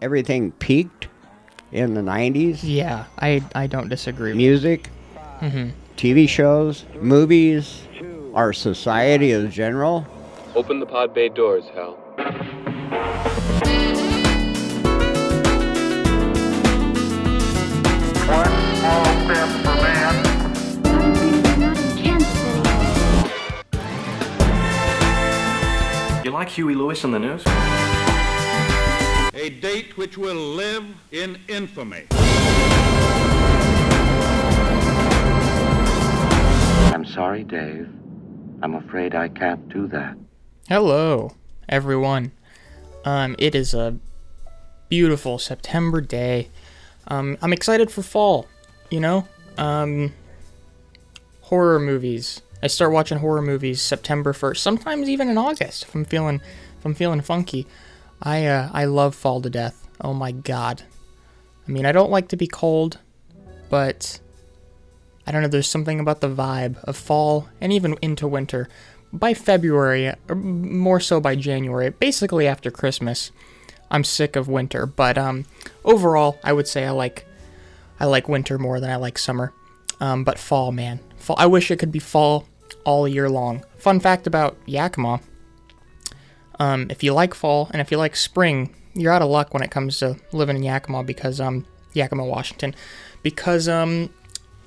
[0.00, 1.08] everything peaked
[1.72, 2.60] in the 90s.
[2.62, 4.32] Yeah, I I don't disagree.
[4.34, 4.88] Music,
[5.40, 7.82] hmm TV shows, movies,
[8.34, 10.06] our society as general.
[10.54, 11.98] Open the pod bay doors, Hal.
[18.30, 18.46] One
[18.76, 20.14] small step for man,
[21.60, 22.60] not in Kansas City.
[26.24, 27.42] You like Huey Lewis and the News?
[29.40, 32.08] A date which will live in infamy.
[36.92, 37.88] I'm sorry, Dave.
[38.60, 40.18] I'm afraid I can't do that.
[40.68, 41.36] Hello,
[41.70, 42.32] everyone.
[43.06, 43.96] Um, it is a
[44.90, 46.50] beautiful September day.
[47.08, 48.46] Um, I'm excited for fall.
[48.90, 49.26] You know,
[49.56, 50.12] um,
[51.40, 52.42] horror movies.
[52.62, 54.58] I start watching horror movies September 1st.
[54.58, 56.42] Sometimes even in August if I'm feeling
[56.78, 57.66] if I'm feeling funky.
[58.22, 59.88] I uh, I love fall to death.
[60.00, 60.82] Oh my god.
[61.66, 62.98] I mean, I don't like to be cold,
[63.68, 64.20] but
[65.26, 65.48] I don't know.
[65.48, 68.68] There's something about the vibe of fall and even into winter.
[69.12, 73.32] By February, or more so by January, basically after Christmas,
[73.90, 74.86] I'm sick of winter.
[74.86, 75.46] But um,
[75.84, 77.26] overall, I would say I like
[77.98, 79.52] I like winter more than I like summer.
[80.00, 81.36] Um, but fall, man, fall.
[81.38, 82.46] I wish it could be fall
[82.84, 83.64] all year long.
[83.78, 85.20] Fun fact about Yakima:
[86.60, 89.62] um, if you like fall and if you like spring, you're out of luck when
[89.62, 92.74] it comes to living in Yakima because um, Yakima, Washington,
[93.22, 94.10] because um,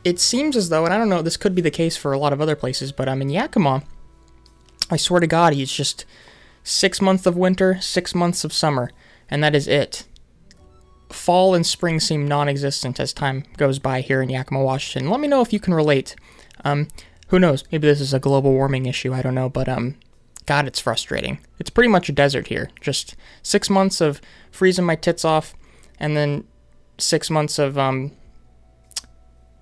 [0.03, 2.17] it seems as though, and I don't know, this could be the case for a
[2.17, 3.83] lot of other places, but I'm in Yakima.
[4.89, 6.05] I swear to God, it's just
[6.63, 8.91] six months of winter, six months of summer,
[9.29, 10.05] and that is it.
[11.09, 15.11] Fall and spring seem non-existent as time goes by here in Yakima, Washington.
[15.11, 16.15] Let me know if you can relate.
[16.65, 16.87] Um,
[17.27, 17.63] who knows?
[17.71, 19.13] Maybe this is a global warming issue.
[19.13, 19.95] I don't know, but um,
[20.45, 21.39] God, it's frustrating.
[21.59, 22.69] It's pretty much a desert here.
[22.81, 25.55] Just six months of freezing my tits off,
[25.99, 26.45] and then
[26.97, 28.11] six months of um,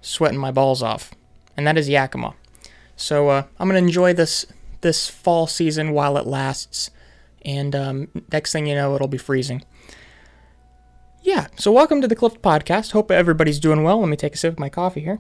[0.01, 1.11] sweating my balls off,
[1.55, 2.33] and that is Yakima.
[2.95, 4.45] So uh, I'm gonna enjoy this
[4.81, 6.89] this fall season while it lasts,
[7.45, 9.63] and um, next thing you know, it'll be freezing.
[11.21, 11.47] Yeah.
[11.55, 12.93] So welcome to the Clift Podcast.
[12.93, 13.99] Hope everybody's doing well.
[13.99, 15.19] Let me take a sip of my coffee here.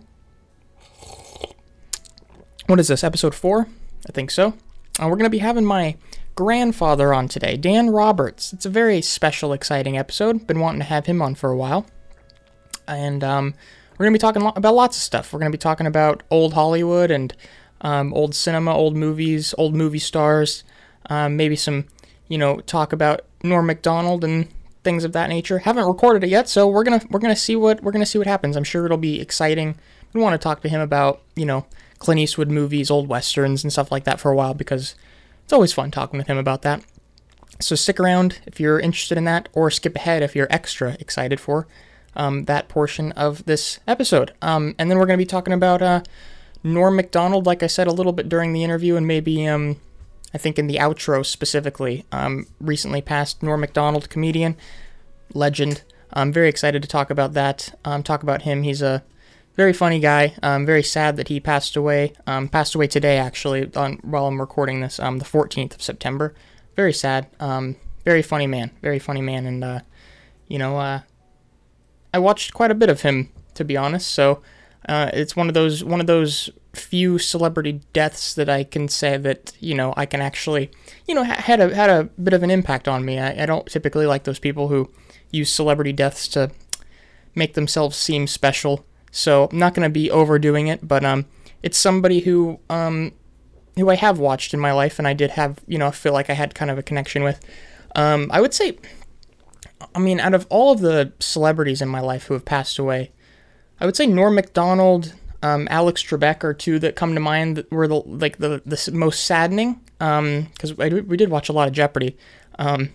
[2.65, 3.03] What is this?
[3.03, 3.67] Episode four?
[4.07, 4.55] I think so.
[4.99, 5.95] Uh, we're gonna be having my
[6.35, 8.53] grandfather on today, Dan Roberts.
[8.53, 10.47] It's a very special, exciting episode.
[10.47, 11.85] Been wanting to have him on for a while,
[12.87, 13.53] and um,
[13.97, 15.31] we're going to be talking lo- about lots of stuff.
[15.31, 17.35] We're going to be talking about old Hollywood and
[17.81, 20.63] um, old cinema, old movies, old movie stars,
[21.09, 21.85] um, maybe some,
[22.27, 24.47] you know, talk about Norm Macdonald and
[24.83, 25.59] things of that nature.
[25.59, 28.25] Haven't recorded it yet, so we're gonna we're gonna see what we're gonna see what
[28.25, 28.55] happens.
[28.55, 29.75] I'm sure it'll be exciting.
[30.13, 31.65] We want to talk to him about you know
[32.01, 34.95] Clint Eastwood movies, old westerns, and stuff like that for a while because
[35.43, 36.83] it's always fun talking with him about that.
[37.59, 41.39] So stick around if you're interested in that, or skip ahead if you're extra excited
[41.39, 41.67] for
[42.15, 44.33] um, that portion of this episode.
[44.41, 46.01] Um, and then we're going to be talking about uh,
[46.63, 49.79] Norm Macdonald, like I said a little bit during the interview, and maybe um,
[50.33, 52.03] I think in the outro specifically.
[52.11, 54.57] Um, recently passed Norm Macdonald, comedian,
[55.35, 55.83] legend.
[56.11, 57.77] I'm very excited to talk about that.
[57.85, 58.63] Um, talk about him.
[58.63, 59.03] He's a
[59.55, 60.33] very funny guy.
[60.41, 62.13] I'm very sad that he passed away.
[62.25, 66.33] Um, passed away today, actually, on, while I'm recording this, um, the 14th of September.
[66.75, 67.27] Very sad.
[67.39, 67.75] Um,
[68.05, 68.71] very funny man.
[68.81, 69.45] Very funny man.
[69.45, 69.79] And, uh,
[70.47, 71.01] you know, uh,
[72.13, 74.09] I watched quite a bit of him, to be honest.
[74.09, 74.41] So
[74.87, 79.17] uh, it's one of those one of those few celebrity deaths that I can say
[79.17, 80.71] that you know I can actually
[81.07, 83.19] you know ha- had a had a bit of an impact on me.
[83.19, 84.89] I, I don't typically like those people who
[85.31, 86.51] use celebrity deaths to
[87.35, 88.85] make themselves seem special.
[89.11, 91.25] So I'm not going to be overdoing it, but um,
[91.61, 93.11] it's somebody who um,
[93.77, 96.29] who I have watched in my life, and I did have you know feel like
[96.29, 97.39] I had kind of a connection with.
[97.95, 98.77] Um, I would say,
[99.93, 103.11] I mean, out of all of the celebrities in my life who have passed away,
[103.81, 105.13] I would say Norm Macdonald,
[105.43, 108.91] um, Alex Trebek are two that come to mind that were the like the the
[108.93, 109.81] most saddening.
[109.99, 112.17] Because I we did watch a lot of Jeopardy,
[112.57, 112.89] um,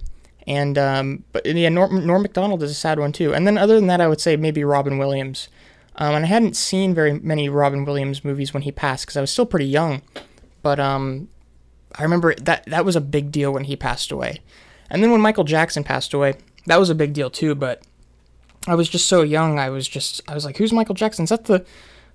[0.46, 3.34] and um, but yeah, Norm, Norm Macdonald is a sad one too.
[3.34, 5.48] And then other than that, I would say maybe Robin Williams.
[5.98, 9.20] Um, and I hadn't seen very many Robin Williams movies when he passed because I
[9.20, 10.02] was still pretty young.
[10.62, 11.28] But um,
[11.94, 14.40] I remember that that was a big deal when he passed away.
[14.90, 16.34] And then when Michael Jackson passed away,
[16.66, 17.54] that was a big deal too.
[17.54, 17.82] But
[18.66, 19.58] I was just so young.
[19.58, 21.24] I was just I was like, who's Michael Jackson?
[21.24, 21.64] Is that the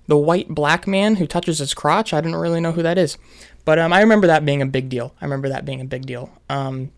[0.06, 2.12] the white black man who touches his crotch?
[2.12, 3.18] I didn't really know who that is.
[3.64, 5.14] But um, I remember that being a big deal.
[5.20, 6.30] I remember that being a big deal.
[6.48, 6.90] Um,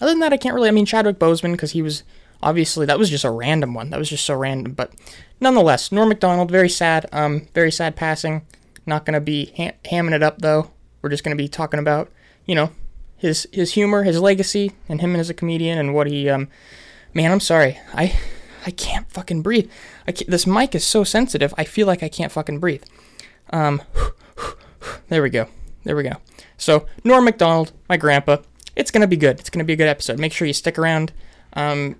[0.00, 0.68] other than that, I can't really.
[0.68, 2.02] I mean, Chadwick Boseman because he was
[2.44, 3.90] obviously that was just a random one.
[3.90, 4.74] That was just so random.
[4.74, 4.92] But
[5.40, 7.06] nonetheless, Norm Macdonald, very sad.
[7.10, 8.42] Um, very sad passing.
[8.86, 10.70] Not gonna be ha- hamming it up though.
[11.02, 12.12] We're just gonna be talking about
[12.46, 12.70] you know
[13.16, 16.48] his his humor, his legacy, and him as a comedian and what he um
[17.14, 17.78] Man, I'm sorry.
[17.94, 18.18] I
[18.66, 19.70] I can't fucking breathe.
[20.06, 21.54] I can't, this mic is so sensitive.
[21.56, 22.82] I feel like I can't fucking breathe.
[23.50, 23.80] Um,
[25.08, 25.46] there we go.
[25.84, 26.16] There we go.
[26.56, 28.38] So Norm Macdonald, my grandpa.
[28.74, 29.38] It's gonna be good.
[29.38, 30.18] It's gonna be a good episode.
[30.18, 31.12] Make sure you stick around.
[31.52, 31.96] Um,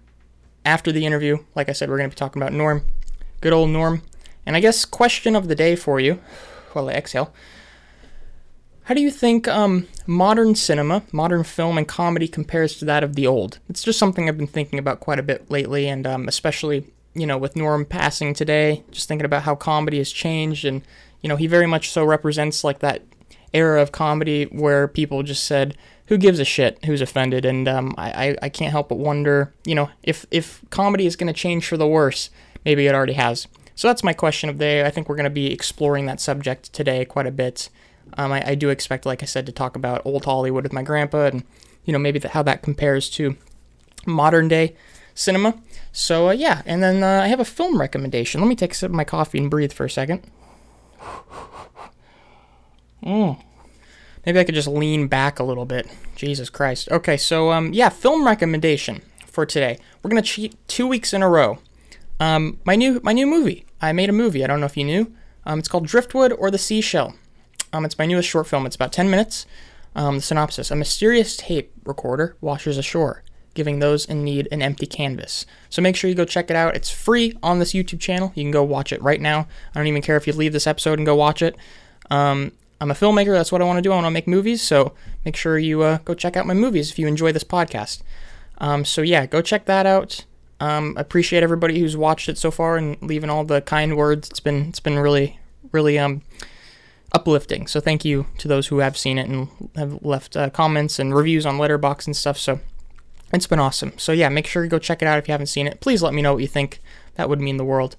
[0.64, 2.82] after the interview, like I said, we're gonna be talking about Norm.
[3.40, 4.02] Good old Norm.
[4.46, 6.20] And I guess question of the day for you,
[6.72, 7.32] while I exhale.
[8.84, 13.14] How do you think um, modern cinema, modern film, and comedy compares to that of
[13.14, 13.58] the old?
[13.68, 16.84] It's just something I've been thinking about quite a bit lately, and um, especially
[17.14, 20.82] you know with Norm passing today, just thinking about how comedy has changed, and
[21.22, 23.02] you know he very much so represents like that
[23.54, 26.84] era of comedy where people just said, "Who gives a shit?
[26.84, 30.62] Who's offended?" And um, I, I I can't help but wonder, you know, if if
[30.70, 32.30] comedy is going to change for the worse,
[32.64, 33.46] maybe it already has.
[33.76, 34.84] So that's my question of the day.
[34.84, 37.68] I think we're going to be exploring that subject today quite a bit.
[38.16, 40.82] Um, I, I, do expect, like I said, to talk about old Hollywood with my
[40.82, 41.42] grandpa and,
[41.84, 43.36] you know, maybe the, how that compares to
[44.06, 44.76] modern day
[45.14, 45.54] cinema.
[45.92, 48.40] So, uh, yeah, and then uh, I have a film recommendation.
[48.40, 50.22] Let me take a sip of my coffee and breathe for a second.
[53.02, 53.42] Mm.
[54.26, 55.86] Maybe I could just lean back a little bit.
[56.16, 56.90] Jesus Christ.
[56.90, 59.78] Okay, so, um, yeah, film recommendation for today.
[60.02, 61.58] We're to cheat two weeks in a row.
[62.20, 63.66] Um, my new my new movie.
[63.80, 64.44] I made a movie.
[64.44, 65.12] I don't know if you knew.
[65.44, 67.14] Um, it's called Driftwood or the Seashell.
[67.72, 68.66] Um, it's my newest short film.
[68.66, 69.46] It's about 10 minutes.
[69.96, 73.22] Um, the synopsis A mysterious tape recorder washes ashore,
[73.54, 75.44] giving those in need an empty canvas.
[75.70, 76.76] So make sure you go check it out.
[76.76, 78.32] It's free on this YouTube channel.
[78.34, 79.46] You can go watch it right now.
[79.74, 81.56] I don't even care if you leave this episode and go watch it.
[82.10, 82.52] Um,
[82.84, 83.32] I'm a filmmaker.
[83.32, 83.92] That's what I want to do.
[83.92, 84.60] I want to make movies.
[84.60, 84.92] So
[85.24, 88.02] make sure you uh, go check out my movies if you enjoy this podcast.
[88.58, 90.26] Um, so yeah, go check that out.
[90.60, 94.28] Um, appreciate everybody who's watched it so far and leaving all the kind words.
[94.28, 95.40] It's been it's been really
[95.72, 96.20] really um
[97.12, 97.66] uplifting.
[97.66, 101.14] So thank you to those who have seen it and have left uh, comments and
[101.14, 102.36] reviews on Letterboxd and stuff.
[102.36, 102.60] So
[103.32, 103.94] it's been awesome.
[103.96, 105.80] So yeah, make sure you go check it out if you haven't seen it.
[105.80, 106.82] Please let me know what you think.
[107.14, 107.96] That would mean the world.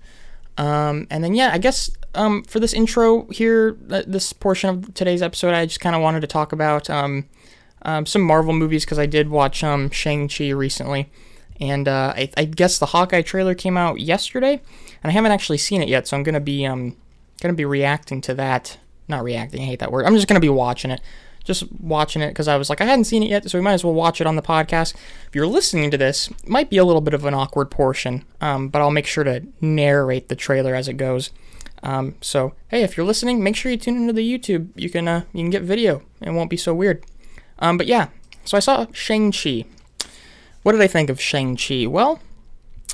[0.60, 4.94] Um, and then yeah, I guess um, for this intro here, uh, this portion of
[4.94, 7.25] today's episode, I just kind of wanted to talk about um,
[7.83, 11.09] um some Marvel movies because I did watch um, Shang Chi recently,
[11.59, 14.53] and uh, I, I, guess the Hawkeye trailer came out yesterday,
[15.03, 16.95] and I haven't actually seen it yet, so I'm gonna be um,
[17.41, 18.77] gonna be reacting to that
[19.07, 19.62] not reacting.
[19.62, 20.06] I hate that word.
[20.06, 21.01] I'm just gonna be watching it,
[21.44, 23.73] just watching it because I was like I hadn't seen it yet, so we might
[23.73, 24.95] as well watch it on the podcast.
[25.27, 28.69] If you're listening to this, might be a little bit of an awkward portion, um,
[28.69, 31.31] but I'll make sure to narrate the trailer as it goes.
[31.86, 34.70] Um, so hey, if you're listening, make sure you tune into the YouTube.
[34.76, 36.02] You can uh, you can get video.
[36.22, 37.06] It won't be so weird.
[37.60, 38.10] Um, but yeah,
[38.44, 39.66] so I saw Shang Chi.
[40.64, 41.86] What did I think of Shang Chi?
[41.86, 42.20] Well,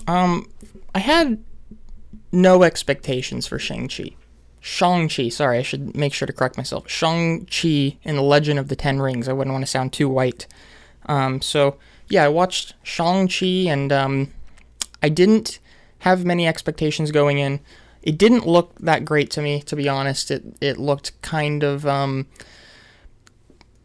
[0.08, 0.52] um,
[0.94, 1.44] I had
[2.32, 4.16] no expectations for Shang Chi.
[4.64, 6.88] Shang-Chi, sorry, I should make sure to correct myself.
[6.88, 9.28] Shang-Chi in The Legend of the Ten Rings.
[9.28, 10.46] I wouldn't want to sound too white.
[11.08, 11.78] Um, so,
[12.10, 14.32] yeah, I watched Shang-Chi and um,
[15.02, 15.58] I didn't
[16.00, 17.60] have many expectations going in.
[18.02, 20.32] It didn't look that great to me, to be honest.
[20.32, 21.86] It, it looked kind of.
[21.86, 22.28] Um,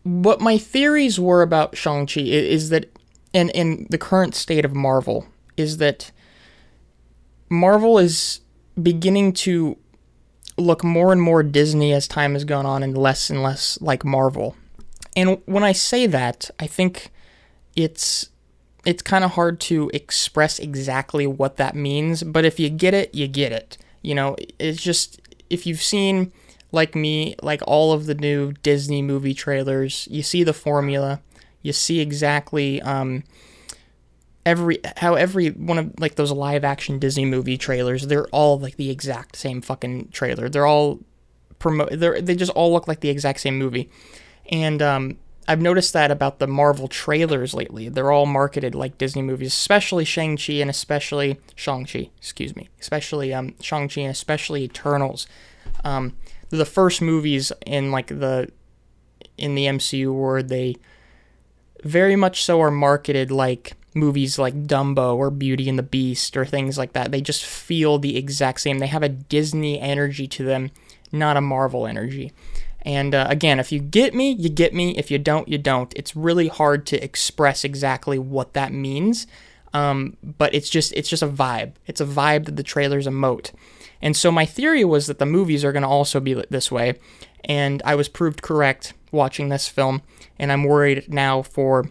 [0.03, 2.91] what my theories were about Shang-Chi is that,
[3.33, 5.27] in, in the current state of Marvel,
[5.57, 6.13] is that
[7.49, 8.41] Marvel is
[8.81, 9.77] beginning to
[10.59, 14.05] look more and more Disney as time has gone on and less and less like
[14.05, 14.57] Marvel.
[15.15, 17.11] And when I say that, I think
[17.75, 18.31] it's
[18.85, 23.15] it's kind of hard to express exactly what that means, but if you get it,
[23.15, 23.77] you get it.
[24.03, 26.33] You know, it's just if you've seen
[26.73, 31.21] like me, like all of the new Disney movie trailers, you see the formula,
[31.63, 33.25] you see exactly um,
[34.45, 38.77] every how every one of like those live action Disney movie trailers, they're all like
[38.77, 40.49] the exact same fucking trailer.
[40.49, 41.01] They're all
[41.59, 43.91] promote they they just all look like the exact same movie.
[44.51, 47.89] And um, I've noticed that about the Marvel trailers lately.
[47.89, 53.55] They're all marketed like Disney movies, especially Shang-Chi and especially Shang-Chi, excuse me, especially um,
[53.61, 55.27] Shang-Chi and especially Eternals.
[55.85, 56.17] Um,
[56.51, 58.51] the first movies in like the
[59.37, 60.77] in the MCU where they
[61.85, 66.45] very much so are marketed like movies like Dumbo or Beauty and the Beast or
[66.45, 67.11] things like that.
[67.11, 68.79] They just feel the exact same.
[68.79, 70.71] They have a Disney energy to them,
[71.13, 72.33] not a Marvel energy.
[72.87, 74.97] And uh, again, if you get me, you get me.
[74.97, 75.93] If you don't, you don't.
[75.97, 79.27] It's really hard to express exactly what that means.
[79.75, 81.73] Um, but it's just it's just a vibe.
[81.87, 83.53] It's a vibe that the trailers emote.
[84.01, 86.95] And so my theory was that the movies are going to also be this way,
[87.45, 90.03] and I was proved correct watching this film.
[90.39, 91.91] And I'm worried now for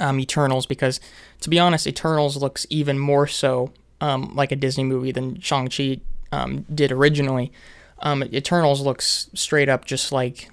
[0.00, 1.00] um, Eternals because,
[1.40, 5.68] to be honest, Eternals looks even more so um, like a Disney movie than Shang
[5.68, 6.00] Chi
[6.32, 7.52] um, did originally.
[8.00, 10.50] Um, Eternals looks straight up just like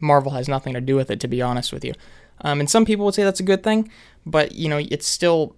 [0.00, 1.94] Marvel has nothing to do with it, to be honest with you.
[2.42, 3.90] Um, and some people would say that's a good thing,
[4.26, 5.56] but you know, it's still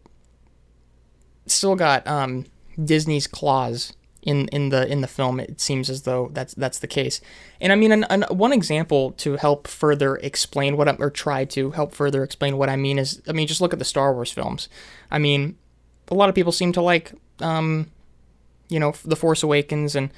[1.46, 2.46] still got um,
[2.82, 5.40] Disney's claws in in the in the film.
[5.40, 7.20] It seems as though that's that's the case.
[7.60, 11.44] And I mean, an, an, one example to help further explain what I'm or try
[11.46, 14.12] to help further explain what I mean is, I mean, just look at the Star
[14.12, 14.68] Wars films.
[15.10, 15.56] I mean,
[16.08, 17.90] a lot of people seem to like, um,
[18.68, 20.10] you know, the Force Awakens, and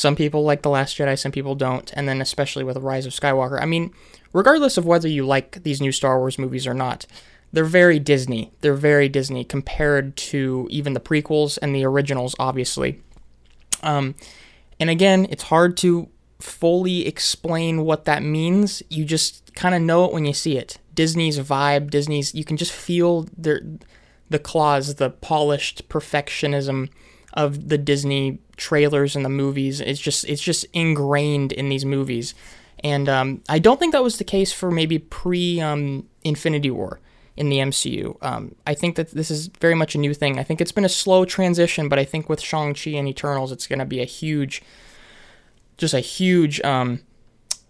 [0.00, 1.92] some people like the Last Jedi, some people don't.
[1.94, 3.60] And then especially with the Rise of Skywalker.
[3.60, 3.92] I mean,
[4.32, 7.04] regardless of whether you like these new Star Wars movies or not.
[7.52, 8.50] They're very Disney.
[8.62, 13.02] They're very Disney compared to even the prequels and the originals, obviously.
[13.82, 14.14] Um,
[14.78, 18.82] and again, it's hard to fully explain what that means.
[18.88, 20.78] You just kind of know it when you see it.
[20.94, 23.60] Disney's vibe, Disney's, you can just feel their,
[24.30, 26.88] the claws, the polished perfectionism
[27.34, 29.80] of the Disney trailers and the movies.
[29.80, 32.34] It's just, it's just ingrained in these movies.
[32.82, 37.00] And um, I don't think that was the case for maybe pre um, Infinity War
[37.36, 38.16] in the MCU.
[38.22, 40.38] Um, I think that this is very much a new thing.
[40.38, 43.66] I think it's been a slow transition, but I think with Shang-Chi and Eternals, it's
[43.66, 44.62] going to be a huge,
[45.76, 47.00] just a huge, um,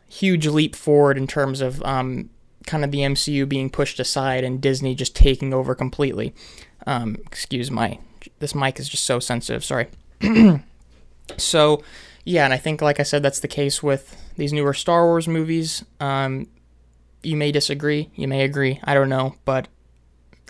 [0.08, 2.30] huge leap forward in terms of um,
[2.66, 6.34] kind of the MCU being pushed aside and Disney just taking over completely.
[6.86, 7.98] Um, excuse my,
[8.38, 9.64] this mic is just so sensitive.
[9.64, 9.88] Sorry.
[11.36, 11.82] so,
[12.24, 15.28] yeah, and I think, like I said, that's the case with these newer Star Wars
[15.28, 15.84] movies.
[16.00, 16.46] Um,
[17.22, 19.68] you may disagree, you may agree, I don't know, but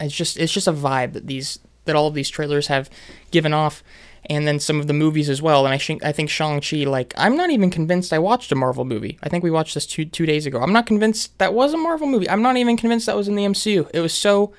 [0.01, 2.89] it's just it's just a vibe that these that all of these trailers have
[3.31, 3.83] given off
[4.27, 5.65] and then some of the movies as well.
[5.65, 8.85] And I think I think Shang-Chi like I'm not even convinced I watched a Marvel
[8.85, 9.19] movie.
[9.23, 10.61] I think we watched this 2 2 days ago.
[10.61, 12.29] I'm not convinced that was a Marvel movie.
[12.29, 13.91] I'm not even convinced that was in the MCU.
[13.93, 14.53] It was so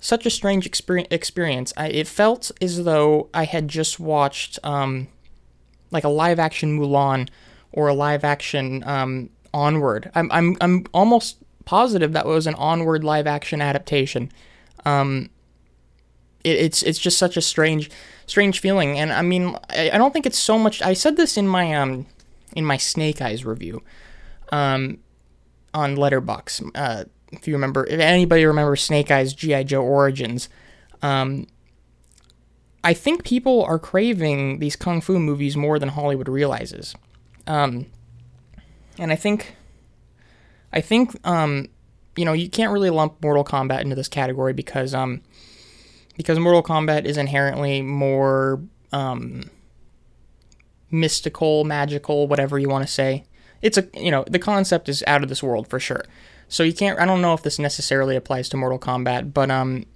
[0.00, 1.72] such a strange experience.
[1.76, 5.08] I, it felt as though I had just watched um
[5.90, 7.28] like a live action Mulan
[7.72, 10.10] or a live action um Onward.
[10.14, 14.30] I'm I'm I'm almost positive that was an onward live action adaptation.
[14.84, 15.30] Um,
[16.44, 17.90] it, it's it's just such a strange
[18.26, 20.82] strange feeling, and I mean I, I don't think it's so much.
[20.82, 22.06] I said this in my um
[22.54, 23.82] in my Snake Eyes review,
[24.52, 24.98] um,
[25.72, 26.70] on Letterboxd.
[26.74, 30.48] Uh, if you remember, if anybody remembers Snake Eyes GI Joe Origins,
[31.02, 31.46] um,
[32.84, 36.94] I think people are craving these kung fu movies more than Hollywood realizes.
[37.46, 37.86] Um,
[38.98, 39.56] and I think
[40.72, 41.68] I think um,
[42.16, 45.22] you know you can't really lump Mortal Kombat into this category because um,
[46.16, 49.50] because Mortal Kombat is inherently more um,
[50.90, 53.24] mystical, magical, whatever you want to say.
[53.62, 56.04] It's a you know the concept is out of this world for sure.
[56.48, 56.98] So you can't.
[56.98, 59.86] I don't know if this necessarily applies to Mortal Kombat, but um,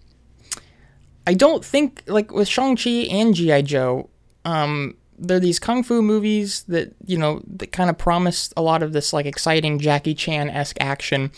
[1.27, 4.11] I don't think like with Shang Chi and GI Joe,
[4.45, 8.83] um, they're these kung fu movies that you know that kind of promise a lot
[8.83, 11.31] of this like exciting Jackie Chan esque action,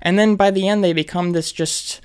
[0.00, 2.00] and then by the end they become this just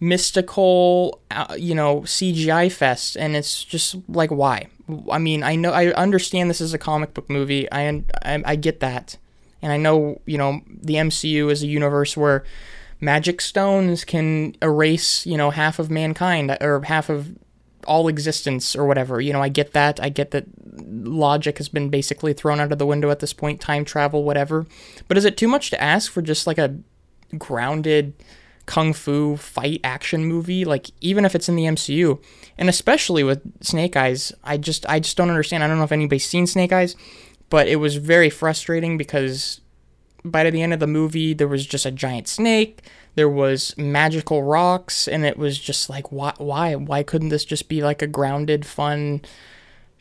[0.00, 4.66] mystical, uh, you know, CGI fest, and it's just like why?
[5.10, 7.70] I mean, I know I understand this is a comic book movie.
[7.72, 9.16] I I, I get that,
[9.62, 12.44] and I know you know the MCU is a universe where
[13.00, 17.36] magic stones can erase you know half of mankind or half of
[17.86, 19.20] all existence or whatever.
[19.20, 20.00] You know, I get that.
[20.02, 20.46] I get that
[21.04, 24.66] logic has been basically thrown out of the window at this point, time travel, whatever.
[25.08, 26.76] But is it too much to ask for just like a
[27.38, 28.14] grounded
[28.66, 30.64] kung fu fight action movie?
[30.64, 32.22] Like even if it's in the MCU,
[32.58, 35.64] and especially with Snake Eyes, I just I just don't understand.
[35.64, 36.96] I don't know if anybody's seen Snake Eyes,
[37.52, 39.60] but it was very frustrating because
[40.24, 42.82] by the end of the movie there was just a giant snake
[43.14, 47.68] there was magical rocks and it was just like why why why couldn't this just
[47.68, 49.20] be like a grounded fun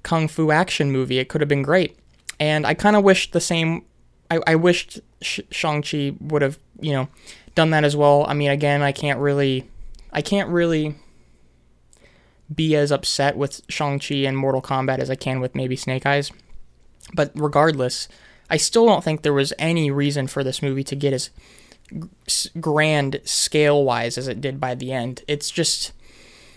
[0.01, 1.19] kung fu action movie?
[1.19, 1.97] It could have been great.
[2.39, 3.83] And i kind of wished the same
[4.29, 7.09] i, I wished Sh- shang-chi would have you know
[7.53, 8.25] done that as well.
[8.29, 9.69] I mean again i can't really
[10.13, 10.95] i can't really
[12.53, 16.31] be as upset with shang-chi and mortal kombat as i can with maybe snake eyes
[17.13, 18.07] but regardless
[18.49, 21.29] i still don't think there was any reason for this movie to get as
[22.59, 25.23] grand scale wise as it did by the end.
[25.27, 25.93] It's just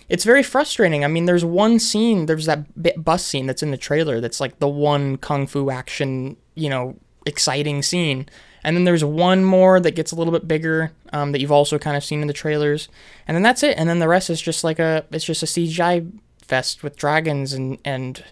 [0.09, 1.05] it's very frustrating.
[1.05, 4.59] I mean, there's one scene, there's that bus scene that's in the trailer that's like
[4.59, 6.97] the one kung fu action, you know,
[7.27, 8.29] exciting scene.
[8.63, 11.79] And then there's one more that gets a little bit bigger um, that you've also
[11.79, 12.89] kind of seen in the trailers.
[13.27, 13.77] And then that's it.
[13.79, 17.53] And then the rest is just like a it's just a CGI fest with dragons
[17.53, 18.25] and and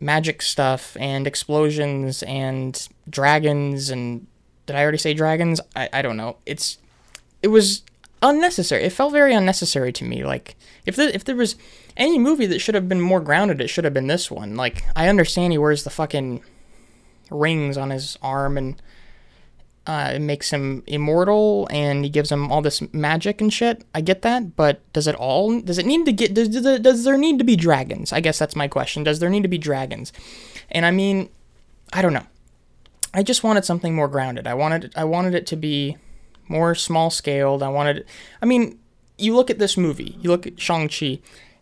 [0.00, 4.26] magic stuff and explosions and dragons and
[4.66, 5.60] did I already say dragons?
[5.74, 6.36] I, I don't know.
[6.44, 6.78] It's
[7.42, 7.82] it was
[8.22, 8.84] unnecessary.
[8.84, 10.24] It felt very unnecessary to me.
[10.24, 11.56] Like if if there was
[11.96, 14.56] any movie that should have been more grounded, it should have been this one.
[14.56, 16.42] Like I understand he wears the fucking
[17.30, 18.80] rings on his arm and
[19.86, 23.84] Uh, it makes him immortal, and he gives him all this magic and shit.
[23.94, 25.60] I get that, but does it all?
[25.60, 26.34] Does it need to get?
[26.34, 28.12] Does, does, there need to be dragons?
[28.12, 29.04] I guess that's my question.
[29.04, 30.12] Does there need to be dragons?
[30.72, 31.28] And I mean,
[31.92, 32.26] I don't know.
[33.14, 34.48] I just wanted something more grounded.
[34.48, 35.96] I wanted I wanted it to be
[36.48, 37.62] more small scaled.
[37.62, 38.04] I wanted.
[38.42, 38.80] I mean,
[39.18, 40.18] you look at this movie.
[40.20, 41.20] You look at Shang Chi,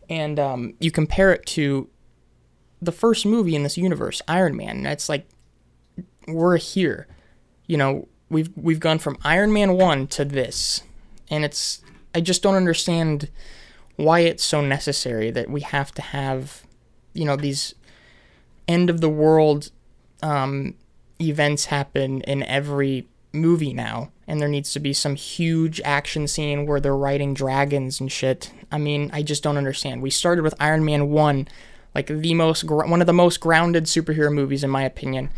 [0.08, 1.90] and um, you compare it to
[2.80, 4.78] the first movie in this universe, Iron Man.
[4.78, 5.28] And it's like
[6.26, 7.06] we're here.
[7.66, 10.82] You know, we've we've gone from Iron Man 1 to this.
[11.30, 11.82] And it's
[12.14, 13.30] I just don't understand
[13.96, 16.66] why it's so necessary that we have to have
[17.12, 17.74] you know these
[18.66, 19.70] end of the world
[20.22, 20.74] um,
[21.20, 26.66] events happen in every movie now and there needs to be some huge action scene
[26.66, 28.52] where they're riding dragons and shit.
[28.72, 30.02] I mean, I just don't understand.
[30.02, 31.48] We started with Iron Man 1
[31.94, 35.30] like the most one of the most grounded superhero movies in my opinion.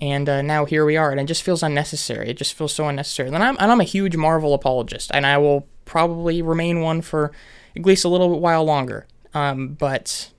[0.00, 2.28] And uh, now here we are, and it just feels unnecessary.
[2.28, 3.28] It just feels so unnecessary.
[3.28, 7.32] And I'm, and I'm a huge Marvel apologist, and I will probably remain one for
[7.74, 9.06] at least a little while longer.
[9.34, 10.30] Um, but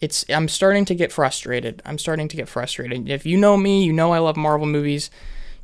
[0.00, 1.82] it's I'm starting to get frustrated.
[1.84, 3.08] I'm starting to get frustrated.
[3.08, 5.10] If you know me, you know I love Marvel movies.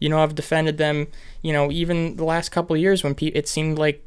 [0.01, 1.09] You know I've defended them.
[1.43, 4.05] You know even the last couple of years when pe- it seemed like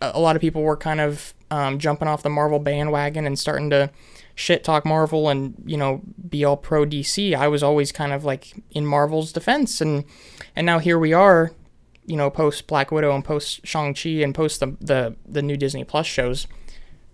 [0.00, 3.70] a lot of people were kind of um, jumping off the Marvel bandwagon and starting
[3.70, 3.90] to
[4.38, 7.34] shit talk Marvel and you know be all pro DC.
[7.34, 10.04] I was always kind of like in Marvel's defense, and
[10.54, 11.50] and now here we are,
[12.06, 15.56] you know, post Black Widow and post Shang Chi and post the the the new
[15.56, 16.46] Disney Plus shows,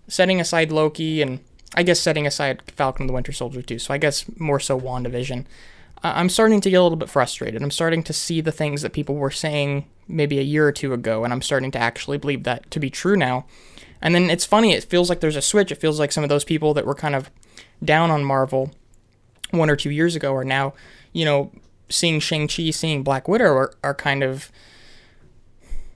[0.07, 1.39] setting aside Loki and
[1.73, 3.79] I guess setting aside Falcon and the Winter Soldier too.
[3.79, 5.45] So I guess more so WandaVision.
[6.03, 7.63] I'm starting to get a little bit frustrated.
[7.63, 10.93] I'm starting to see the things that people were saying maybe a year or two
[10.93, 13.45] ago, and I'm starting to actually believe that to be true now.
[14.01, 15.71] And then it's funny, it feels like there's a switch.
[15.71, 17.31] It feels like some of those people that were kind of
[17.83, 18.71] down on Marvel
[19.51, 20.73] one or two years ago are now,
[21.13, 21.51] you know,
[21.89, 24.51] seeing Shang-Chi, seeing Black Widow are, are kind of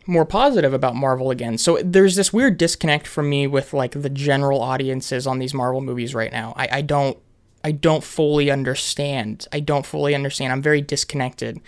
[0.06, 1.58] more positive about Marvel again.
[1.58, 5.82] So there's this weird disconnect for me with like the general audiences on these Marvel
[5.82, 6.53] movies right now.
[6.56, 7.18] I, I don't
[7.63, 9.48] I don't fully understand.
[9.51, 10.51] I don't fully understand.
[10.53, 11.59] I'm very disconnected.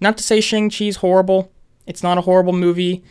[0.00, 1.50] Not to say Shang-Chi's horrible.
[1.86, 3.04] It's not a horrible movie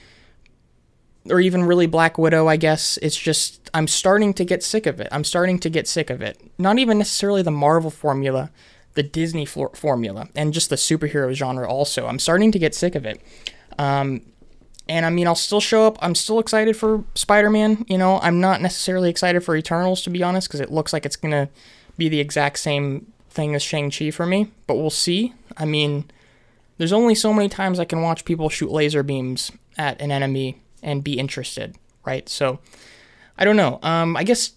[1.29, 2.97] or even really Black Widow, I guess.
[3.01, 5.07] It's just, I'm starting to get sick of it.
[5.11, 6.39] I'm starting to get sick of it.
[6.57, 8.51] Not even necessarily the Marvel formula,
[8.93, 12.07] the Disney for- formula, and just the superhero genre also.
[12.07, 13.21] I'm starting to get sick of it.
[13.77, 14.21] Um,
[14.87, 15.97] and I mean, I'll still show up.
[16.01, 17.85] I'm still excited for Spider Man.
[17.87, 21.05] You know, I'm not necessarily excited for Eternals, to be honest, because it looks like
[21.05, 21.49] it's going to
[21.97, 24.51] be the exact same thing as Shang-Chi for me.
[24.65, 25.33] But we'll see.
[25.57, 26.09] I mean,
[26.79, 30.61] there's only so many times I can watch people shoot laser beams at an enemy
[30.81, 32.27] and be interested, right?
[32.29, 32.59] So
[33.37, 33.79] I don't know.
[33.83, 34.51] Um, I guess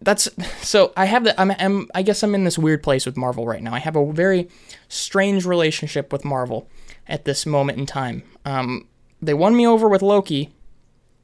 [0.00, 0.28] that's
[0.66, 3.46] so I have the I'm, I'm I guess I'm in this weird place with Marvel
[3.46, 3.74] right now.
[3.74, 4.48] I have a very
[4.88, 6.68] strange relationship with Marvel
[7.06, 8.22] at this moment in time.
[8.44, 8.88] Um,
[9.20, 10.54] they won me over with Loki.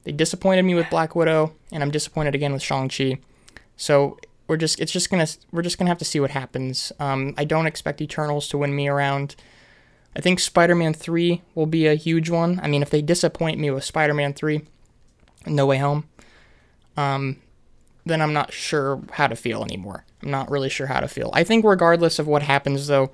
[0.05, 3.19] They disappointed me with Black Widow, and I'm disappointed again with Shang Chi.
[3.77, 6.93] So we're just it's just gonna we're just gonna have to see what happens.
[6.99, 9.37] Um, I don't expect Eternals to win me around.
[10.17, 12.61] I think Spider Man 3 will be a huge one.
[12.63, 14.63] I mean, if they disappoint me with Spider Man 3,
[15.47, 16.05] No Way Home,
[16.97, 17.37] um,
[18.05, 20.05] then I'm not sure how to feel anymore.
[20.23, 21.31] I'm not really sure how to feel.
[21.33, 23.13] I think, regardless of what happens, though,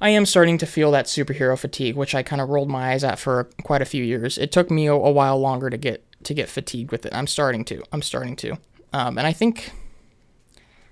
[0.00, 3.04] I am starting to feel that superhero fatigue, which I kind of rolled my eyes
[3.04, 4.38] at for quite a few years.
[4.38, 7.14] It took me a, a while longer to get to get fatigued with it.
[7.14, 7.82] I'm starting to.
[7.92, 8.58] I'm starting to.
[8.92, 9.72] Um, and I think,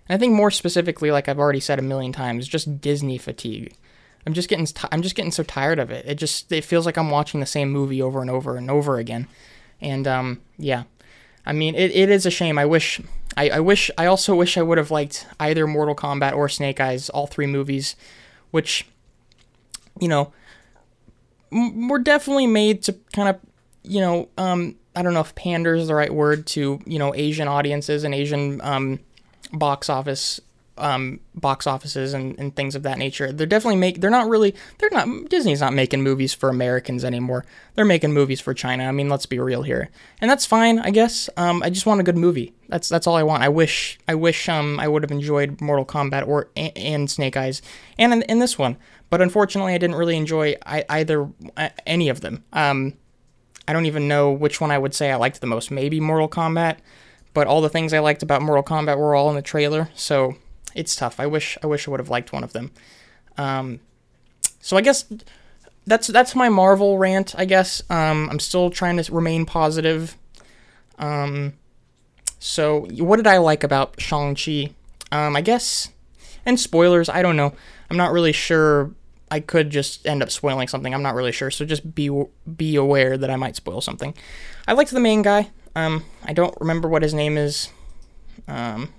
[0.09, 3.75] and I think more specifically, like I've already said a million times, just Disney fatigue.
[4.27, 6.05] I'm just getting t- I'm just getting so tired of it.
[6.07, 8.99] It just it feels like I'm watching the same movie over and over and over
[8.99, 9.27] again.
[9.81, 10.85] And um, yeah,
[11.47, 12.59] I mean it, it is a shame.
[12.59, 13.01] I wish
[13.37, 16.81] I, I wish I also wish I would have liked either Mortal Kombat or Snake
[16.81, 17.97] Eyes, all three movies,
[18.51, 18.87] which
[20.01, 20.33] you know
[21.53, 23.41] m- were definitely made to kind of
[23.83, 27.15] you know um, I don't know if pander is the right word to you know
[27.15, 28.99] Asian audiences and Asian um,
[29.53, 30.41] box office
[30.79, 33.33] um, box offices and, and things of that nature.
[33.33, 34.01] They're definitely make.
[34.01, 34.55] They're not really.
[34.79, 35.29] They're not.
[35.29, 37.45] Disney's not making movies for Americans anymore.
[37.75, 38.85] They're making movies for China.
[38.85, 41.29] I mean, let's be real here, and that's fine, I guess.
[41.37, 42.55] Um, I just want a good movie.
[42.69, 43.43] That's that's all I want.
[43.43, 43.99] I wish.
[44.09, 44.49] I wish.
[44.49, 47.63] Um, I would have enjoyed Mortal Kombat or and, Snake Eyes,
[47.99, 48.77] and in, in, this one.
[49.11, 52.45] But unfortunately, I didn't really enjoy I, either uh, any of them.
[52.53, 52.95] Um,
[53.67, 55.71] I don't even know which one I would say I liked the most.
[55.71, 56.79] Maybe Mortal Kombat,
[57.35, 59.91] but all the things I liked about Mortal Kombat were all in the trailer.
[59.95, 60.37] So
[60.79, 61.19] it's tough.
[61.19, 62.71] I wish I wish I would have liked one of them.
[63.37, 63.81] Um,
[64.61, 65.05] so I guess
[65.87, 67.35] that's that's my Marvel rant.
[67.37, 70.17] I guess um, I'm still trying to remain positive.
[70.99, 71.55] Um,
[72.39, 74.71] so what did I like about Shang Chi?
[75.11, 75.89] Um, I guess,
[76.47, 77.09] and spoilers.
[77.09, 77.53] I don't know.
[77.91, 78.93] I'm not really sure
[79.31, 80.95] I could just end up spoiling something.
[80.95, 82.11] I'm not really sure, so just be
[82.57, 84.15] be aware that I might spoil something.
[84.69, 85.51] I liked the main guy.
[85.75, 87.71] Um, I don't remember what his name is.
[88.47, 88.93] Um,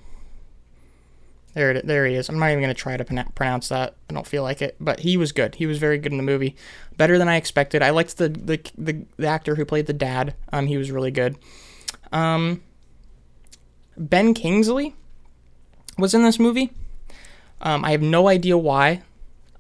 [1.54, 2.30] there, it, there he is.
[2.30, 3.96] I'm not even gonna try to pronounce that.
[4.10, 5.56] I don't feel like it, but he was good.
[5.56, 6.56] He was very good in the movie,
[6.98, 7.82] better than I expected.
[7.82, 10.36] I liked the the the, the actor who played the dad.
[10.52, 11.38] Um, he was really good.
[12.12, 12.62] Um,
[13.98, 14.96] Ben Kingsley
[15.98, 16.72] was in this movie.
[17.62, 19.02] Um, I have no idea why.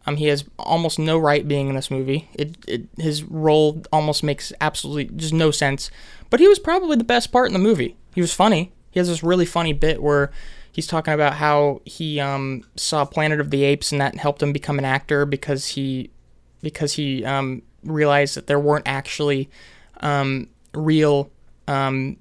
[0.05, 2.29] Um, he has almost no right being in this movie.
[2.33, 5.91] It, it his role almost makes absolutely just no sense.
[6.29, 7.95] But he was probably the best part in the movie.
[8.15, 8.71] He was funny.
[8.91, 10.31] He has this really funny bit where
[10.71, 14.53] he's talking about how he um, saw Planet of the Apes and that helped him
[14.53, 16.09] become an actor because he
[16.61, 19.49] because he um, realized that there weren't actually
[20.01, 21.29] um, real
[21.67, 22.17] um,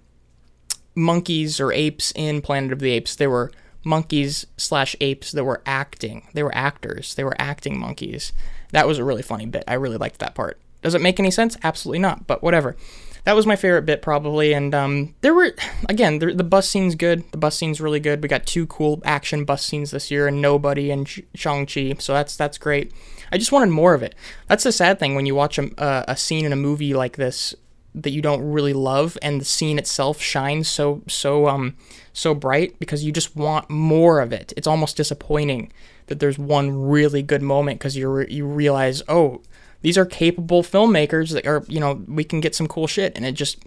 [0.94, 3.16] monkeys or apes in Planet of the Apes.
[3.16, 3.50] They were
[3.84, 6.28] monkeys slash apes that were acting.
[6.34, 7.14] They were actors.
[7.14, 8.32] They were acting monkeys.
[8.72, 9.64] That was a really funny bit.
[9.66, 10.60] I really liked that part.
[10.82, 11.56] Does it make any sense?
[11.62, 12.26] Absolutely not.
[12.26, 12.76] But whatever.
[13.24, 14.52] That was my favorite bit probably.
[14.52, 15.52] And um, there were
[15.88, 17.24] again the, the bus scene's good.
[17.32, 18.22] The bus scene's really good.
[18.22, 21.94] We got two cool action bus scenes this year, and Nobody and Shang Chi.
[21.98, 22.92] So that's that's great.
[23.30, 24.14] I just wanted more of it.
[24.46, 27.16] That's the sad thing when you watch a, a, a scene in a movie like
[27.16, 27.54] this
[27.94, 31.74] that you don't really love and the scene itself shines so so um
[32.12, 34.52] so bright because you just want more of it.
[34.56, 35.72] It's almost disappointing
[36.06, 39.42] that there's one really good moment because you re- you realize, "Oh,
[39.82, 43.24] these are capable filmmakers that are, you know, we can get some cool shit." And
[43.24, 43.58] it just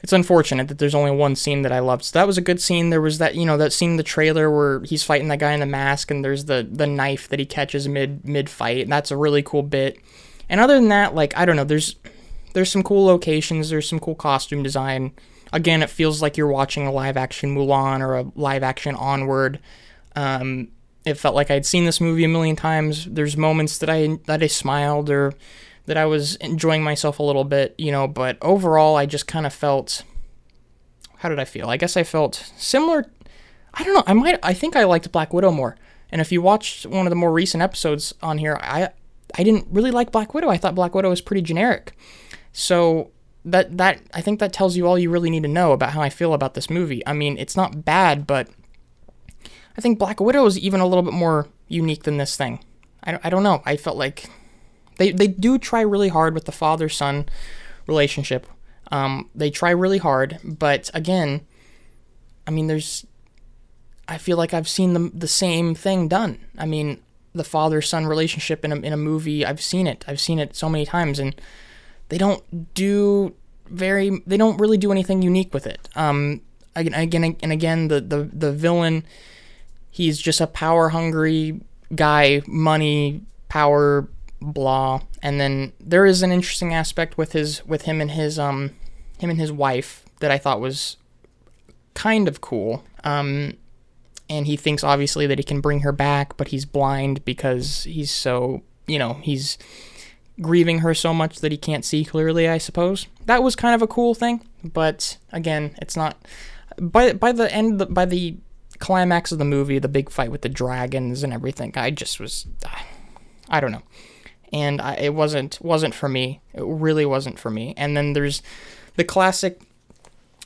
[0.00, 2.04] it's unfortunate that there's only one scene that I loved.
[2.04, 2.90] So that was a good scene.
[2.90, 5.52] There was that, you know, that scene in the trailer where he's fighting that guy
[5.52, 8.82] in the mask and there's the the knife that he catches mid mid fight.
[8.82, 9.98] And that's a really cool bit.
[10.48, 11.96] And other than that, like I don't know, there's
[12.52, 15.12] there's some cool locations, there's some cool costume design.
[15.52, 19.60] Again, it feels like you're watching a live action Mulan or a live action Onward.
[20.14, 20.68] Um,
[21.06, 23.06] it felt like I'd seen this movie a million times.
[23.06, 25.32] There's moments that I that I smiled or
[25.86, 29.46] that I was enjoying myself a little bit, you know, but overall I just kind
[29.46, 30.02] of felt
[31.18, 31.70] how did I feel?
[31.70, 33.06] I guess I felt similar
[33.72, 35.76] I don't know, I might I think I liked Black Widow more.
[36.10, 38.90] And if you watched one of the more recent episodes on here, I
[39.38, 40.48] I didn't really like Black Widow.
[40.48, 41.92] I thought Black Widow was pretty generic.
[42.52, 43.12] So
[43.44, 46.02] that that I think that tells you all you really need to know about how
[46.02, 47.06] I feel about this movie.
[47.06, 48.48] I mean, it's not bad, but
[49.76, 52.60] I think Black Widow is even a little bit more unique than this thing.
[53.04, 53.62] I, I don't know.
[53.64, 54.30] I felt like
[54.98, 57.26] they they do try really hard with the father son
[57.86, 58.46] relationship.
[58.90, 61.42] Um, they try really hard, but again,
[62.46, 63.06] I mean, there's.
[64.08, 66.38] I feel like I've seen the the same thing done.
[66.56, 67.02] I mean,
[67.34, 69.44] the father son relationship in a in a movie.
[69.44, 70.04] I've seen it.
[70.06, 71.34] I've seen it so many times, and
[72.08, 73.34] they don't do
[73.68, 76.40] very they don't really do anything unique with it um
[76.74, 79.04] again again and again the the, the villain
[79.96, 81.60] he's just a power hungry
[81.94, 84.08] guy money power
[84.40, 88.70] blah and then there is an interesting aspect with his with him and his um
[89.18, 90.96] him and his wife that i thought was
[91.94, 93.54] kind of cool um
[94.28, 98.10] and he thinks obviously that he can bring her back but he's blind because he's
[98.10, 99.56] so you know he's
[100.40, 103.06] grieving her so much that he can't see clearly, I suppose.
[103.24, 106.16] That was kind of a cool thing, but again, it's not
[106.78, 108.36] by by the end by the
[108.76, 112.46] climax of the movie, the big fight with the dragons and everything, I just was
[112.64, 112.82] uh,
[113.48, 113.82] I don't know.
[114.52, 116.40] And I, it wasn't wasn't for me.
[116.54, 117.74] It really wasn't for me.
[117.76, 118.42] And then there's
[118.96, 119.60] the classic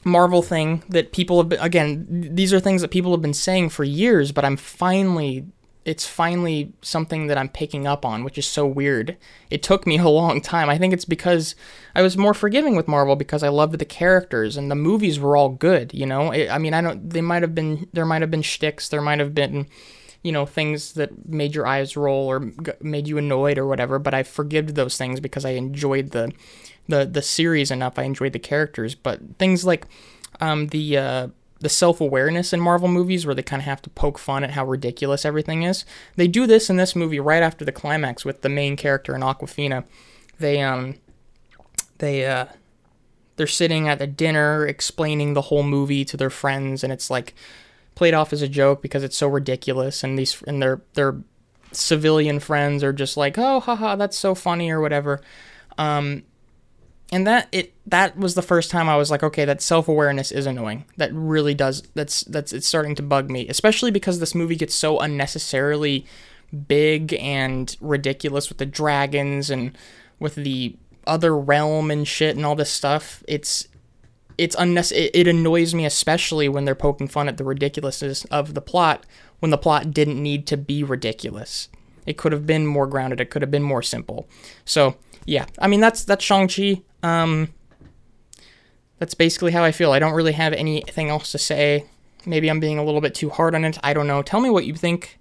[0.02, 3.68] Marvel thing that people have been again, these are things that people have been saying
[3.68, 5.46] for years, but I'm finally
[5.84, 9.16] it's finally something that I'm picking up on, which is so weird.
[9.48, 10.68] It took me a long time.
[10.68, 11.54] I think it's because
[11.94, 15.36] I was more forgiving with Marvel because I loved the characters and the movies were
[15.36, 15.94] all good.
[15.94, 17.10] You know, I mean, I don't.
[17.10, 18.88] They might have been there might have been shticks.
[18.88, 19.66] There might have been,
[20.22, 23.98] you know, things that made your eyes roll or made you annoyed or whatever.
[23.98, 26.32] But I forgived those things because I enjoyed the
[26.88, 27.98] the the series enough.
[27.98, 28.94] I enjoyed the characters.
[28.94, 29.86] But things like
[30.40, 31.28] um, the uh,
[31.60, 34.52] the self awareness in Marvel movies where they kind of have to poke fun at
[34.52, 35.84] how ridiculous everything is.
[36.16, 39.20] They do this in this movie right after the climax with the main character in
[39.20, 39.84] Awkwafina.
[40.38, 40.96] They um
[41.98, 42.46] they uh
[43.36, 47.34] they're sitting at a dinner explaining the whole movie to their friends and it's like
[47.94, 51.16] played off as a joke because it's so ridiculous and these and their their
[51.72, 55.20] civilian friends are just like, "Oh, haha, that's so funny" or whatever.
[55.76, 56.24] Um
[57.12, 60.30] and that it that was the first time I was like, okay, that self awareness
[60.30, 60.84] is annoying.
[60.96, 61.82] That really does.
[61.94, 66.06] That's that's it's starting to bug me, especially because this movie gets so unnecessarily
[66.68, 69.76] big and ridiculous with the dragons and
[70.18, 73.24] with the other realm and shit and all this stuff.
[73.26, 73.66] It's
[74.38, 75.06] it's unnecessary.
[75.06, 79.04] It, it annoys me especially when they're poking fun at the ridiculousness of the plot
[79.40, 81.68] when the plot didn't need to be ridiculous.
[82.06, 83.20] It could have been more grounded.
[83.20, 84.28] It could have been more simple.
[84.64, 84.96] So
[85.26, 86.82] yeah, I mean that's that's Shang Chi.
[87.02, 87.48] Um,
[88.98, 89.92] that's basically how I feel.
[89.92, 91.86] I don't really have anything else to say.
[92.26, 93.78] Maybe I'm being a little bit too hard on it.
[93.82, 94.22] I don't know.
[94.22, 95.18] Tell me what you think.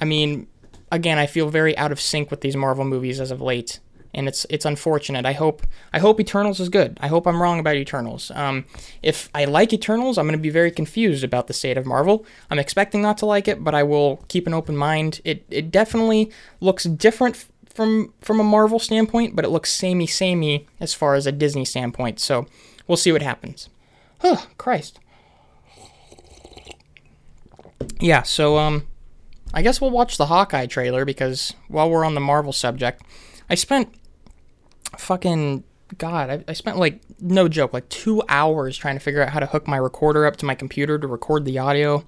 [0.00, 0.46] I mean,
[0.92, 3.80] again, I feel very out of sync with these Marvel movies as of late,
[4.14, 5.26] and it's it's unfortunate.
[5.26, 6.98] I hope I hope Eternals is good.
[7.00, 8.30] I hope I'm wrong about Eternals.
[8.32, 8.64] Um,
[9.02, 12.24] if I like Eternals, I'm going to be very confused about the state of Marvel.
[12.48, 15.20] I'm expecting not to like it, but I will keep an open mind.
[15.24, 20.66] It it definitely looks different from from a Marvel standpoint, but it looks samey samey
[20.80, 22.20] as far as a Disney standpoint.
[22.20, 22.46] So
[22.86, 23.68] we'll see what happens.
[24.22, 24.98] Oh, Christ.
[28.00, 28.86] Yeah, so um
[29.52, 33.02] I guess we'll watch the Hawkeye trailer because while we're on the Marvel subject,
[33.48, 33.92] I spent
[34.96, 35.64] fucking
[35.98, 39.40] god, I, I spent like no joke, like 2 hours trying to figure out how
[39.40, 42.04] to hook my recorder up to my computer to record the audio.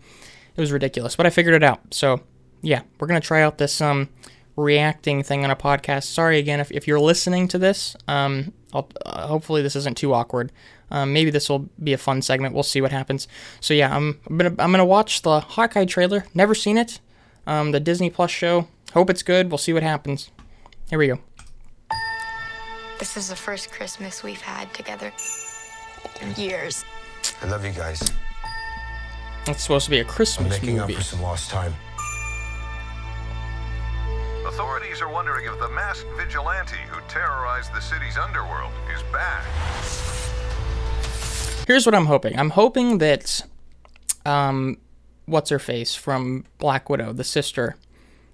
[0.57, 1.81] It was ridiculous, but I figured it out.
[1.93, 2.21] So,
[2.61, 4.09] yeah, we're going to try out this um
[4.57, 6.05] reacting thing on a podcast.
[6.05, 7.97] Sorry again if, if you're listening to this.
[8.09, 10.53] Um, I'll, uh, hopefully this isn't too awkward.
[10.91, 12.55] Um, maybe this will be a fun segment.
[12.55, 13.27] We'll see what happens.
[13.61, 16.27] So yeah, I'm, I'm gonna I'm gonna watch the Hawkeye trailer.
[16.35, 17.01] Never seen it.
[17.47, 18.69] Um, the Disney Plus show.
[18.93, 19.51] Hope it's good.
[19.51, 20.31] We'll see what happens.
[20.91, 21.19] Here we go.
[22.99, 25.11] This is the first Christmas we've had together
[26.21, 26.85] in years.
[27.43, 28.13] I love you guys.
[29.47, 30.95] It's supposed to be a I'm Christmas making movie.
[30.95, 31.75] up for some lost time.
[34.53, 39.47] Authorities are wondering if the masked vigilante who terrorized the city's underworld is back.
[41.67, 42.39] Here's what I'm hoping.
[42.39, 43.41] I'm hoping that
[44.27, 44.77] um
[45.25, 47.77] what's her face from Black Widow, the sister.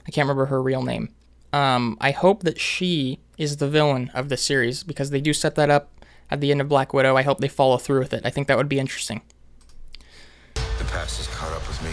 [0.08, 1.10] I can't remember her real name.
[1.52, 5.54] Um I hope that she is the villain of the series because they do set
[5.54, 7.16] that up at the end of Black Widow.
[7.16, 8.22] I hope they follow through with it.
[8.24, 9.20] I think that would be interesting.
[10.54, 11.90] The past has caught up with me.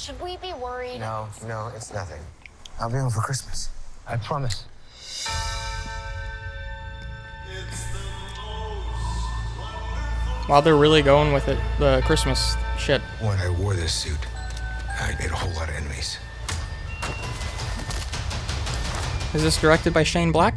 [0.00, 0.98] Should we be worried?
[0.98, 2.22] No, no, it's nothing.
[2.80, 3.68] I'll be home for Christmas.
[4.06, 4.64] I promise.
[10.46, 13.02] While they're really going with it, the Christmas shit.
[13.20, 14.18] When I wore this suit,
[14.98, 16.16] I made a whole lot of enemies.
[19.34, 20.54] Is this directed by Shane Black?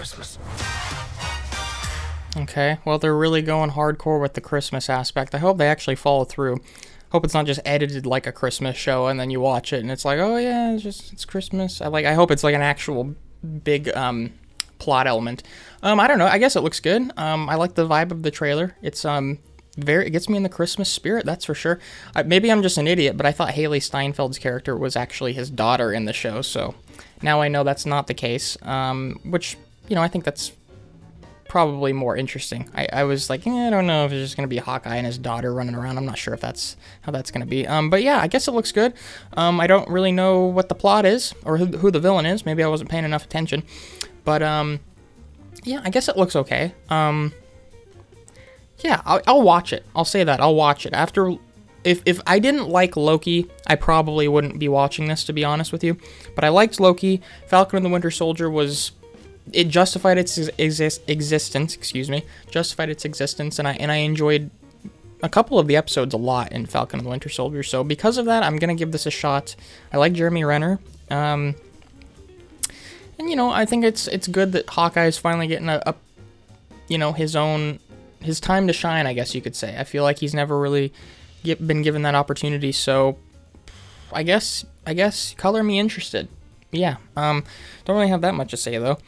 [0.00, 0.38] Christmas.
[2.36, 5.34] Okay, well, they're really going hardcore with the Christmas aspect.
[5.34, 6.60] I hope they actually follow through.
[7.12, 9.90] Hope it's not just edited like a Christmas show and then you watch it and
[9.90, 11.82] it's like, oh yeah, it's just it's Christmas.
[11.82, 12.06] I like.
[12.06, 13.14] I hope it's like an actual
[13.62, 14.32] big um,
[14.78, 15.42] plot element.
[15.82, 16.26] Um, I don't know.
[16.26, 17.12] I guess it looks good.
[17.18, 18.76] Um, I like the vibe of the trailer.
[18.80, 19.38] It's um
[19.84, 21.26] very it gets me in the Christmas spirit.
[21.26, 21.78] That's for sure.
[22.14, 25.50] I, maybe I'm just an idiot, but I thought Hailee Steinfeld's character was actually his
[25.50, 26.42] daughter in the show.
[26.42, 26.74] So
[27.22, 28.56] now I know that's not the case.
[28.62, 29.56] Um, which
[29.88, 30.52] you know I think that's
[31.50, 32.70] probably more interesting.
[32.76, 35.04] I, I was like, eh, I don't know if it's just gonna be Hawkeye and
[35.04, 35.98] his daughter running around.
[35.98, 37.66] I'm not sure if that's how that's gonna be.
[37.66, 38.94] Um, but yeah, I guess it looks good.
[39.36, 42.46] Um, I don't really know what the plot is or who, who the villain is.
[42.46, 43.64] Maybe I wasn't paying enough attention.
[44.24, 44.78] But um,
[45.64, 46.72] yeah, I guess it looks okay.
[46.88, 47.32] Um,
[48.82, 49.84] yeah, I'll, I'll watch it.
[49.94, 51.34] I'll say that I'll watch it after.
[51.82, 55.72] If if I didn't like Loki, I probably wouldn't be watching this to be honest
[55.72, 55.96] with you.
[56.34, 57.22] But I liked Loki.
[57.46, 58.92] Falcon and the Winter Soldier was
[59.52, 64.50] it justified its exist, existence, excuse me, justified its existence, and I and I enjoyed
[65.22, 67.62] a couple of the episodes a lot in Falcon and the Winter Soldier.
[67.62, 69.56] So because of that, I'm gonna give this a shot.
[69.92, 70.78] I like Jeremy Renner,
[71.10, 71.54] um,
[73.18, 75.94] and you know I think it's it's good that Hawkeye is finally getting a, a
[76.88, 77.80] you know his own
[78.20, 79.06] his time to shine.
[79.06, 79.76] I guess you could say.
[79.78, 80.92] I feel like he's never really
[81.42, 82.72] get, been given that opportunity.
[82.72, 83.18] So
[84.12, 86.28] I guess I guess color me interested.
[86.70, 86.96] Yeah.
[87.16, 87.44] Um,
[87.84, 88.98] don't really have that much to say though.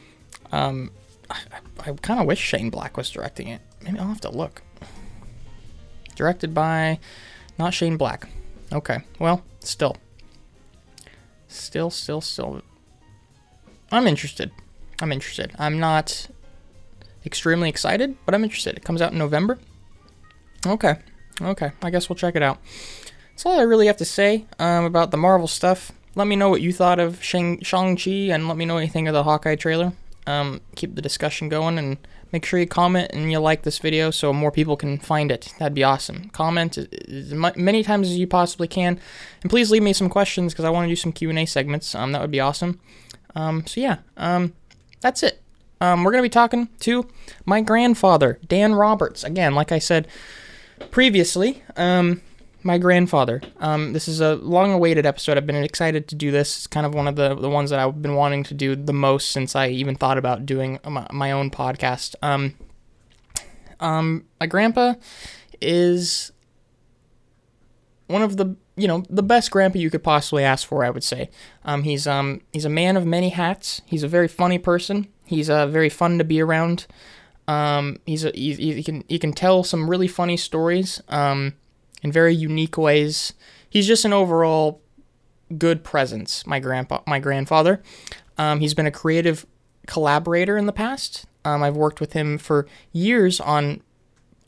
[0.51, 0.91] Um,
[1.31, 1.39] I,
[1.85, 3.61] I, I kind of wish Shane Black was directing it.
[3.83, 4.63] Maybe I'll have to look.
[6.15, 6.99] Directed by
[7.59, 8.29] not Shane Black.
[8.73, 8.99] Okay.
[9.19, 9.97] Well, still.
[11.49, 12.63] Still, still, still.
[13.91, 14.51] I'm interested.
[15.01, 15.53] I'm interested.
[15.59, 16.29] I'm not
[17.25, 18.77] extremely excited, but I'm interested.
[18.77, 19.59] It comes out in November.
[20.67, 20.97] Okay.
[21.41, 21.73] Okay.
[21.83, 22.59] I guess we'll check it out.
[23.31, 25.93] That's all I really have to say um, about the Marvel stuff.
[26.15, 28.91] Let me know what you thought of Shang- Shang-Chi and let me know what you
[28.91, 29.93] think of the Hawkeye trailer.
[30.27, 31.97] Um, keep the discussion going and
[32.33, 35.53] make sure you comment and you like this video so more people can find it.
[35.59, 36.31] That'd be awesome.
[36.31, 39.01] Comment as many times as you possibly can.
[39.43, 41.95] And please leave me some questions because I want to do some Q&A segments.
[41.95, 42.81] Um, that would be awesome.
[43.35, 44.53] Um, so yeah, um,
[45.01, 45.42] that's it.
[45.83, 47.09] Um, we're going to be talking to
[47.45, 49.25] my grandfather, Dan Roberts.
[49.25, 50.07] Again, like I said
[50.93, 52.23] previously, um,
[52.63, 53.43] my grandfather.
[53.59, 55.37] Um, this is a long-awaited episode.
[55.37, 56.57] I've been excited to do this.
[56.57, 58.93] It's kind of one of the the ones that I've been wanting to do the
[58.93, 62.15] most since I even thought about doing my, my own podcast.
[62.23, 62.55] Um,
[63.81, 64.95] um, my grandpa
[65.61, 66.31] is
[68.07, 70.85] one of the you know the best grandpa you could possibly ask for.
[70.85, 71.29] I would say.
[71.65, 73.83] Um, he's um he's a man of many hats.
[73.85, 75.09] He's a very funny person.
[75.37, 76.87] He's uh, very fun to be around.
[77.49, 81.03] Um, he's a he, he can he can tell some really funny stories.
[81.09, 81.55] Um,
[82.03, 83.33] in very unique ways.
[83.69, 84.81] He's just an overall
[85.57, 86.47] good presence.
[86.47, 87.83] My grandpa, my grandfather.
[88.39, 89.47] Um, he's been a creative
[89.87, 91.27] collaborator in the past.
[91.45, 93.83] Um, I've worked with him for years on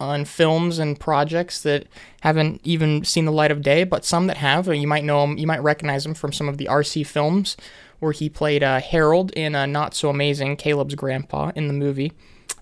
[0.00, 1.86] on films and projects that
[2.20, 4.66] haven't even seen the light of day, but some that have.
[4.66, 5.38] You might know him.
[5.38, 7.56] You might recognize him from some of the RC films
[8.04, 12.12] where he played uh, Harold in uh, Not So Amazing, Caleb's grandpa in the movie.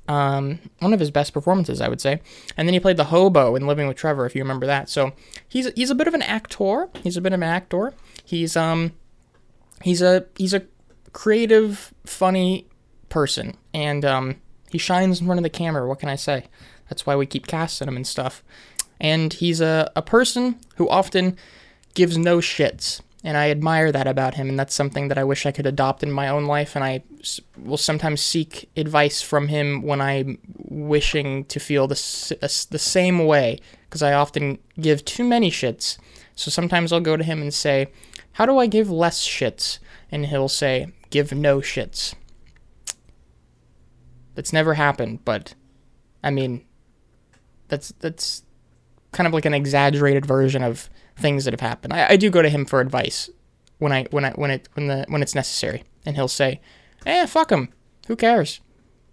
[0.09, 2.21] Um, one of his best performances, I would say.
[2.57, 4.89] And then he played the hobo in Living with Trevor, if you remember that.
[4.89, 5.13] So
[5.49, 6.89] he's he's a bit of an actor.
[7.03, 7.93] He's a bit of an actor.
[8.25, 8.93] He's um
[9.83, 10.63] he's a he's a
[11.13, 12.67] creative, funny
[13.09, 14.37] person, and um
[14.71, 15.87] he shines in front of the camera.
[15.87, 16.45] What can I say?
[16.89, 18.43] That's why we keep casting him and stuff.
[19.01, 21.37] And he's a, a person who often
[21.95, 25.47] gives no shits and I admire that about him, and that's something that I wish
[25.47, 26.75] I could adopt in my own life.
[26.75, 27.03] And I
[27.57, 33.61] will sometimes seek advice from him when I'm wishing to feel the the same way,
[33.85, 35.99] because I often give too many shits.
[36.35, 37.93] So sometimes I'll go to him and say,
[38.33, 39.79] "How do I give less shits?"
[40.11, 42.15] And he'll say, "Give no shits."
[44.35, 45.55] That's never happened, but
[46.25, 46.65] I mean,
[47.69, 48.43] that's that's
[49.13, 51.93] kind of like an exaggerated version of things that have happened.
[51.93, 53.31] I, I do go to him for advice
[53.79, 56.61] when I when I when it when the when it's necessary, and he'll say,
[57.07, 57.69] "Eh, fuck him.
[58.09, 58.61] Who cares?"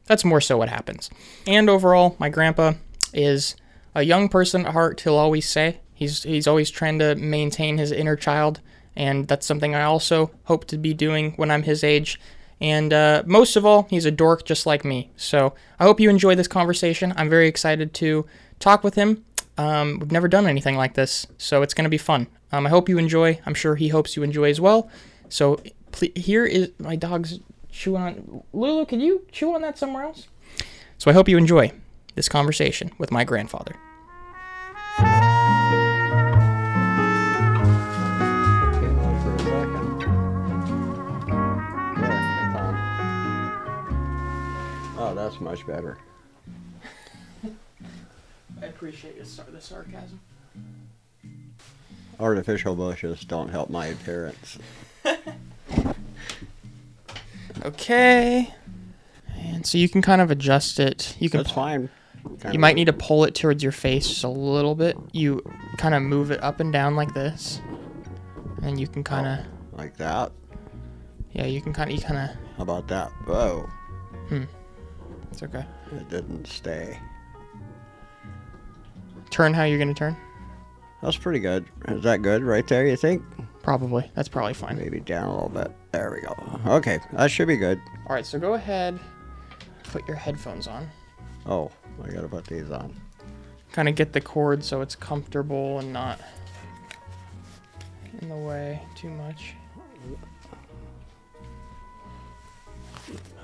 [0.06, 1.10] That's more so what happens.
[1.46, 2.74] And overall, my grandpa
[3.14, 3.56] is
[3.94, 5.02] a young person at heart.
[5.02, 8.62] He'll always say he's he's always trying to maintain his inner child,
[8.96, 12.20] and that's something I also hope to be doing when I'm his age.
[12.62, 15.12] And uh, most of all, he's a dork just like me.
[15.16, 17.14] So I hope you enjoy this conversation.
[17.16, 18.26] I'm very excited to
[18.60, 19.24] talk with him
[19.60, 22.28] um, we've never done anything like this, so it's going to be fun.
[22.54, 23.41] Um, I hope you enjoy.
[23.45, 24.89] I'm sure he hopes you enjoy as well.
[25.28, 25.62] So
[26.15, 28.41] here is my dog's chew on.
[28.54, 30.30] Lulu, can you chew on that somewhere else?
[30.98, 31.74] So I hope you enjoy
[32.15, 33.76] this conversation with my grandfather.
[44.98, 45.98] Oh, that's much better.
[48.80, 50.22] I appreciate the sarcasm.
[52.18, 54.58] Artificial bushes don't help my appearance.
[57.65, 58.54] okay.
[59.36, 61.13] And so you can kind of adjust it.
[61.20, 61.89] You can That's fine.
[62.39, 64.96] Kind you might need to pull it towards your face just a little bit.
[65.12, 65.44] You
[65.78, 67.60] kind of move it up and down like this.
[68.62, 70.32] And you can kind of oh, like that.
[71.34, 73.10] Yeah, you can kind of you kind of How about that?
[73.26, 73.68] Whoa.
[74.30, 74.44] Hmm.
[75.34, 75.65] It's okay.
[75.92, 76.98] It didn't stay.
[79.30, 80.18] Turn how you're going to turn?
[81.02, 81.65] That's pretty good.
[81.88, 83.24] Is that good right there, you think?
[83.63, 84.10] Probably.
[84.15, 84.78] That's probably fine.
[84.78, 85.72] Maybe down a little bit.
[85.92, 86.36] There we go.
[86.76, 87.80] Okay, that should be good.
[88.08, 89.00] All right, so go ahead,
[89.84, 90.89] put your headphones on.
[91.46, 91.72] Oh,
[92.04, 92.94] I gotta put these on.
[93.72, 96.20] Kind of get the cord so it's comfortable and not
[98.22, 99.54] in the way too much.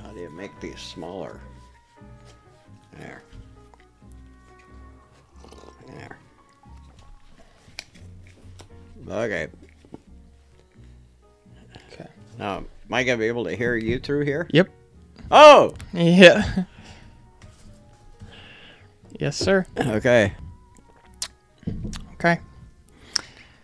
[0.01, 1.39] How do you make these smaller?
[2.97, 3.23] There.
[5.97, 6.17] There.
[9.09, 9.47] Okay.
[11.91, 12.09] Okay.
[12.37, 14.47] Now, am I gonna be able to hear you through here?
[14.51, 14.69] Yep.
[15.31, 15.73] Oh.
[15.93, 16.63] Yeah.
[19.19, 19.65] yes, sir.
[19.77, 20.33] Okay.
[22.13, 22.39] Okay.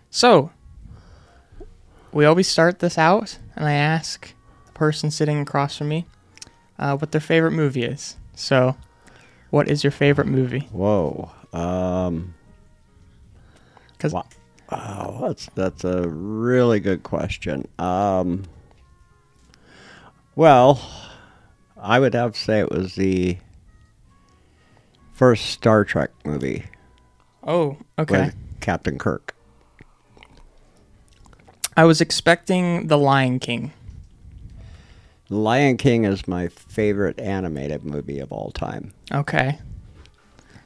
[0.10, 0.52] So,
[2.12, 4.34] we always start this out, and I ask
[4.66, 6.06] the person sitting across from me
[6.78, 8.18] uh, what their favorite movie is.
[8.36, 8.76] So,
[9.50, 10.68] what is your favorite movie?
[10.72, 11.32] Whoa.
[11.54, 12.34] Um.
[13.94, 14.26] Because wow.
[14.72, 17.68] wow, that's that's a really good question.
[17.80, 18.44] Um.
[20.36, 20.82] Well,
[21.78, 23.38] I would have to say it was the
[25.14, 26.66] first Star Trek movie.
[27.44, 28.32] Oh, okay.
[28.60, 29.36] Captain Kirk.
[31.76, 33.72] I was expecting The Lion King.
[35.28, 38.94] The Lion King is my favorite animated movie of all time.
[39.12, 39.60] Okay.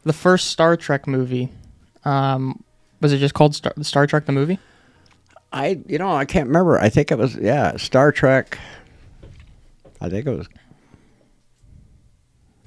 [0.06, 1.50] The first Star Trek movie,
[2.04, 2.64] um,
[3.02, 4.60] was it just called Star, Star Trek the movie?
[5.52, 6.80] I, you know, I can't remember.
[6.80, 8.58] I think it was, yeah, Star Trek.
[10.02, 10.48] I think it was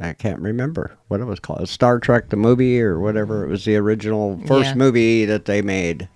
[0.01, 1.69] I can't remember what it was called.
[1.69, 3.45] Star Trek the movie or whatever.
[3.45, 4.75] It was the original first Yeah.
[4.75, 6.09] movie that they made.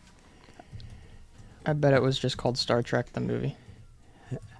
[1.66, 3.56] I bet it was just called Star Trek the movie.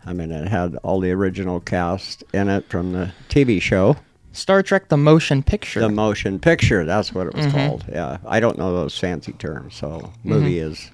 [0.05, 3.97] I mean, it had all the original cast in it from the TV show.
[4.33, 5.81] Star Trek the motion picture.
[5.81, 7.53] The motion picture, that's what it was Mhm.
[7.53, 7.85] called.
[7.89, 8.17] Yeah.
[8.27, 10.73] I don't know those fancy terms, so movie Mm-hmm.
[10.73, 10.91] is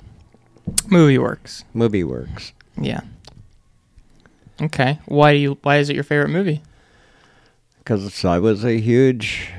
[0.88, 1.64] movie works.
[1.72, 2.52] movie works.
[2.80, 3.00] Yeah.
[4.60, 4.98] Okay.
[5.06, 6.62] Why do you why is it your favorite movie?
[7.78, 9.50] Because I was a huge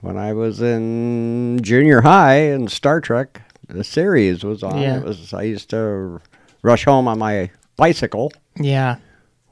[0.00, 4.78] when I was in junior high and Star Trek the series was on.
[4.78, 4.98] Yeah.
[4.98, 6.20] It was I used to
[6.62, 8.96] rush home on my bicycle, Yeah.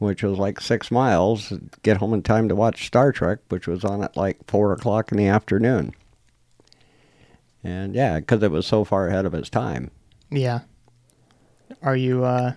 [0.02, 3.84] Which was like six miles, get home in time to watch Star Trek, which was
[3.84, 5.94] on at like four o'clock in the afternoon.
[7.64, 9.90] And yeah, because it was so far ahead of its time.
[10.30, 10.60] Yeah.
[11.82, 12.52] Are you uh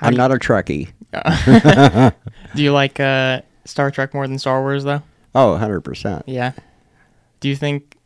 [0.00, 0.90] I'm you- not a Trekkie.
[2.54, 5.02] do you like uh Star Trek more than Star Wars though?
[5.34, 6.24] Oh, 100%.
[6.26, 6.52] Yeah.
[7.38, 7.96] Do you think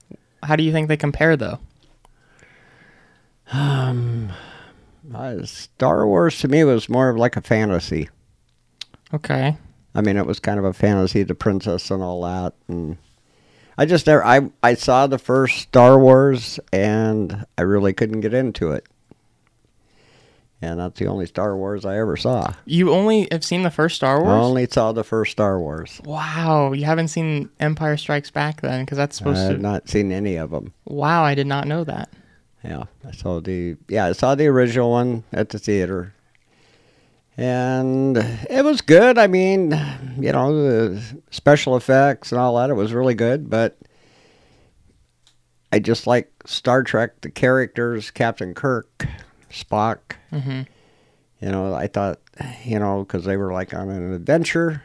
[0.43, 1.59] how do you think they compare though?
[3.53, 4.31] Um,
[5.15, 8.09] uh, Star Wars to me was more of like a fantasy.
[9.15, 9.57] Okay.
[9.95, 12.97] I mean, it was kind of a fantasy, the princess and all that, and
[13.79, 14.25] I just never.
[14.25, 18.87] I I saw the first Star Wars, and I really couldn't get into it.
[20.61, 22.55] And that's the only Star Wars I ever saw.
[22.65, 24.33] You only have seen the first Star Wars.
[24.33, 26.01] I only saw the first Star Wars.
[26.05, 29.63] Wow, you haven't seen Empire Strikes Back then because that's supposed I supposed had to
[29.63, 30.73] not seen any of them.
[30.87, 32.09] Wow, I did not know that.
[32.65, 36.15] Yeah, I saw the yeah, I saw the original one at the theater,
[37.37, 39.19] and it was good.
[39.19, 39.71] I mean,
[40.19, 42.71] you know, the special effects and all that.
[42.71, 43.77] It was really good, but
[45.73, 47.21] I just like Star Trek.
[47.23, 49.07] The characters, Captain Kirk,
[49.51, 49.99] Spock.
[50.33, 50.63] Mm-hmm.
[51.41, 52.21] You know, I thought,
[52.65, 54.83] you know, because they were like on an adventure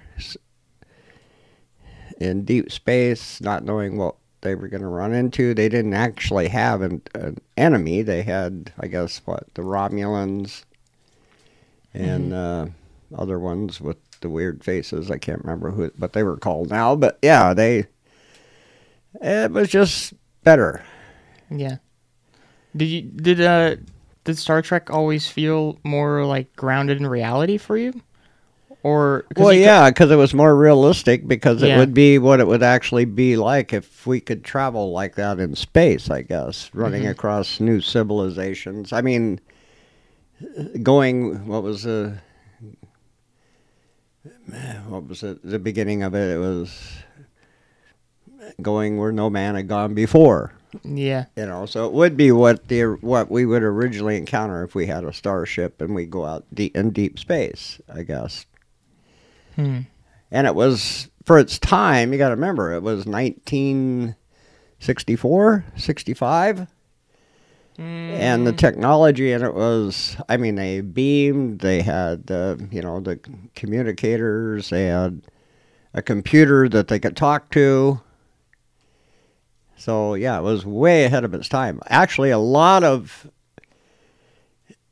[2.19, 5.53] in deep space, not knowing what they were going to run into.
[5.53, 8.01] They didn't actually have an, an enemy.
[8.01, 10.63] They had, I guess, what the Romulans
[11.99, 12.65] and uh,
[13.17, 15.09] other ones with the weird faces.
[15.11, 16.95] I can't remember who, what they were called now.
[16.95, 17.85] But yeah, they.
[19.21, 20.83] It was just better.
[21.49, 21.77] Yeah.
[22.75, 23.75] Did you did uh
[24.23, 28.01] did Star Trek always feel more like grounded in reality for you?
[28.83, 31.27] Or Well, yeah, because it was more realistic.
[31.27, 35.15] Because it would be what it would actually be like if we could travel like
[35.15, 36.09] that in space.
[36.09, 37.09] I guess running Mhm.
[37.09, 38.93] across new civilizations.
[38.93, 39.41] I mean,
[40.83, 41.47] going.
[41.47, 42.17] What was the?
[44.87, 45.39] What was it?
[45.43, 46.35] The beginning of it.
[46.35, 46.79] It was
[48.61, 50.53] going where no man had gone before.
[50.83, 51.25] Yeah.
[51.35, 54.85] You know, so it would be what the what we would originally encounter if we
[54.87, 57.79] had a starship and we go out deep in deep space.
[57.93, 58.45] I guess
[59.55, 59.79] Hmm.
[60.31, 66.67] and it was for its time you got to remember it was 1964 65
[67.79, 72.99] and the technology in it was i mean they beamed they had uh, you know
[72.99, 73.19] the
[73.55, 75.21] communicators they had
[75.93, 78.01] a computer that they could talk to.
[79.75, 81.79] So yeah it was way ahead of its time.
[81.87, 83.29] Actually a lot of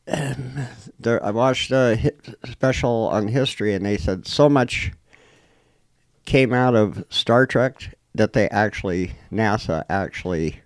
[0.06, 2.14] there, I watched a
[2.50, 4.92] special on history, and they said so much
[6.26, 10.62] came out of Star Trek that they actually NASA actually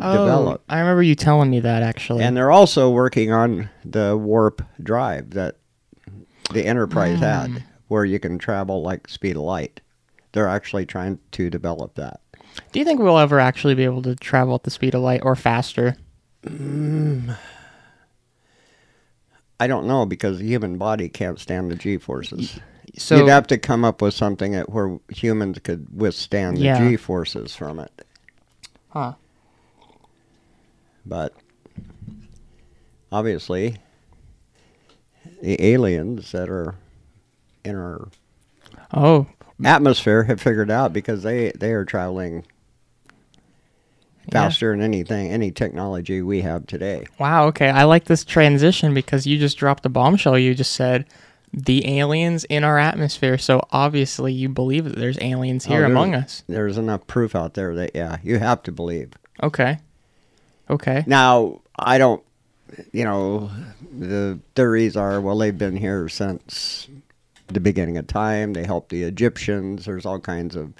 [0.00, 0.64] Oh, developed.
[0.68, 2.22] I remember you telling me that actually.
[2.24, 5.56] And they're also working on the warp drive that
[6.52, 7.20] the Enterprise Mm.
[7.20, 9.80] had, where you can travel like speed of light.
[10.32, 12.20] They're actually trying to develop that.
[12.72, 15.20] Do you think we'll ever actually be able to travel at the speed of light
[15.22, 15.96] or faster?
[19.60, 22.58] I don't know because the human body can't stand the G forces.
[22.96, 26.78] So You'd have to come up with something where humans could withstand the Yeah.
[26.90, 28.06] G forces from it.
[28.90, 29.14] Huh.
[31.08, 31.32] But
[33.10, 33.76] obviously,
[35.42, 36.74] the aliens that are
[37.64, 38.08] in our
[38.92, 39.26] Oh,
[39.64, 42.44] atmosphere have figured out because they they are traveling
[44.26, 44.32] Yeah.
[44.32, 47.06] faster than anything any technology we have today.
[47.18, 47.46] wow.
[47.46, 50.38] Okay, I like this transition because you just dropped a bombshell.
[50.38, 51.06] You just said
[51.52, 53.38] the aliens in our atmosphere.
[53.38, 56.42] So obviously, you believe that there's aliens Oh, here there- among us.
[56.46, 59.12] There's enough proof out there that yeah, you have to believe.
[59.42, 59.78] Okay.
[60.70, 61.04] Okay.
[61.06, 62.22] Now, I don't,
[62.92, 63.50] you know,
[63.96, 66.88] the theories are well, they've been here since
[67.46, 68.52] the beginning of time.
[68.52, 69.86] They helped the Egyptians.
[69.86, 70.72] There's all kinds of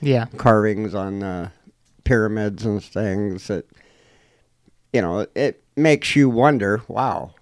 [0.00, 0.26] Yeah.
[0.36, 1.52] carvings on the
[2.04, 3.66] pyramids and things that,
[4.92, 6.82] you know, it makes you wonder.
[6.88, 7.34] Wow.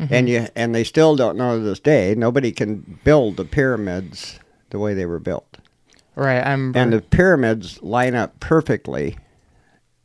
[0.00, 0.14] Mm-hmm.
[0.14, 2.14] And you and they still don't know to this day.
[2.16, 5.58] Nobody can build the pyramids the way they were built.
[6.16, 6.44] Right.
[6.44, 6.72] I'm.
[6.74, 9.18] And the pyramids line up perfectly.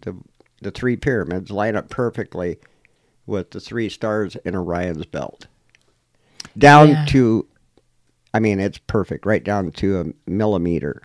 [0.01, 0.15] The
[0.61, 2.57] the three pyramids line up perfectly
[3.25, 5.47] with the three stars in Orion's belt.
[6.57, 7.05] Down Yeah.
[7.07, 7.47] to
[8.33, 11.01] I mean it's perfect, right down to a millimeter.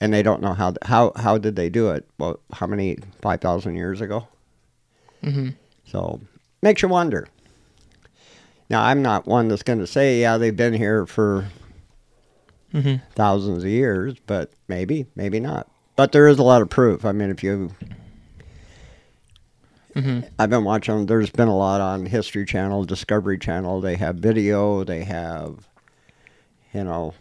[0.00, 2.08] And they don't know how how how did they do it?
[2.18, 4.26] Well, how many 5,000 years ago?
[5.22, 5.50] hmm
[5.84, 6.20] So,
[6.60, 7.28] makes you wonder.
[8.68, 11.46] Now, I'm not one that's going to say, yeah, they've been here for
[12.72, 15.68] hmm thousands of years, but maybe, maybe not.
[15.94, 17.04] But there is a lot of proof.
[17.04, 17.74] I mean, if you,
[19.94, 21.06] hmm I've been watching.
[21.06, 23.80] There's been a lot on History Channel, Discovery Channel.
[23.80, 24.84] They have video.
[24.84, 25.68] They have,
[26.72, 27.14] you know,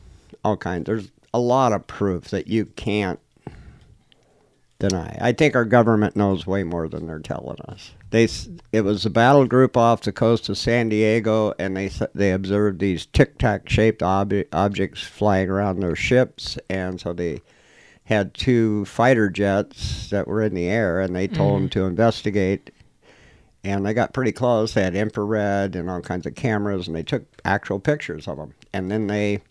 [0.43, 0.85] all kinds.
[0.85, 3.19] There's a lot of proof that you can't
[4.79, 5.17] deny.
[5.21, 7.91] I think our government knows way more than they're telling us.
[8.09, 8.27] They
[8.71, 12.79] it was a battle group off the coast of San Diego, and they they observed
[12.79, 17.41] these tic tac shaped ob- objects flying around their ships, and so they
[18.05, 21.63] had two fighter jets that were in the air, and they told mm-hmm.
[21.63, 22.71] them to investigate.
[23.63, 24.73] And they got pretty close.
[24.73, 28.53] They had infrared and all kinds of cameras, and they took actual pictures of them.
[28.73, 29.41] And then they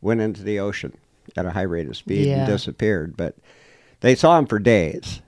[0.00, 0.96] went into the ocean
[1.36, 2.38] at a high rate of speed Yeah.
[2.38, 3.16] and disappeared.
[3.16, 3.36] But
[4.00, 5.20] they saw them for days.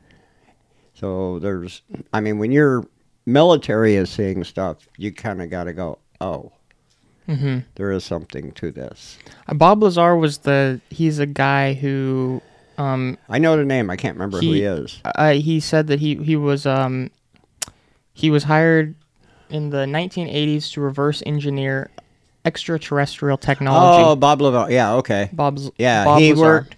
[0.95, 1.83] So there's,
[2.13, 2.87] I mean, when your
[3.27, 6.53] military is seeing stuff, you kind of got to go, oh,
[7.27, 9.19] hmm there is something to this.
[9.55, 10.81] Bob Lazar was the.
[10.91, 12.43] He's a guy who.
[12.79, 13.91] Um, I know the name.
[13.91, 15.01] I can't remember who he is.
[15.05, 17.11] Uh, he said that he he was um
[18.15, 18.95] he was hired
[19.51, 21.91] in the 1980s to reverse engineer
[22.45, 24.03] extraterrestrial technology.
[24.03, 24.71] Oh, Bob Lazar.
[24.73, 25.29] Yeah, okay.
[25.33, 26.43] Bob's Yeah, Bob he Lazar.
[26.43, 26.77] worked.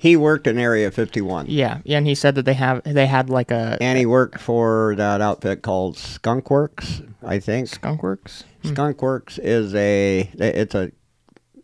[0.00, 1.46] He worked in Area 51.
[1.50, 4.40] Yeah, yeah, and he said that they have they had like a And he worked
[4.40, 7.68] for that outfit called Skunk Works, I think.
[7.68, 8.44] Skunk Works.
[8.64, 10.90] Skunk Works is a it's a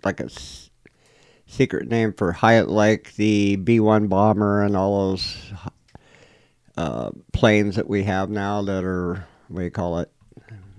[0.04, 0.68] like a s-
[1.46, 5.36] secret name for Hyatt like the B1 bomber and all those
[6.76, 10.10] uh, planes that we have now that are what do you call it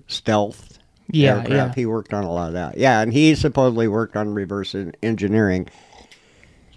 [0.08, 0.78] stealth
[1.12, 1.49] Yeah, aircraft.
[1.51, 1.74] yeah.
[1.74, 2.78] He worked on a lot of that.
[2.78, 5.68] Yeah, and he supposedly worked on reverse en- engineering.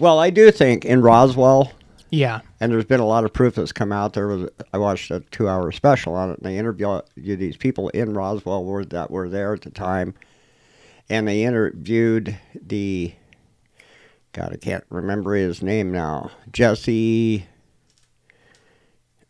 [0.00, 1.72] Well, I do think in Roswell,
[2.08, 2.40] Yeah.
[2.58, 4.14] and there's been a lot of proof that's come out.
[4.14, 8.14] There was I watched a two-hour special on it, and they interviewed these people in
[8.14, 10.14] Roswell were, that were there at the time,
[11.10, 13.12] and they interviewed the
[14.32, 16.30] God, I can't remember his name now.
[16.50, 17.46] Jesse.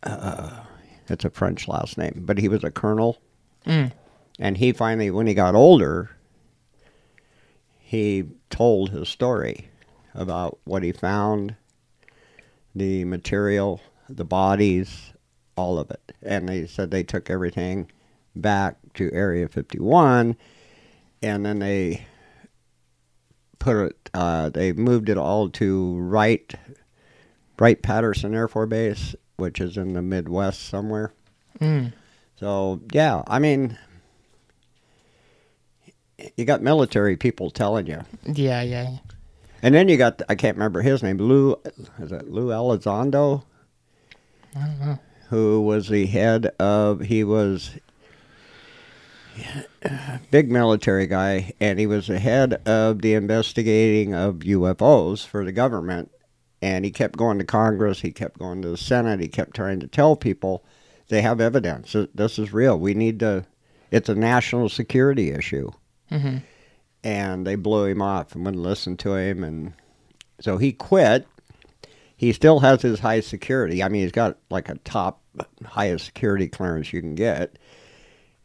[0.05, 0.61] Uh,
[1.09, 3.18] it's a French last name, but he was a colonel,
[3.66, 3.91] Mm.
[4.39, 6.11] and he finally, when he got older,
[7.81, 9.70] he told his story
[10.14, 11.54] about what he found,
[12.74, 15.12] the material, the bodies,
[15.56, 16.12] all of it.
[16.22, 17.90] And they said they took everything
[18.34, 20.36] back to Area 51,
[21.22, 22.06] and then they
[23.58, 26.54] put it, uh, they moved it all to Wright,
[27.58, 31.12] Wright Patterson Air Force Base, which is in the Midwest somewhere.
[31.61, 31.92] Mm.
[32.36, 33.76] So yeah, I mean,
[36.36, 38.96] you got military people telling you, Yeah, yeah.
[39.62, 41.56] And then you got I can't remember his name, Lou,
[41.98, 43.44] is it Lou Elizondo,
[44.56, 44.98] I don't know.
[45.28, 47.72] who was the head of he was
[50.30, 55.52] big military guy, and he was the head of the investigating of UFOs for the
[55.52, 56.11] government,
[56.61, 59.80] and he kept going to Congress, he kept going to the Senate, he kept trying
[59.80, 60.64] to tell people
[61.08, 62.78] they have evidence this is real.
[62.78, 63.46] We need to.
[63.90, 65.72] It's a national security issue
[66.08, 66.38] hmm
[67.03, 69.42] and they blew him off and wouldn't listen to him.
[69.44, 69.72] And
[70.40, 71.26] so he quit.
[72.16, 73.82] He still has his high security.
[73.82, 75.20] I mean he's got like a top
[75.64, 77.57] highest security clearance you can get.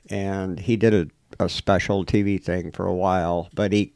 [0.10, 3.92] And he did a, a special tv thing for a while but he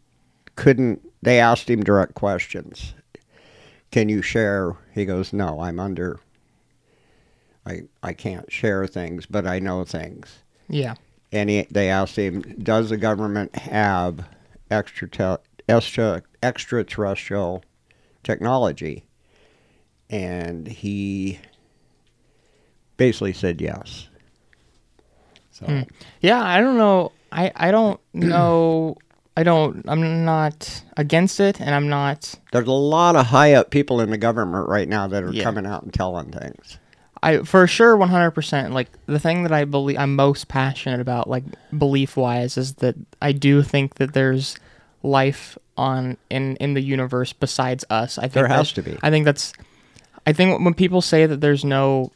[0.55, 2.93] couldn't they asked him direct questions.
[3.91, 4.75] Can you share?
[4.93, 6.19] He goes no i'm under
[7.65, 10.39] i i can't share things but i know things.
[10.67, 10.95] Yeah.
[11.31, 14.27] and he, they asked him, "Does the government have
[14.71, 17.63] extra extra extraterrestrial
[18.23, 19.05] technology?"
[20.09, 21.39] And he
[22.97, 24.07] basically said yes.
[25.51, 25.81] So Hmm.
[26.21, 27.11] Yeah, I don't know.
[27.31, 28.95] I I don't know.
[29.37, 29.85] I don't.
[29.87, 32.33] I'm not against it, and I'm not.
[32.51, 35.43] there's a lot of high up people in the government right now that are Yeah.
[35.43, 36.78] coming out and telling things.
[37.21, 41.43] I for sure 100% like the thing that I believe I'm most passionate about like
[41.77, 44.55] belief wise is that I do think that there's
[45.03, 48.17] life on in in the universe besides us.
[48.17, 48.97] I think There has to be.
[49.01, 49.53] I think that's
[50.25, 52.11] I think when people say that there's no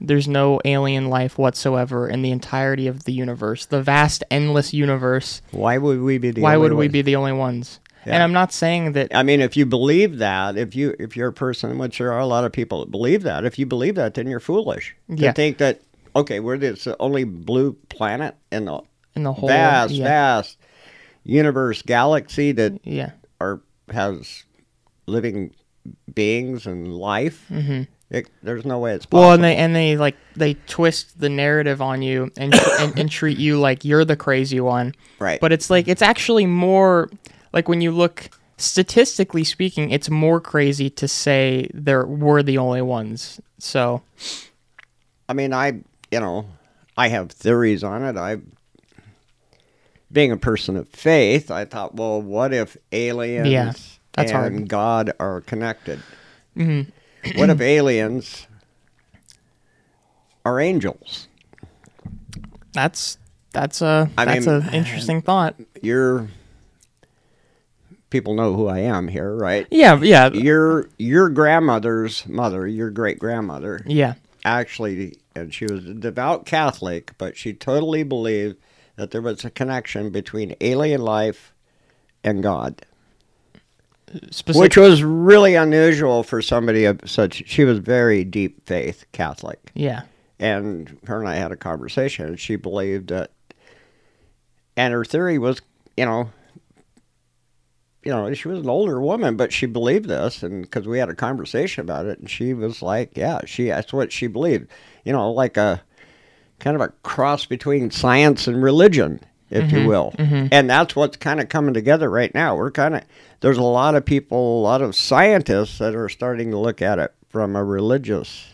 [0.00, 5.42] there's no alien life whatsoever in the entirety of the universe, the vast endless universe,
[5.50, 7.80] Why would we be the why would we be the only ones?
[8.14, 11.28] And I'm not saying that I mean, if you believe that, if you if you're
[11.28, 13.94] a person, which there are a lot of people that believe that, if you believe
[13.96, 15.28] that, then you're foolish Yeah.
[15.28, 15.80] to think that
[16.14, 18.80] okay, we're the only blue planet in the
[19.14, 20.58] in the whole vast, yeah, vast
[21.24, 23.10] universe galaxy that yeah.
[23.40, 24.44] are has
[25.06, 25.54] living
[26.12, 27.46] beings and life.
[27.50, 27.82] Mm-hmm.
[28.10, 29.20] It, there's no way it's possible.
[29.20, 33.10] Well, and they and they like they twist the narrative on you and, and and
[33.10, 34.94] treat you like you're the crazy one.
[35.18, 35.38] Right.
[35.40, 37.10] But it's like it's actually more
[37.52, 42.82] like when you look statistically speaking, it's more crazy to say there we're the only
[42.82, 43.40] ones.
[43.58, 44.02] So
[45.28, 45.80] I mean, I
[46.10, 46.46] you know,
[46.96, 48.16] I have theories on it.
[48.16, 48.38] I,
[50.10, 53.74] being a person of faith, I thought, well, what if aliens Yeah,
[54.16, 54.68] and hard.
[54.68, 56.00] God are connected?
[56.56, 57.38] Mm-hmm.
[57.38, 58.46] what if aliens
[60.44, 61.28] are angels?
[62.72, 63.18] that's
[63.52, 65.56] that's a I that's an interesting thought.
[65.82, 66.28] You're
[68.10, 69.66] people know who I am here, right?
[69.70, 74.14] Yeah, yeah, Your your grandmother's mother, your great grandmother, yeah.
[74.44, 78.56] actually, and she was a devout Catholic, but she totally believed
[78.96, 81.52] that there was a connection between alien life
[82.24, 82.84] and God,
[84.30, 87.42] Specific, which was really unusual for somebody of such.
[87.46, 90.02] She was very deep faith Catholic, yeah,
[90.38, 92.26] and her and I had a conversation.
[92.26, 93.30] And she believed that,
[94.76, 95.60] and her theory was,
[95.96, 96.30] you know.
[98.04, 101.10] You know, she was an older woman, but she believed this, and because we had
[101.10, 104.68] a conversation about it, and she was like, "Yeah, she—that's what she believed."
[105.04, 105.82] You know, like a
[106.58, 109.20] kind of a cross between science and religion,
[109.50, 109.88] if you mm-hmm.
[109.88, 110.14] will.
[110.18, 110.48] Mm-hmm.
[110.52, 112.56] And that's what's kind of coming together right now.
[112.56, 113.02] We're kind of
[113.40, 116.98] there's a lot of people, a lot of scientists that are starting to look at
[116.98, 118.48] it from a religious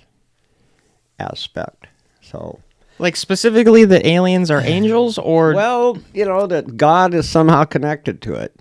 [1.18, 1.86] aspect.
[2.20, 2.60] So,
[2.98, 8.20] like specifically that aliens are angels or well, you know that God is somehow connected
[8.22, 8.58] to it.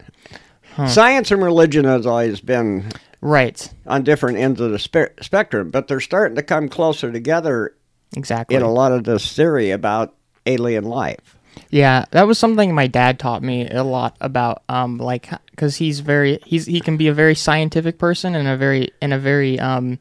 [0.87, 5.87] Science and religion has always been right, on different ends of the spe- spectrum, but
[5.87, 7.75] they're starting to come closer together
[8.15, 8.55] exactly.
[8.55, 10.15] in a lot of this theory about
[10.45, 11.37] alien life.
[11.69, 14.63] Yeah, that was something my dad taught me a lot about.
[14.69, 18.57] Um, like because he's very he's he can be a very scientific person and a
[18.57, 19.99] very and a very um,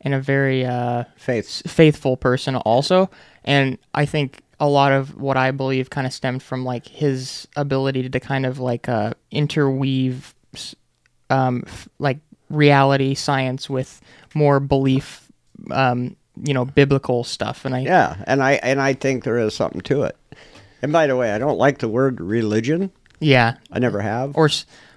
[0.00, 1.70] and a very uh Faith.
[1.70, 3.10] faithful person also.
[3.44, 7.48] And I think a lot of what I believe kind of stemmed from like his
[7.56, 10.34] ability to kind of like uh interweave
[11.30, 12.18] um f- like
[12.50, 14.00] reality science with
[14.34, 15.30] more belief
[15.70, 19.54] um you know biblical stuff and I Yeah, and I and I think there is
[19.54, 20.16] something to it.
[20.82, 22.90] And by the way, I don't like the word religion.
[23.20, 24.36] yeah I never have.
[24.36, 24.48] or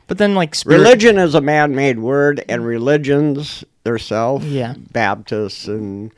[0.07, 4.75] but then like spirit Religion is a man-made word, and religions themselves, Yeah.
[4.91, 6.11] Baptists and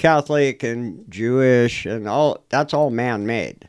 [0.00, 3.68] Catholic and Jewish and all that's all man-made.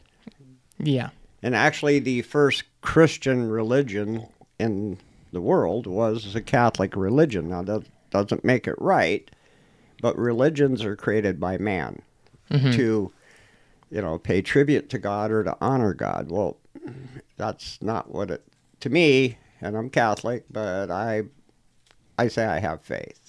[0.80, 1.10] yeah
[1.44, 4.28] And actually, the first Christian religion
[4.60, 4.98] in
[5.34, 7.50] the world was the Catholic religion.
[7.50, 9.30] Now, that doesn't make it right,
[10.02, 12.02] but religions are created by man
[12.50, 12.72] mm-hmm.
[12.72, 13.12] to,
[13.90, 16.32] you know, pay tribute to God or to honor God.
[16.32, 16.58] Well,
[17.38, 18.44] that's not what it.
[18.82, 21.24] To me, and I'm Catholic, but I,
[22.18, 23.21] I say I have faith.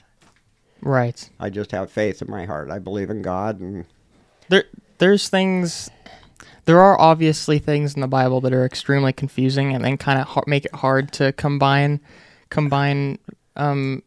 [0.82, 2.70] Right I just have faith in my heart.
[2.70, 3.86] I believe in God, and
[4.48, 4.64] there
[4.98, 5.90] there's things
[6.64, 10.26] there are obviously things in the bible that are extremely confusing and then kind of
[10.26, 12.00] ha- make it hard to combine
[12.50, 13.18] combine
[13.56, 14.02] um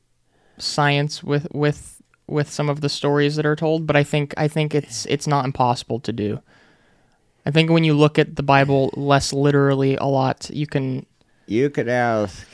[0.58, 4.48] science with with with some of the stories that are told but i think i
[4.48, 6.40] think it's it's not impossible to do
[7.46, 11.06] i think when you look at the bible less literally a lot you can
[11.48, 12.48] you could ask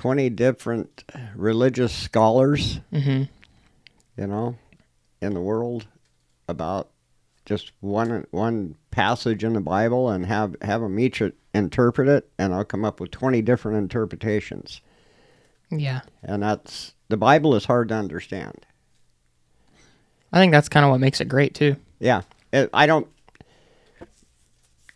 [0.00, 1.04] 20 different
[1.36, 3.28] religious scholars, Mhm.
[4.16, 4.56] you know,
[5.20, 5.86] in the world
[6.48, 6.88] about
[7.44, 11.22] just one one passage in the Bible and have, have them each
[11.52, 14.80] interpret it, and I'll come up with 20 different interpretations.
[15.70, 18.64] yeah And that's the Bible is hard to understand.
[20.32, 22.22] i think that's kind of what makes it great too Yeah.
[22.54, 23.06] It, I don't,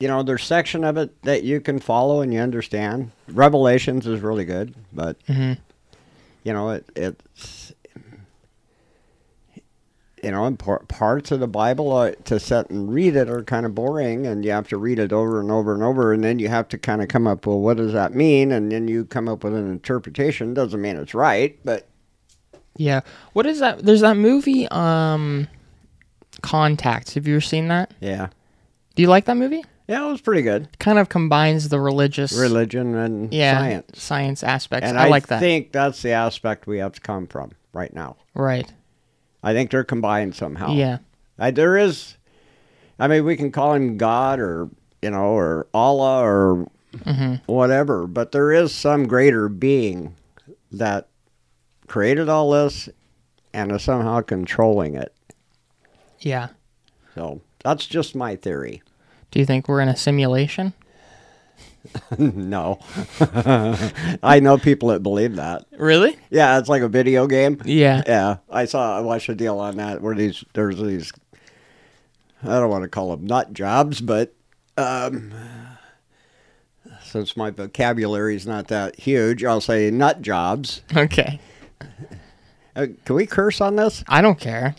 [0.05, 3.11] you know, there's section of it that you can follow and you understand.
[3.26, 5.57] Revelations is really good, but, you
[6.52, 7.72] know, it, it's,
[10.22, 13.64] you know, par- parts of the Bible uh, to sit and read it are kind
[13.64, 16.38] of boring, and you have to read it over and over and over, and then
[16.38, 18.52] you have to kind of come up, well, what does that mean?
[18.52, 20.52] And then you come up with an interpretation.
[20.52, 21.86] Doesn't mean it's right, but
[22.76, 23.00] Yeah.
[23.32, 23.78] What is that?
[23.78, 25.48] There's that movie, um,
[26.42, 27.14] Contact.
[27.14, 27.94] Have you ever seen that?
[28.00, 28.28] yeah.
[28.96, 29.64] Do you like that movie?
[29.87, 30.78] Yeah, it was pretty good.
[30.78, 34.03] Kind of combines the religious, Religion and yeah, science.
[34.03, 34.89] science aspects.
[34.89, 35.37] And I, I, like that.
[35.37, 38.16] I think that's the aspect we have to come from right now.
[38.35, 38.72] right.
[39.43, 40.72] I think they're combined somehow.
[40.72, 40.99] Yeah.
[41.39, 42.16] I, there is,
[42.99, 44.70] I mean, we can call him God or,
[45.03, 46.66] you know, or Allah or
[46.97, 47.35] mm-hmm.
[47.53, 48.07] whatever.
[48.07, 50.16] But there is some greater being
[50.72, 51.09] that
[51.89, 52.89] created all this
[53.53, 55.14] and is somehow controlling it.
[56.20, 56.49] Yeah.
[57.14, 58.82] So that's just my theory.
[59.35, 60.74] Do you think we're in a simulation?
[62.18, 62.78] no.
[64.22, 65.64] I know people that believe that.
[65.72, 66.16] Really?
[66.30, 67.61] Yeah, it's like a video game.
[67.64, 68.05] Yeah.
[68.07, 68.37] Yeah.
[68.49, 71.12] I saw I watched a deal on that where these there's these
[72.45, 74.32] I don't want to call them nut jobs, but
[74.76, 75.35] um
[77.03, 80.82] since my vocabulary is not that huge, I'll say nut jobs.
[80.97, 81.41] Okay.
[82.76, 84.05] Uh, can we curse on this?
[84.07, 84.76] I don't care.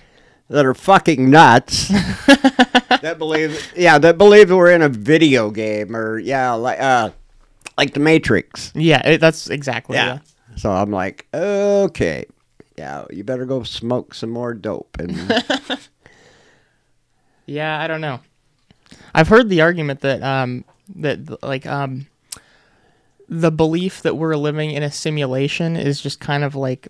[0.47, 1.87] That are fucking nuts.
[2.27, 7.09] that believe, yeah, that believe we're in a video game or yeah, like uh,
[7.77, 8.71] like the Matrix.
[8.75, 9.95] Yeah, it, that's exactly.
[9.95, 10.19] Yeah.
[10.55, 12.25] So I'm like, okay,
[12.77, 14.97] yeah, you better go smoke some more dope.
[14.99, 15.15] And
[17.45, 18.19] Yeah, I don't know.
[19.13, 20.65] I've heard the argument that um
[20.95, 22.07] that like um
[23.27, 26.87] the belief that we're living in a simulation is just kind of like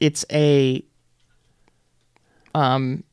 [0.00, 0.84] it's a
[2.56, 3.04] um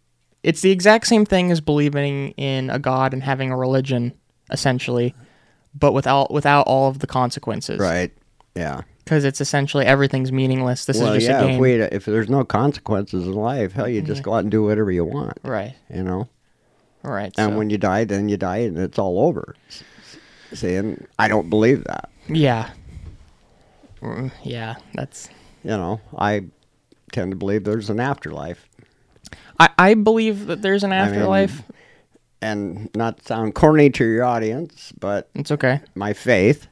[0.44, 4.14] it's the exact same thing as believing in a god and having a religion
[4.52, 5.14] essentially
[5.76, 8.12] but without without all of the consequences right,
[8.56, 8.82] yeah.
[9.04, 11.42] because it's essentially everything's meaningless this well, is just yeah.
[11.42, 14.40] a game If we if there's no consequences in life, hell, you just go out
[14.46, 15.38] and do whatever you want.
[15.44, 16.28] right You know.
[17.02, 19.56] right And so- when you die, then you die, and it's all over.
[20.54, 22.10] See, and I don't believe that.
[22.30, 22.70] yeah
[24.02, 25.30] Mm, yeah that's
[25.64, 26.46] You know, I
[27.14, 28.68] tend to believe there's an afterlife.
[29.64, 31.62] I, I believe that there's an mean, afterlife.
[32.42, 35.80] And not sound corny to your audience, but it's okay.
[35.96, 36.68] my faith,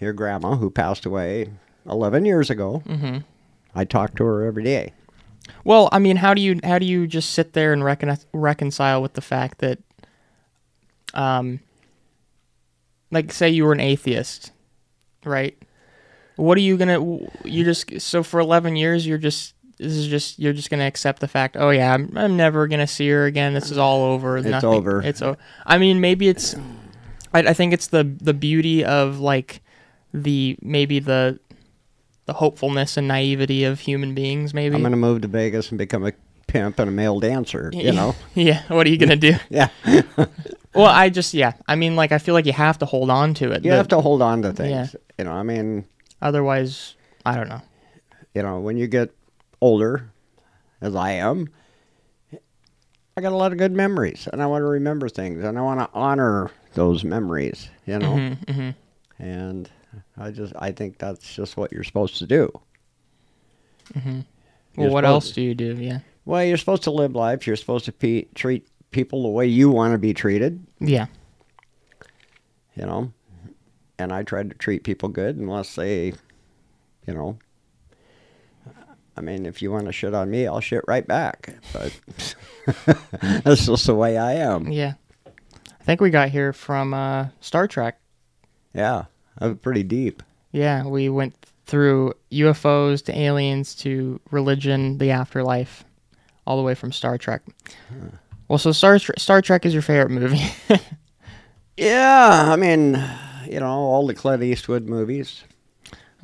[0.00, 1.50] your grandma who passed away
[1.88, 3.24] 11 years ago, Mhm.
[3.74, 4.92] I talk to her every day.
[5.64, 9.00] Well, I mean, how do you how do you just sit there and recon- reconcile
[9.00, 9.78] with the fact that,
[11.14, 11.60] um,
[13.10, 14.50] like, say you were an atheist,
[15.24, 15.56] right?
[16.36, 17.00] What are you gonna?
[17.44, 21.20] You just so for eleven years you're just this is just you're just gonna accept
[21.20, 21.56] the fact.
[21.58, 23.54] Oh yeah, I'm, I'm never gonna see her again.
[23.54, 24.38] This is all over.
[24.38, 25.02] It's Nothing- over.
[25.02, 25.22] It's
[25.66, 26.54] I mean, maybe it's.
[27.34, 29.60] I, I think it's the the beauty of like
[30.14, 31.38] the maybe the
[32.24, 34.52] the hopefulness and naivety of human beings.
[34.54, 36.12] Maybe I'm going to move to Vegas and become a
[36.48, 38.16] pimp and a male dancer, you know?
[38.34, 38.62] yeah.
[38.68, 39.34] What are you gonna do?
[39.50, 39.68] Yeah.
[40.74, 41.52] well, I just yeah.
[41.68, 43.64] I mean, like I feel like you have to hold on to it.
[43.64, 44.70] You have to hold on to things.
[44.94, 45.00] Yeah.
[45.18, 45.84] You know, I mean,
[46.22, 47.60] Otherwise, I don't know.
[48.34, 49.10] you know, when you get
[49.70, 50.08] older,
[50.80, 51.48] as I am,
[53.16, 55.62] I got a lot of good memories, and I want to remember things, and I
[55.62, 57.68] want to honor those memories.
[57.86, 58.74] You know, Mhm, mhm.
[59.18, 59.70] and
[60.16, 62.60] I just I think that's just what you're supposed to do.
[63.94, 64.20] hmm
[64.76, 65.74] Well, what else do you do?
[65.74, 66.00] Yeah.
[66.24, 67.46] Well, you're supposed to live life.
[67.46, 70.64] You're supposed to pe- treat people the way you want to be treated.
[70.80, 71.06] Yeah.
[72.74, 73.12] You know,
[73.98, 76.12] and I tried to treat people good, unless they,
[77.06, 77.38] you know.
[79.16, 81.54] I mean, if you want to shit on me, I'll shit right back.
[81.72, 81.98] But
[83.44, 84.70] that's just the way I am.
[84.70, 84.94] Yeah.
[85.26, 87.98] I think we got here from uh, Star Trek.
[88.74, 89.04] Yeah,
[89.38, 90.22] I'm pretty deep.
[90.52, 91.34] Yeah, we went
[91.66, 95.84] through UFOs to aliens to religion, the afterlife,
[96.46, 97.42] all the way from Star Trek.
[98.48, 100.42] Well, so Star Star Trek is your favorite movie.
[101.76, 103.02] Yeah, I mean,
[103.44, 105.44] you know, all the Clint Eastwood movies,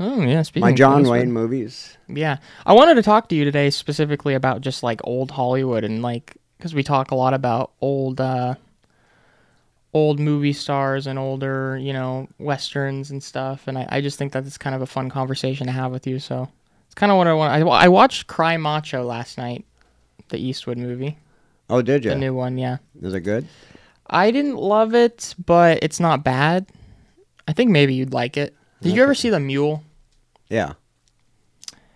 [0.02, 1.04] oh yeah, speaking my John.
[1.04, 1.96] Wayne movies.
[2.08, 6.02] Yeah, I wanted to talk to you today specifically about just like old Hollywood and
[6.02, 8.54] like because we talk a lot about old, uh,
[9.94, 13.66] old movie stars and older, you know, westerns and stuff.
[13.66, 16.06] And I, I just think that it's kind of a fun conversation to have with
[16.06, 16.18] you.
[16.18, 16.48] So
[16.86, 17.52] it's kind of what I want.
[17.52, 19.64] I, I watched Cry Macho last night,
[20.28, 21.18] the Eastwood movie,
[21.68, 22.10] Oh, did you?
[22.10, 22.58] the new one.
[22.58, 23.46] Yeah, Is it good?
[24.08, 26.66] I didn't love it, but it's not bad.
[27.48, 28.54] I think maybe you'd like it.
[28.82, 29.82] Did you ever see the Mule?
[30.52, 30.74] Yeah.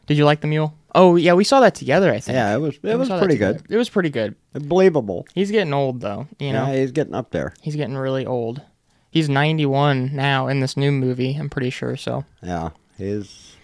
[0.07, 0.73] Did you like the Mule?
[0.95, 2.11] Oh yeah, we saw that together.
[2.13, 2.35] I think.
[2.37, 3.63] Yeah, it was We it was pretty good.
[3.69, 4.35] It was pretty good.
[4.55, 5.27] Believable.
[5.35, 6.67] He's getting old though, you know.
[6.67, 7.53] Yeah, he's getting up there.
[7.61, 8.63] He's getting really old.
[9.11, 12.25] He's 91 now in this new movie, I'm pretty sure, so.
[12.43, 13.57] Yeah, he's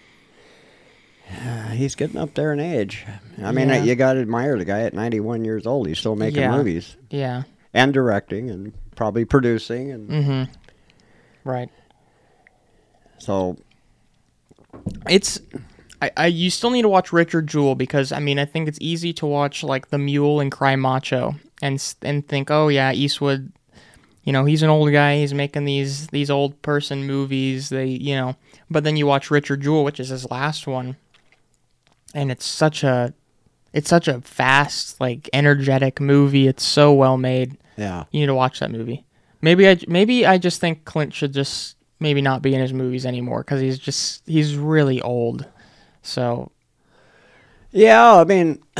[1.72, 3.06] he's getting up there in age.
[3.42, 3.82] I mean, Yeah.
[3.82, 5.86] you got to admire the guy at 91 years old.
[5.88, 6.50] He's still making Yeah.
[6.56, 7.44] movies Yeah.
[7.72, 10.48] and directing and probably producing and Mhm.
[11.44, 11.70] Right.
[13.18, 13.56] so
[15.08, 15.40] It's
[16.00, 18.78] I, I you still need to watch Richard Jewell because I mean, I think it's
[18.80, 23.52] easy to watch like The Mule and Cry Macho and and think, "Oh yeah, Eastwood
[24.24, 28.14] you know, he's an old guy, he's making these these old person movies, they, you
[28.14, 28.36] know,
[28.70, 30.96] but then you watch Richard Jewell, which is his last one,
[32.14, 33.12] and it's such a
[33.72, 36.46] it's such a fast, like energetic movie.
[36.46, 37.58] It's so well made.
[37.76, 38.04] yeah.
[38.12, 39.04] You need to watch that movie.
[39.40, 43.06] Maybe I maybe I just think Clint should just maybe not be in his movies
[43.06, 45.46] anymore because he's just he's really old.
[46.02, 46.50] So
[47.70, 48.62] Yeah, I mean,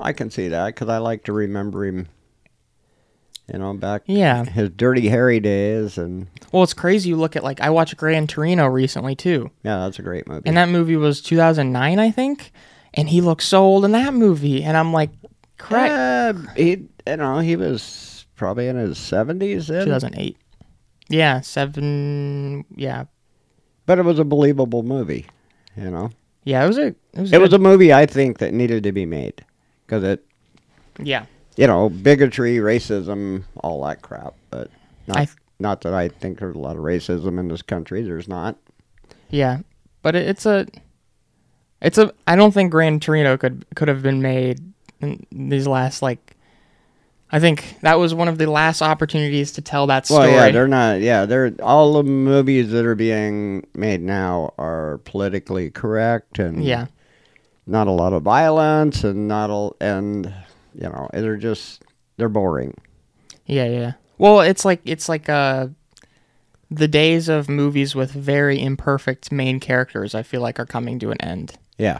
[0.00, 2.08] I can see that because I like to remember him.
[3.52, 4.44] You know, back Yeah.
[4.44, 7.10] his Dirty Harry days, and well, it's crazy.
[7.10, 10.48] You look at like I watched Gran Torino recently too, yeah, that's a great movie.
[10.48, 12.50] and that movie was 2009, I think,
[12.94, 15.10] and he looks so old in that movie, and I'm like,
[15.58, 16.34] crap.
[16.34, 20.36] Uh, he, you know, he was probably in his seventies then, 2008.
[21.08, 22.64] Yeah, seven.
[22.74, 23.04] Yeah,
[23.86, 25.26] but it was a believable movie.
[25.76, 26.10] You know,
[26.44, 26.64] yeah.
[26.64, 26.86] It was a.
[26.86, 27.32] It was.
[27.32, 29.44] it was a movie I think that needed to be made
[29.86, 30.24] because it,
[31.02, 31.26] Yeah.
[31.56, 34.34] you know, bigotry, racism, all that crap.
[34.50, 34.70] But
[35.06, 35.28] not, I-
[35.60, 38.02] not that I think there's a lot of racism in this country.
[38.02, 38.56] There's not.
[39.30, 39.58] Yeah,
[40.02, 40.66] but it, it's a,
[41.82, 42.12] it's a.
[42.26, 44.60] I don't think Gran Torino could could have been made
[45.00, 46.25] in these last like.
[47.30, 50.28] I think that was one of the last opportunities to tell that story.
[50.28, 51.00] Well, yeah, they're not.
[51.00, 56.86] Yeah, they're all the movies that are being made now are politically correct and yeah,
[57.66, 60.32] not a lot of violence and not a and
[60.74, 61.82] you know they're just
[62.16, 62.74] they're boring.
[63.46, 63.92] yeah, yeah.
[64.18, 65.68] Well, it's like it's like uh,
[66.70, 70.14] the days of movies with very imperfect main characters.
[70.14, 71.98] I feel like are coming to an end Yeah,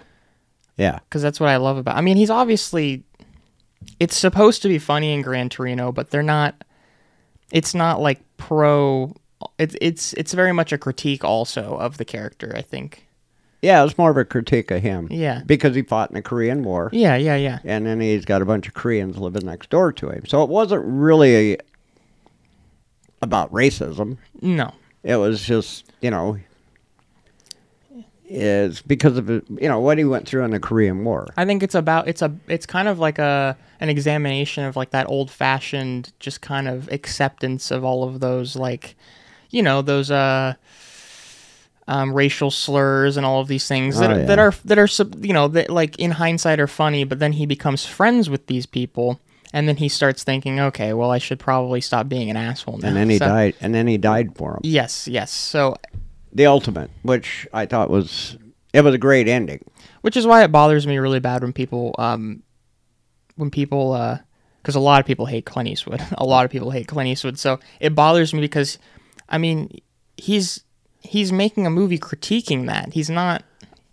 [0.76, 1.96] yeah, because that's what I love about.
[1.96, 3.02] I mean, he's obviously.
[4.00, 6.64] It's supposed to be funny in Gran Torino, but they're not.
[7.52, 9.14] It's not like pro.
[9.58, 12.52] It's it's it's very much a critique also of the character.
[12.56, 13.06] I think.
[13.62, 13.84] yeah.
[13.84, 15.08] It's more of a critique of him.
[15.10, 15.42] Yeah.
[15.46, 16.90] because he fought in the Korean War.
[16.92, 17.58] Yeah, yeah, yeah.
[17.64, 20.26] and then he's got a bunch of Koreans living next door to him.
[20.26, 21.58] So it wasn't really
[23.22, 24.18] about racism.
[24.40, 24.72] No.
[25.02, 26.38] It was just you know.
[28.28, 31.28] It's because of you know what he went through in the Korean War.
[31.36, 34.90] I think it's about it's a it's kind of like a an examination of like
[34.90, 38.96] that old fashioned just kind of acceptance of all of those like
[39.50, 40.54] you know those uh
[41.88, 44.88] um, racial slurs and all of these things that, Oh, that are that are
[45.20, 48.66] you know that like in hindsight are funny but then he becomes friends with these
[48.66, 49.20] people
[49.52, 52.88] and then he starts thinking okay well I should probably stop being an asshole now.
[52.88, 55.30] and then he So- died and then he died for him yes yes.
[55.30, 55.76] So
[56.36, 58.36] the ultimate which i thought was
[58.72, 59.60] it was a great ending
[60.02, 62.42] which is why it bothers me really bad when people um
[63.36, 64.18] when people uh
[64.62, 66.02] because a lot of people hate Clint Eastwood.
[66.18, 67.38] a lot of people hate Clint Eastwood.
[67.38, 68.78] So it bothers me because,
[69.28, 69.80] I mean,
[70.16, 70.64] he's
[71.02, 72.92] he's making a movie critiquing that.
[72.92, 73.44] He's not.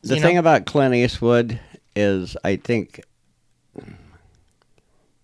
[0.01, 1.59] the thing know- about clint eastwood
[1.95, 3.01] is i think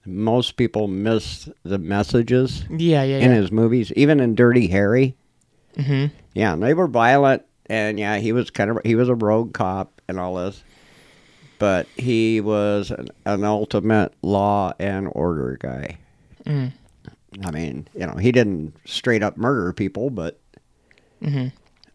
[0.06, 3.38] most people miss the messages Yeah, yeah, in yeah.
[3.38, 5.16] his movies even in dirty harry
[5.80, 6.12] Mhm.
[6.34, 9.54] yeah and they were violent and yeah he was kind of he was a rogue
[9.54, 10.64] cop and all this
[11.60, 15.98] but he was an, an ultimate law and order guy
[16.46, 16.72] Mm.
[17.46, 20.40] I mean, you know, he didn't straight up murder people, but
[21.22, 21.52] Mhm.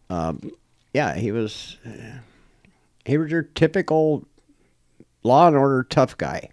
[0.09, 0.49] um,
[0.93, 1.77] yeah, he was
[3.05, 4.25] he was your typical
[5.23, 6.49] law and order tough guy.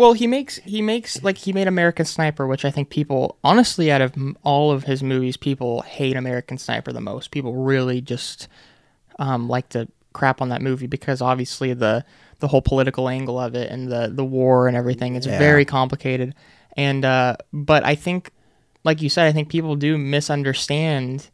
[0.00, 3.92] Well, he makes he makes like he made American Sniper, which I think people honestly
[3.92, 7.30] out of all of his movies, people hate American Sniper the most.
[7.30, 8.48] People really just
[9.18, 12.02] um, like to crap on that movie because obviously the
[12.38, 15.36] the whole political angle of it and the the war and everything it's Yeah.
[15.36, 16.34] very complicated.
[16.78, 18.30] And uh, but I think,
[18.84, 21.28] like you said, I think people do misunderstand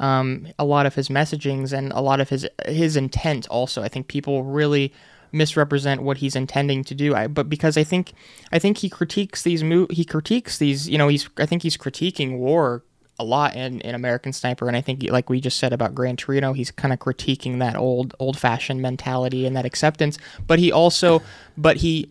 [0.00, 3.46] um, a lot of his messagings and a lot of his his intent.
[3.48, 4.94] Also, I think people really
[5.36, 7.14] misrepresent what he's intending to do.
[7.14, 8.12] I, but because I think
[8.52, 9.60] I think he critiques these
[9.90, 10.88] he critiques these.
[10.88, 12.82] You know, he's I think he's critiquing war
[13.18, 16.16] a lot in, in American Sniper, and I think like we just said about Gran
[16.16, 20.18] Torino, he's kind of critiquing that old old fashioned mentality and that acceptance.
[20.46, 21.22] But he also,
[21.56, 22.10] but he,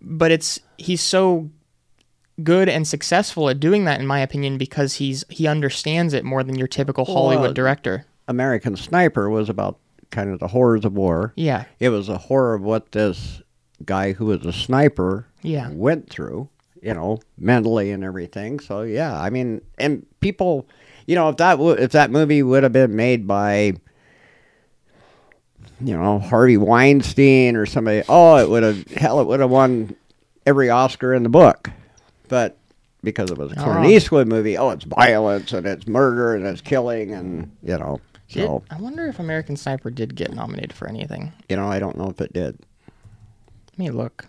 [0.00, 1.50] but it's he's so
[2.42, 6.42] good and successful at doing that in my opinion because he's he understands it more
[6.42, 8.06] than your typical Hollywood Well, director.
[8.26, 9.78] American Sniper was about
[10.14, 11.32] kind of the horrors of war.
[11.36, 11.64] Yeah.
[11.80, 13.42] It was a horror of what this
[13.84, 15.68] guy who was a sniper Yeah.
[15.72, 16.48] went through,
[16.80, 18.60] you know, mentally and everything.
[18.60, 20.66] So yeah, I mean, and people,
[21.06, 23.74] you know, if that w- if that movie would have been made by
[25.80, 29.94] you know, Harvey Weinstein or somebody, oh, it would have hell it would have won
[30.46, 31.70] every Oscar in the book.
[32.28, 32.56] But
[33.02, 33.90] because it was a Not Clint wrong.
[33.90, 38.00] Eastwood movie, oh, it's violence and it's murder and it's killing and you know,
[38.34, 41.32] Did- so I wonder if American Sniper did get nominated for anything.
[41.48, 42.58] you know, I don't know if it did.
[43.72, 44.26] Let me look.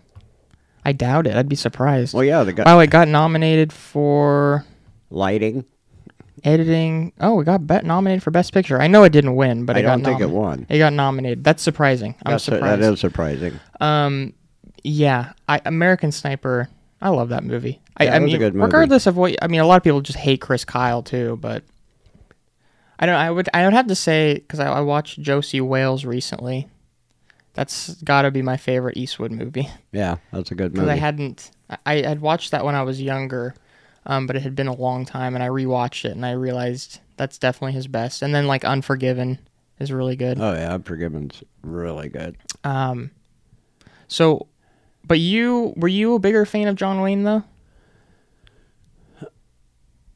[0.84, 1.34] I doubt it.
[1.36, 2.14] I'd be surprised.
[2.14, 4.64] Well, yeah, the guy Wow, it got nominated for
[5.10, 5.64] lighting.
[6.44, 7.12] editing.
[7.20, 8.80] Oh, it got bet nominated for Best Picture.
[8.80, 10.66] I know it didn't win, but I it got don't think it won.
[10.68, 11.42] It got nominated.
[11.44, 12.14] That's surprising.
[12.24, 12.82] I'm That's surprised.
[12.82, 13.58] that is surprising.
[13.80, 14.32] Um,
[14.84, 16.68] yeah, I, American Sniper.
[17.00, 17.80] I love that movie.
[17.96, 18.64] I, Yeah, I a mean, good movie.
[18.66, 21.64] regardless of what I mean, a lot of people just hate Chris Kyle too, but
[22.98, 23.14] I don't.
[23.14, 23.48] I would.
[23.52, 26.68] I would have to say because I, I watched Josey Wales recently.
[27.54, 30.98] That's got to be my favorite Eastwood movie Yeah, that's a good because movie.
[30.98, 31.50] I hadn't.
[31.70, 33.54] I I had watched that when I was younger,
[34.04, 37.00] um, but it had been a long time, and I rewatched it, and I realized
[37.16, 38.20] that's definitely his best.
[38.22, 39.38] And then like Unforgiven
[39.78, 40.38] is really good.
[40.40, 42.36] oh yeah, Unforgiven's really good.
[42.64, 43.10] Um,
[44.08, 44.46] so,
[45.06, 47.42] but you were you a bigger fan of John Wayne though?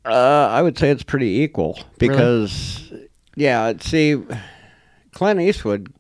[0.05, 2.91] Uh, I would say it's pretty equal because,
[3.37, 4.23] yeah, see,
[5.13, 5.93] Clint Eastwood,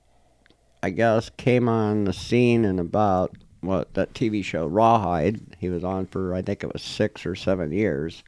[0.82, 5.56] I guess, came on the scene in about what that TV show Rawhide.
[5.58, 8.22] He was on for I think it was six or seven years,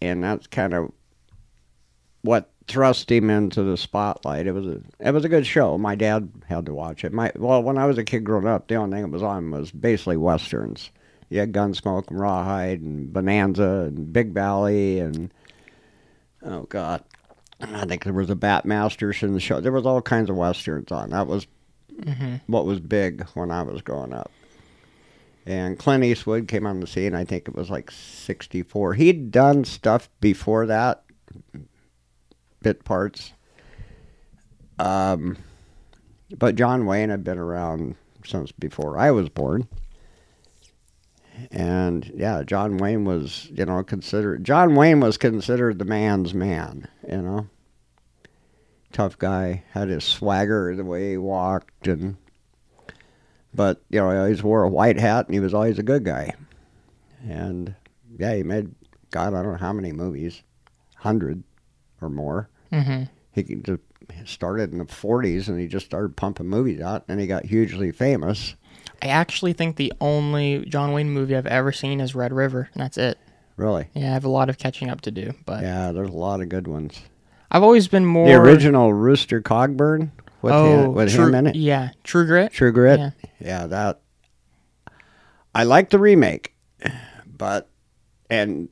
[0.00, 0.92] and that's kind of
[2.22, 4.46] what thrust him into the spotlight.
[4.46, 5.78] It was a it was a good show.
[5.78, 7.12] My dad had to watch it.
[7.12, 9.50] My well, when I was a kid growing up, the only thing it was on
[9.50, 10.90] was basically westerns.
[11.28, 15.32] You had Gunsmoke and Rawhide and Bonanza and Big Valley and
[16.42, 17.04] oh god,
[17.60, 19.60] I think there was a Bat Masterson the show.
[19.60, 21.10] There was all kinds of westerns on.
[21.10, 21.46] That was
[22.46, 24.30] what was big when I was growing up.
[25.44, 27.14] And Clint Eastwood came on the scene.
[27.14, 28.94] I think it was like '64.
[28.94, 31.04] He'd done stuff before that,
[32.62, 33.32] bit parts.
[34.78, 35.36] Um,
[36.36, 39.66] but John Wayne had been around since before I was born.
[41.50, 46.88] And yeah, John Wayne was, you know, considered John Wayne was considered the man's man,
[47.08, 47.48] you know.
[48.92, 52.16] Tough guy, had his swagger the way he walked and
[53.54, 56.04] but, you know, he always wore a white hat and he was always a good
[56.04, 56.34] guy.
[57.26, 57.74] And
[58.18, 58.74] yeah, he made
[59.10, 60.42] God, I don't know how many movies.
[60.96, 61.42] Hundred
[62.00, 62.48] or more.
[62.72, 63.04] Mm-hmm.
[63.32, 63.80] He just
[64.24, 67.92] started in the 40s and he just started pumping movies out and he got hugely
[67.92, 68.54] famous.
[69.02, 72.82] I actually think the only John Wayne movie I've ever seen is Red River, and
[72.82, 73.18] that's it.
[73.56, 73.88] Really?
[73.94, 76.40] Yeah, I have a lot of catching up to do, but Yeah, there's a lot
[76.40, 77.00] of good ones.
[77.50, 80.10] I've always been more The original Rooster Cogburn
[80.42, 81.56] with, oh, him, with True- him in it.
[81.56, 82.52] Yeah, True Grit.
[82.52, 82.98] True Grit.
[83.00, 83.10] Yeah.
[83.40, 83.66] Yeah.
[83.66, 84.00] that.
[85.54, 86.54] I like the remake,
[87.26, 87.68] but
[88.30, 88.68] and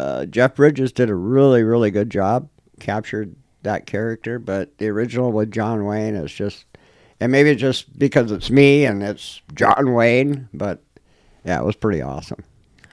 [0.00, 2.48] uh, Jeff Bridges did a really really good job,
[2.80, 4.38] captured that character.
[4.38, 6.66] But the original with John Wayne is just,
[7.22, 10.82] and maybe it's just because it's me and it's John Wayne, but
[11.44, 12.42] yeah, it was pretty awesome.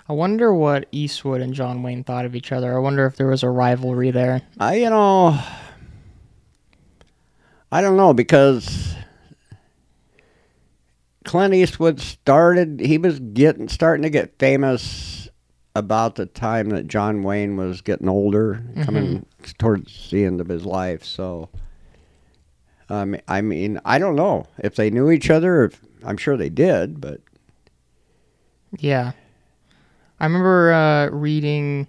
[0.07, 2.75] I wonder what Eastwood and John Wayne thought of each other.
[2.75, 4.43] I wonder if there was a rivalry there.
[4.59, 5.35] I you know,
[7.71, 8.93] I don't know because
[11.25, 12.81] Clint Eastwood started.
[12.81, 15.27] He was getting starting to get famous
[15.75, 19.51] about the time that John Wayne was getting older, coming mm-hmm.
[19.57, 21.03] towards the end of his life.
[21.03, 21.49] So,
[22.89, 25.65] um, I mean, I don't know if they knew each other.
[25.65, 27.21] If, I'm sure they did, but
[28.77, 29.11] Yeah.
[30.19, 31.87] I remember uh, reading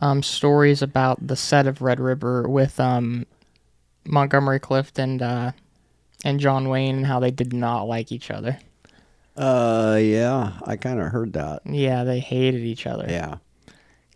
[0.00, 3.26] um, stories about the set of Red River with um,
[4.06, 5.52] Montgomery Clift and uh,
[6.24, 8.58] and John Wayne and how they did not like each other.
[9.36, 11.62] uh, yeah, I kind of heard that.
[11.66, 13.06] Yeah, they hated each other.
[13.08, 13.36] Yeah,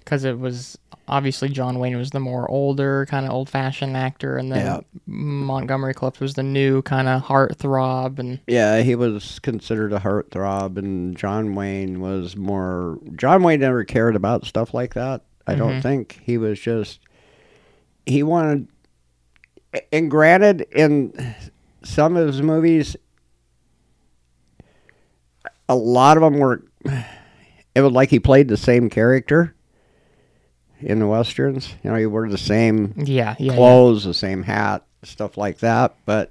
[0.09, 4.39] Because it was obviously John Wayne was the more older, kind of old fashioned actor,
[4.39, 4.81] and then Yeah.
[5.07, 8.19] Montgomery Clift was the new kind of heartthrob.
[8.19, 12.99] And Yeah, he was considered a heartthrob, and John Wayne was more.
[13.17, 15.25] John Wayne never cared about stuff like that.
[15.47, 15.81] I don't mm-hmm.
[15.81, 17.01] think he was just.
[18.07, 18.69] He wanted,
[19.93, 21.35] and granted, in
[21.83, 22.97] some of his movies,
[25.69, 26.63] a lot of them were.
[27.75, 29.55] It was like he played the same character.
[30.81, 33.55] In the westerns, you know, he wore the same yeah, yeah, yeah.
[33.55, 35.97] clothes, the same hat, stuff like that.
[36.07, 36.31] But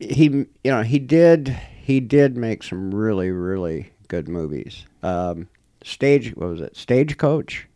[0.00, 4.86] he, you know, he did he did make some really really good movies.
[5.02, 5.48] Um,
[5.84, 6.76] Stage what was it?
[6.76, 7.68] Stagecoach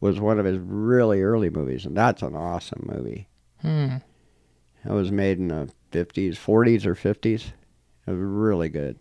[0.00, 3.28] was one of his really early movies, and that's an awesome movie.
[3.62, 3.96] Hmm.
[4.84, 7.52] It was made in the fifties, forties, or fifties.
[8.06, 8.98] It was really good.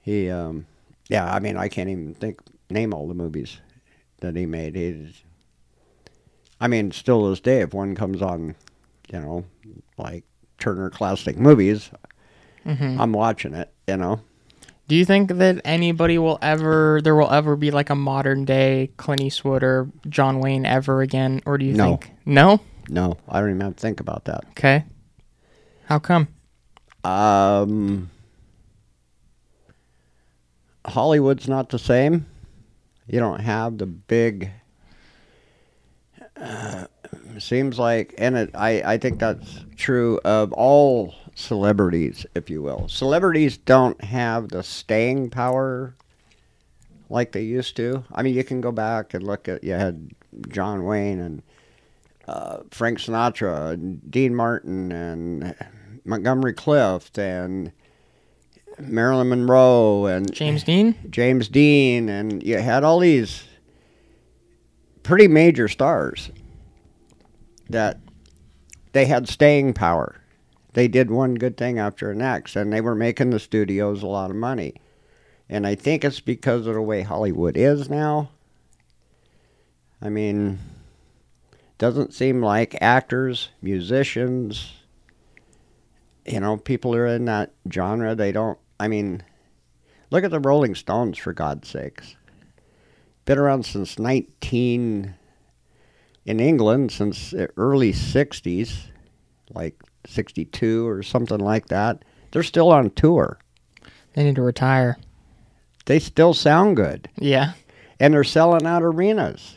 [0.00, 0.66] He, um,
[1.08, 3.60] yeah, I mean, I can't even think name all the movies
[4.20, 4.74] that he made.
[4.74, 5.22] He's,
[6.60, 8.54] I mean, still to this day, if one comes on,
[9.12, 9.44] you know,
[9.98, 10.24] like
[10.58, 11.90] Turner Classic Movies,
[12.66, 12.98] Mhm.
[12.98, 13.72] I'm watching it.
[13.86, 14.20] You know,
[14.88, 18.90] Do you think that anybody will ever, there will ever be like a modern day
[18.96, 21.40] Clint Eastwood or John Wayne ever again?
[21.44, 21.84] Or do you No.
[21.84, 22.12] think?
[22.24, 22.60] No?
[22.88, 24.44] no, I don't even have to think about that.
[24.50, 24.84] Okay.
[25.86, 26.28] How come?
[27.04, 28.10] Um,
[30.86, 32.26] Hollywood's not the same.
[33.06, 34.50] You don't have the big.
[36.36, 36.86] Uh,
[37.38, 42.88] seems like, and it, I, I think that's true of all celebrities, if you will.
[42.88, 45.94] Celebrities don't have the staying power
[47.08, 48.04] like they used to.
[48.12, 50.10] I mean, you can go back and look at you had
[50.48, 51.42] John Wayne and
[52.28, 55.54] uh, Frank Sinatra, and Dean Martin, and
[56.04, 57.70] Montgomery Clift, and
[58.78, 60.94] Marilyn Monroe, and James Dean.
[61.10, 63.44] James Dean, and you had all these
[65.02, 66.30] pretty major stars
[67.70, 67.98] that
[68.92, 70.20] they had staying power.
[70.74, 74.06] They did one good thing after the next, and they were making the studios a
[74.06, 74.74] lot of money.
[75.48, 78.30] And I think it's because of the way Hollywood is now.
[80.02, 80.58] I mean,
[81.78, 84.72] doesn't seem like actors, musicians,
[86.26, 89.22] you know, people who are in that genre, they don't, I mean,
[90.10, 92.16] look at the Rolling Stones, for God's sakes.
[93.24, 95.14] Been around since 19,
[96.26, 98.74] in England, since the early 60s,
[99.54, 102.04] like 62 or something like that.
[102.32, 103.38] They're still on tour.
[104.14, 104.96] They need to retire.
[105.86, 107.08] They still sound good.
[107.18, 107.52] Yeah.
[108.00, 109.56] And they're selling out arenas.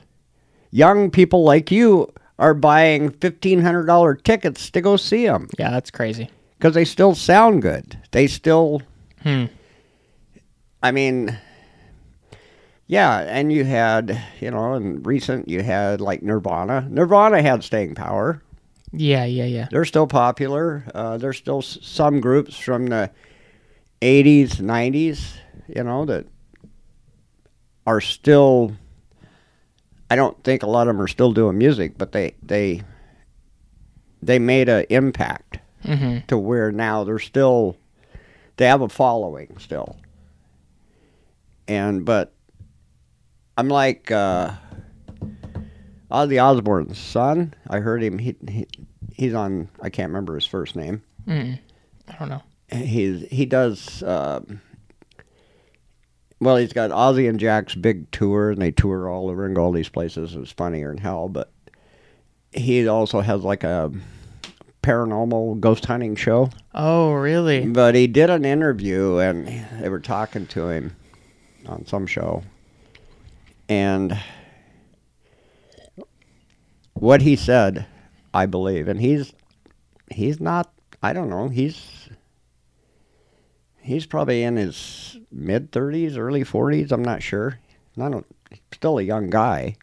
[0.71, 6.29] Young people like you are buying $1,500 tickets to go see them Yeah, that's crazy.
[6.57, 7.97] because they still sound good.
[8.11, 8.81] They still,
[9.23, 9.45] Hmm.
[10.81, 11.37] I mean,
[12.87, 16.87] yeah, and you had, you know, in recent, you had like Nirvana.
[16.89, 18.41] Nirvana had staying power.
[18.91, 19.67] Yeah, yeah, yeah.
[19.69, 20.83] They're still popular.
[20.95, 23.11] Uh, there's still s- some groups from the
[24.01, 25.33] 80s, 90s,
[25.67, 26.25] you know, that
[27.85, 28.73] are still.
[30.09, 32.81] I don't think a lot of them are still doing music, but they they
[34.21, 36.25] they made an impact Mm-hmm.
[36.27, 37.77] to where now they're still
[38.59, 39.95] they have a following still.
[41.67, 42.35] And but
[43.57, 44.51] I'm like uh
[46.11, 47.53] Ozzy Osbourne's son.
[47.69, 48.67] I heard him he, he
[49.13, 51.01] he's on I can't remember his first name.
[51.25, 51.57] Mm.
[52.09, 52.43] I don't know.
[52.69, 54.61] He's he does um
[56.41, 59.63] well, he's got Ozzy and Jack's big tour, and they tour all over and go
[59.63, 60.35] all these places.
[60.35, 61.51] It was funnier than hell, but
[62.51, 63.91] he also has like a
[64.81, 66.49] paranormal ghost hunting show.
[66.73, 67.65] Oh, really?
[67.65, 69.47] But he did an interview, and
[69.81, 70.95] they were talking to him
[71.65, 72.43] on some show,
[73.67, 74.17] and
[76.93, 77.85] what he said,
[78.33, 79.33] I believe, and he's
[80.09, 80.71] he's not.
[81.01, 81.47] I don't know.
[81.47, 82.09] He's
[83.81, 86.91] he's probably in his mid thirties, early forties.
[86.91, 87.59] I'm not sure.
[87.95, 88.23] Not a,
[88.73, 89.75] still a young guy,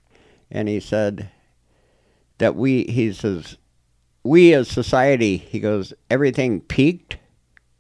[0.51, 1.31] and he said
[2.39, 2.85] that we.
[2.85, 3.57] He says
[4.27, 5.37] we as society.
[5.37, 7.17] He goes everything peaked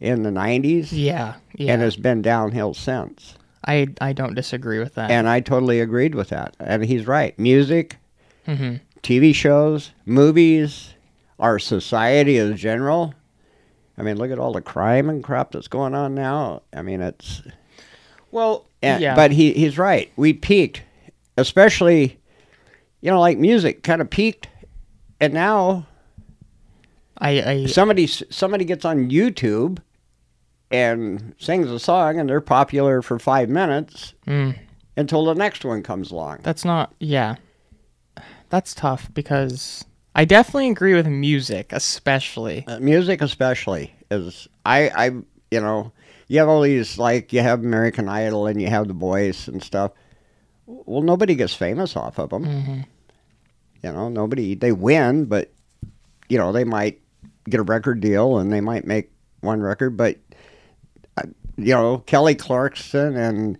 [0.00, 1.72] in the 90s Yeah, yeah.
[1.72, 3.34] and has been downhill since.
[3.66, 5.10] I I don't disagree with that.
[5.10, 6.54] And I totally agreed with that.
[6.60, 7.36] And he's right.
[7.38, 7.96] Music,
[8.46, 8.80] Mhm.
[9.02, 10.94] TV shows, movies,
[11.38, 13.14] our society as general.
[13.98, 16.62] I mean, look at all the crime and crap that's going on now.
[16.74, 17.42] I mean, it's
[18.30, 19.14] well, and, yeah.
[19.14, 20.10] but he he's right.
[20.16, 20.82] We peaked,
[21.36, 22.18] especially,
[23.00, 24.48] you know, like music kind of peaked,
[25.20, 25.86] and now
[27.18, 29.78] I, I somebody somebody gets on YouTube
[30.70, 34.58] and sings a song, and they're popular for five minutes Mm.
[34.96, 36.40] until the next one comes along.
[36.42, 36.92] That's not.
[37.00, 37.36] Yeah,
[38.50, 42.64] that's tough because I definitely agree with music, especially.
[42.66, 45.04] Uh, music, especially, is I I
[45.50, 45.92] you know
[46.28, 49.62] you have all these like you have American Idol and you have The Voice and
[49.62, 49.92] stuff.
[50.66, 52.44] Well, nobody gets famous off of them.
[52.44, 52.84] Mhm.
[53.84, 55.52] You know, nobody they win, but
[56.28, 57.00] you know they might
[57.48, 60.16] get a record deal and they might make one record, but
[61.16, 61.22] uh,
[61.56, 63.58] you know Kelly Clarkson and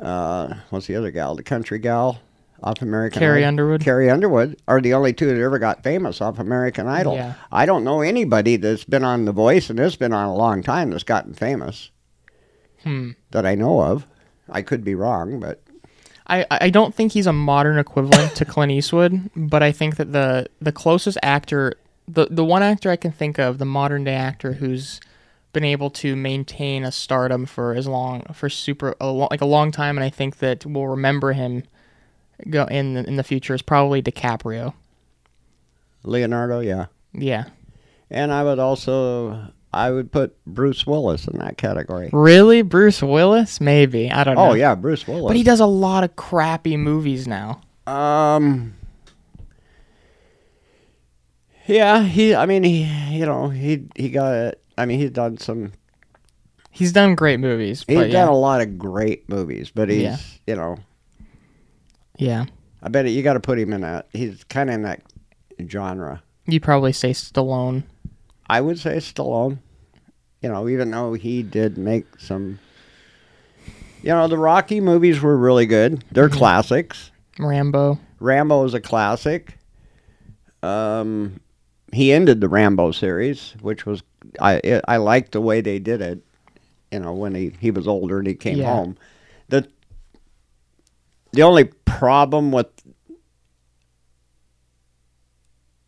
[0.00, 2.18] uh, what's the other gal, the country gal
[2.62, 3.48] off American Carrie Idol?
[3.48, 3.80] Underwood?
[3.82, 7.14] Carrie Underwood are the only two that ever got famous off American Idol.
[7.14, 7.34] Yeah.
[7.50, 10.62] I don't know anybody that's been on The Voice and has been on a long
[10.62, 11.90] time that's gotten famous
[12.82, 13.10] Hmm.
[13.30, 14.06] that I know of.
[14.50, 15.62] I could be wrong, but
[16.26, 20.12] I, I don't think he's a modern equivalent to Clint Eastwood, but I think that
[20.12, 21.74] the the closest actor,
[22.12, 25.00] the the one actor I can think of, the modern day actor who's
[25.52, 29.46] been able to maintain a stardom for as long for super a lo- like a
[29.46, 31.64] long time, and I think that we'll remember him
[32.50, 34.74] go in the, in the future is probably DiCaprio.
[36.04, 36.86] Leonardo, yeah.
[37.14, 37.44] Yeah,
[38.10, 42.08] And I would also I would put Bruce Willis in that category.
[42.12, 43.60] really, Bruce Willis?
[43.60, 44.50] Maybe I don't know.
[44.50, 45.28] Oh yeah, Bruce Willis.
[45.28, 47.60] but he does a lot of crappy movies now.
[47.86, 48.74] Um.
[51.66, 52.34] Yeah, he.
[52.34, 52.84] I mean, he.
[53.16, 53.86] You know, he.
[53.96, 54.54] He got.
[54.76, 55.72] I mean, he's done some.
[56.70, 57.84] He's done great movies.
[57.86, 60.02] He's but done a lot of great movies, but he's.
[60.02, 60.16] Yeah.
[60.46, 60.76] You know,
[62.16, 62.46] yeah,
[62.82, 64.08] I bet you got to put him in that.
[64.12, 65.02] He's kind of in that
[65.68, 66.22] genre.
[66.46, 67.84] you probably say Stallone.
[68.48, 69.58] I would say Stallone.
[70.40, 72.58] you know, even though he did make some,
[74.02, 76.04] you know, the Rocky movies were really good.
[76.10, 77.10] They're classics.
[77.38, 77.98] Rambo.
[78.20, 79.58] Rambo is a classic.
[80.62, 81.40] Um,
[81.92, 84.02] he ended the Rambo series, which was
[84.40, 86.24] I I liked the way they did it.
[86.90, 88.74] You know, when he, he was older and he came Yeah.
[88.74, 88.96] home.
[89.48, 89.68] The
[91.32, 92.66] the only problem with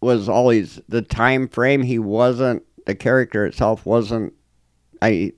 [0.00, 1.82] was always the time frame.
[1.82, 4.34] He wasn't the character itself wasn't.
[5.02, 5.32] I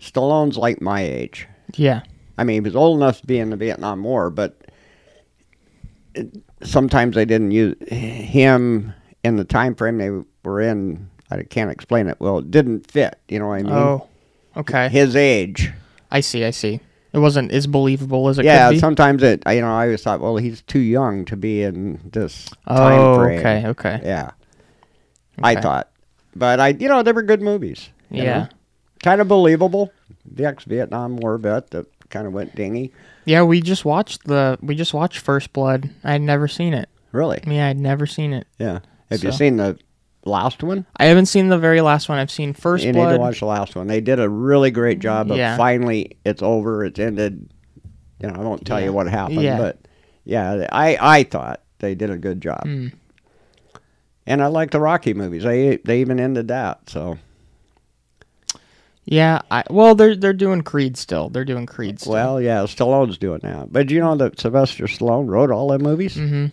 [0.00, 1.46] Stallone's like my age.
[1.76, 2.02] Yeah.
[2.38, 4.58] I mean, he was old enough to be in the Vietnam War, but
[6.14, 8.94] it, sometimes they didn't use him
[9.24, 10.10] in the time frame they
[10.44, 11.08] were in.
[11.30, 12.16] I can't explain it.
[12.20, 13.18] Well, it didn't fit.
[13.28, 13.72] You know what I mean?
[13.72, 14.08] Oh.
[14.56, 14.88] Okay.
[14.88, 15.72] His age.
[16.10, 16.44] I see.
[16.44, 16.80] I see.
[17.12, 18.78] It wasn't as believable as it yeah, could be.
[18.78, 19.42] sometimes it.
[19.48, 23.14] You know, I always thought, well, he's too young to be in this Oh, time
[23.16, 23.38] frame.
[23.38, 24.00] okay, okay.
[24.04, 24.30] Yeah,
[25.42, 25.90] I thought,
[26.36, 27.88] but I, you know, they were good movies.
[28.10, 28.24] Yeah.
[28.24, 28.48] know?
[29.02, 29.92] kind of believable.
[30.24, 32.92] The ex-Vietnam War vet that kind of went dingy.
[33.24, 35.90] Yeah, we just watched the we just watched First Blood.
[36.04, 36.88] I had never seen it.
[37.10, 37.42] Really?
[37.44, 38.46] Yeah, I'd never seen it.
[38.58, 38.80] Yeah.
[39.10, 39.78] Have you seen the
[40.24, 40.86] last one?
[40.96, 42.18] I haven't seen the very last one.
[42.18, 43.86] I've seen First you need to watch the last one.
[43.86, 45.56] They did a really great job of Yeah.
[45.56, 47.48] finally it's over, it's ended.
[48.20, 48.86] You know, I won't tell Yeah.
[48.86, 49.58] you what happened, Yeah.
[49.58, 49.78] but
[50.24, 52.62] yeah, I I thought they did a good job.
[52.64, 52.88] Hmm.
[54.26, 55.42] And I like the Rocky movies.
[55.42, 56.88] They they even ended that.
[56.88, 57.18] So
[59.06, 61.30] Yeah, I well they're they're doing Creed still.
[61.30, 62.12] They're doing Creed still.
[62.12, 63.72] well, yeah, Stallone's doing that.
[63.72, 66.46] But you know that Sylvester Stallone wrote all the movies, mm-hmm.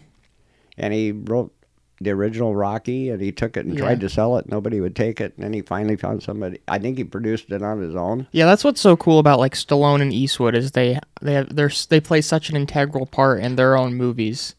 [0.77, 1.53] and he wrote
[1.99, 3.82] the original Rocky, and he took it and Yeah.
[3.86, 4.49] tried to sell it.
[4.49, 6.60] Nobody would take it, and then he finally found somebody.
[6.68, 8.28] I think he produced it on his own.
[8.32, 11.72] Yeah, that's what's so cool about like Stallone and Eastwood is they they have, they're
[11.90, 14.53] they play such an integral part in their own movies.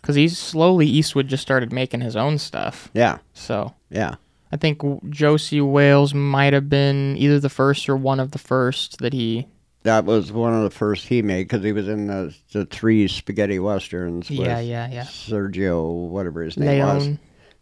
[0.00, 2.90] Because he's slowly Eastwood just started making his own stuff.
[2.94, 4.14] Yeah, So yeah.
[4.50, 4.80] I think
[5.10, 9.46] Josey Wales might have been either the first or one of the first that he.
[9.82, 13.08] That was one of the first he made because he was in the the three
[13.08, 14.28] spaghetti westerns.
[14.28, 15.04] With Yeah, yeah, yeah.
[15.04, 17.08] Sergio, whatever his name was,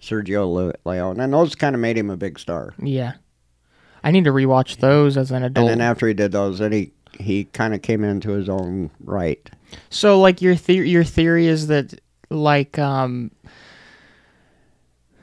[0.00, 2.74] Sergio Le- Leone, and those kind of made him a big star.
[2.82, 3.14] Yeah.
[4.02, 5.68] I need to rewatch those as an adult.
[5.70, 8.90] And then after he did those, then he he kind of came into his own
[9.00, 9.48] right.
[9.90, 12.00] So like your theory your theory is that
[12.30, 13.30] like um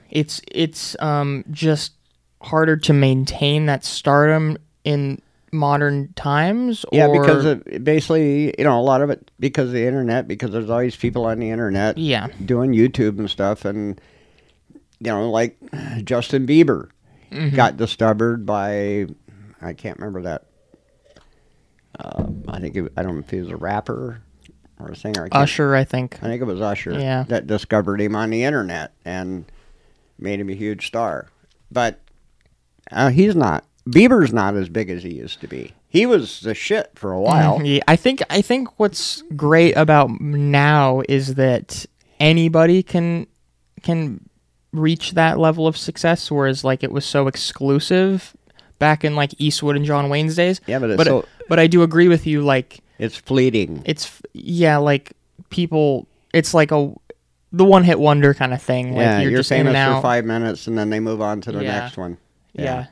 [0.09, 1.93] it's it's um just
[2.41, 5.21] harder to maintain that stardom in
[5.55, 9.73] modern times or Yeah, because of, basically, you know, a lot of it because of
[9.73, 12.27] the internet, because there's always people on the internet, Yeah.
[12.43, 13.99] doing YouTube and stuff, and
[14.99, 15.57] you know, like
[16.03, 16.89] Justin Bieber
[17.31, 17.55] Mhm.
[17.55, 19.07] got discovered by
[19.61, 20.45] I can't remember that.
[21.99, 24.21] Um, I think it, I don't know if he was a rapper
[24.79, 25.27] or a singer.
[25.31, 26.17] I Usher, I think.
[26.21, 26.91] I think it was Usher.
[26.93, 27.23] Yeah.
[27.29, 29.45] that discovered him on the internet and
[30.19, 31.27] made him a huge star.
[31.71, 32.01] But
[32.91, 33.65] uh, he's not.
[33.87, 35.73] Bieber's not as big as he used to be.
[35.87, 37.59] He was the shit for a while.
[37.59, 41.85] Mhm, Yeah, I think I think what's great about now is that
[42.19, 43.27] anybody can
[43.83, 44.27] can
[44.73, 48.35] reach that level of success, whereas like it was so exclusive
[48.79, 50.59] back in like Eastwood and John Wayne's days.
[50.65, 52.41] Yeah, but it's but so- but I do agree with you.
[52.41, 53.83] Like It's fleeting.
[53.85, 55.13] it's yeah, like
[55.49, 56.07] people.
[56.33, 56.91] It's like a
[57.53, 58.93] the one hit wonder kind of thing.
[58.95, 61.51] Like yeah, you're, you're, just famous for five minutes and then they move on to
[61.51, 61.79] the Yeah.
[61.81, 62.17] next one.
[62.53, 62.87] yeah.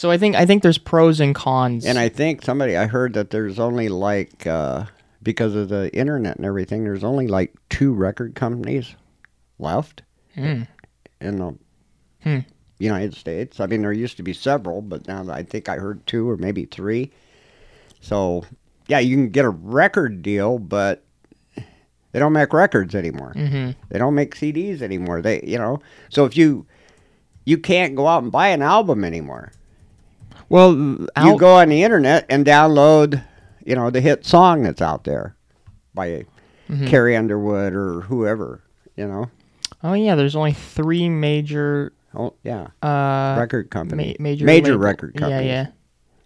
[0.00, 1.84] So I think I think there's pros and cons.
[1.84, 4.86] And I think somebody I heard that there's only like uh,
[5.22, 8.94] because of the internet and everything, there's only like two record companies
[9.58, 10.00] left
[10.34, 10.62] Hmm.
[11.20, 11.54] in the
[12.22, 12.38] Hmm.
[12.78, 13.60] United States.
[13.60, 16.38] I mean, there used to be several, but now I think I heard two or
[16.38, 17.10] maybe three.
[18.00, 18.44] So
[18.88, 21.04] yeah, you can get a record deal, but
[22.12, 23.34] they don't make records anymore.
[23.36, 23.74] Mhm.
[23.90, 25.20] They don't make CDs anymore.
[25.20, 26.64] They, you know, so if you
[27.44, 29.52] you can't go out and buy an album anymore.
[30.50, 33.22] Well, you go on the internet and download,
[33.64, 35.34] you know, the hit song that's out there
[35.94, 36.26] by
[36.68, 36.86] Mhm.
[36.88, 38.60] Carrie Underwood or whoever,
[38.96, 39.30] you know.
[39.82, 41.92] Oh yeah, there's only three major.
[42.14, 45.46] Oh yeah, uh, record company, ma- major major label- record companies.
[45.46, 45.66] Yeah,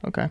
[0.03, 0.09] yeah.
[0.09, 0.29] Okay.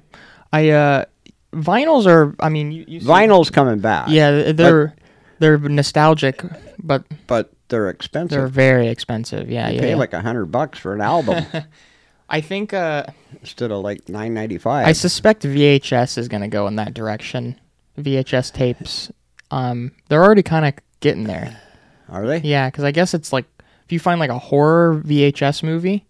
[0.52, 1.06] I uh,
[1.54, 2.36] vinyls are.
[2.40, 4.10] I mean, you, you see- Vinyl's coming back.
[4.10, 4.94] Yeah, they're
[5.40, 6.44] they're nostalgic,
[6.82, 8.38] but but they're expensive.
[8.38, 9.50] they're very expensive.
[9.50, 9.82] Yeah, you yeah.
[9.82, 9.96] pay yeah.
[9.96, 11.46] like a hundred bucks for an album
[12.34, 13.06] I think uh,
[13.42, 14.88] instead of like nine ninety five.
[14.88, 17.60] I suspect VHS is gonna go in that direction.
[18.00, 19.12] VHS tapes,
[19.52, 21.62] um, they're already kind of getting there.
[22.10, 22.40] Are they?
[22.40, 23.46] Yeah, because I guess it's like
[23.86, 26.08] if you find like a horror VHS movie,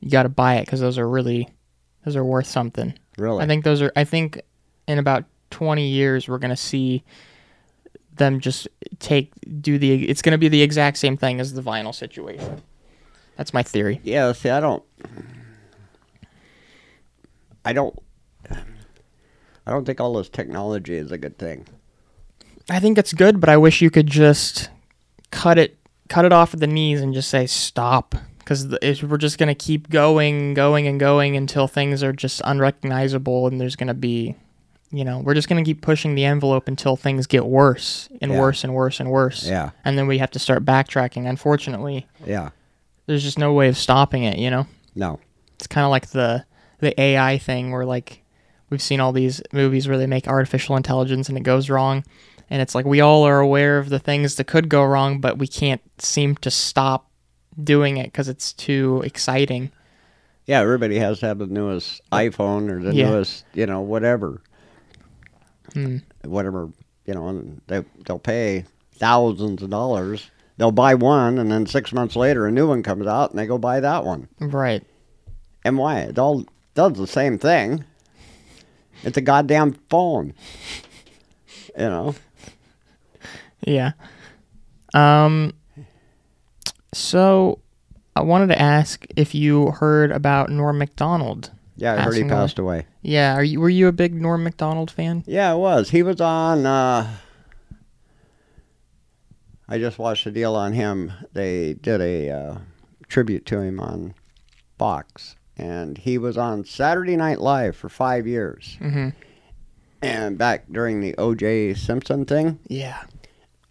[0.00, 1.48] you got to buy it because those are really
[2.04, 2.98] those are worth something.
[3.16, 3.44] Really?
[3.44, 3.92] I think those are.
[3.94, 4.42] I think
[4.88, 7.04] in about twenty years we're gonna see
[8.16, 8.66] them just
[8.98, 9.30] take
[9.60, 10.08] do the.
[10.08, 12.62] It's gonna be the exact same thing as the vinyl situation.
[13.36, 14.00] That's my theory.
[14.02, 14.82] Yeah, see, I don't.
[17.64, 17.96] I don't.
[19.64, 21.66] I don't think all this technology is a good thing.
[22.68, 24.70] I think it's good, but I wish you could just
[25.30, 25.78] cut it
[26.08, 28.66] cut it off at the knees and just say stop because
[29.02, 33.76] we're just gonna keep going, going, and going until things are just unrecognizable, and there's
[33.76, 34.34] gonna be,
[34.90, 38.40] you know, we're just gonna keep pushing the envelope until things get worse and Yeah.
[38.40, 39.46] worse and worse and worse.
[39.48, 39.70] Yeah.
[39.84, 41.26] and then we have to start backtracking.
[41.28, 42.50] Unfortunately, Yeah.
[43.06, 44.38] there's just no way of stopping it.
[44.38, 44.66] You know,
[44.96, 45.18] No.
[45.54, 46.44] it's kind of like the
[46.82, 48.22] the AI thing where like
[48.68, 52.04] we've seen all these movies where they make artificial intelligence and it goes wrong
[52.50, 55.38] and it's like we all are aware of the things that could go wrong but
[55.38, 57.08] we can't seem to stop
[57.62, 59.70] doing it because it's too exciting
[60.46, 63.10] Yeah, everybody has to have the newest iPhone or the Yeah.
[63.10, 64.42] newest, you know, whatever.
[65.72, 65.98] Hmm.
[66.24, 66.68] Whatever,
[67.06, 68.64] you know, and they they'll pay
[68.96, 70.30] thousands of dollars.
[70.58, 73.46] They'll buy one, and then six months later, a new one comes out, and they
[73.46, 74.28] go buy that one.
[74.38, 74.84] right
[75.64, 76.00] And why?
[76.00, 76.44] It all
[76.74, 77.84] does the same thing.
[79.02, 80.34] It's a goddamn phone.
[81.78, 82.14] You know.
[83.66, 83.92] yeah
[84.92, 85.54] um
[86.92, 87.58] so
[88.14, 92.28] i wanted to ask if you heard about norm macdonald Yeah, I heard he away.
[92.30, 92.86] passed away.
[93.00, 95.90] yeah are you were you a big norm macdonald fan Yeah, it was.
[95.90, 96.66] He was on.
[96.66, 97.08] Uh,
[99.68, 101.12] I just watched a deal on him.
[101.32, 102.58] They did a uh,
[103.08, 104.14] tribute to him on
[104.78, 108.76] Fox, and he was on Saturday Night Live for five years.
[108.80, 109.10] mm-hmm.
[110.04, 111.74] And back during the O.J.
[111.74, 113.04] Simpson thing, yeah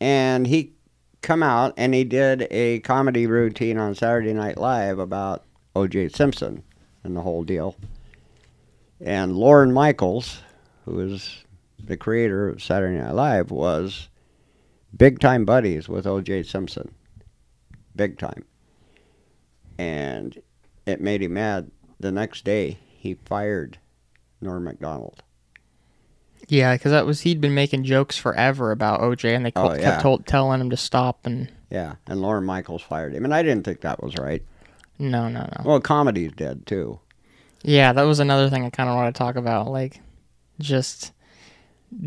[0.01, 0.73] and he
[1.21, 5.45] come out and he did a comedy routine on Saturday Night Live about
[5.75, 6.09] O.J.
[6.09, 6.63] Simpson
[7.03, 7.75] and the whole deal.
[8.99, 10.41] And Lorne Michaels,
[10.85, 11.45] who is
[11.79, 14.09] the creator of Saturday Night Live, was
[14.97, 16.43] big time buddies with O.J.
[16.43, 16.91] Simpson,
[17.95, 18.43] big time.
[19.77, 20.41] And
[20.85, 21.71] it made him mad.
[21.99, 23.77] The next day, he fired
[24.41, 25.23] Norm Macdonald.
[26.47, 29.81] Yeah, because that was he'd been making jokes forever about OJ, and they Oh, kept
[29.81, 29.99] yeah.
[29.99, 31.25] told, telling him to stop.
[31.25, 34.43] And Yeah, and Lorne Michaels fired him, and I didn't think that was right.
[34.99, 35.61] no, no, no.
[35.63, 36.99] Well, comedy's dead too.
[37.63, 39.69] Yeah, that was another thing I kind of want to talk about.
[39.69, 40.01] Like,
[40.59, 41.11] just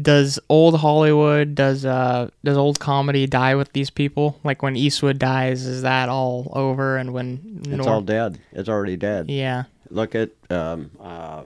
[0.03, 4.39] does old Hollywood, does uh, does old comedy die with these people?
[4.45, 6.97] Like when Eastwood dies, is that all over?
[6.97, 8.39] And when It's all dead.
[8.53, 9.31] It's already dead.
[9.31, 11.43] yeah, Look at um, uh,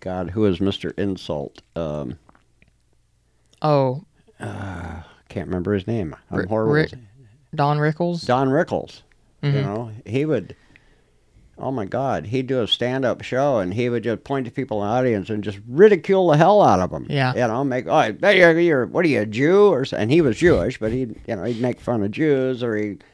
[0.00, 1.62] God, who is Mister Insult?
[1.74, 2.18] Um,
[3.62, 4.04] oh,
[4.40, 6.14] Uh, can't remember his name.
[6.30, 6.74] I'm Ri- horrible.
[6.74, 6.88] Ri-
[7.54, 8.26] Don Rickles.
[8.26, 9.02] Don Rickles.
[9.42, 9.62] You Mhm.
[9.62, 10.56] know, he would.
[11.56, 14.82] Oh my God, he'd do a stand-up show and he would just point to people
[14.82, 17.06] in the audience and just ridicule the hell out of them.
[17.08, 17.32] Yeah.
[17.32, 20.36] you know, make oh, you're, you're what are you a Jew or and he was
[20.36, 23.04] Jewish, but he'd you know he'd make fun of Jews or he would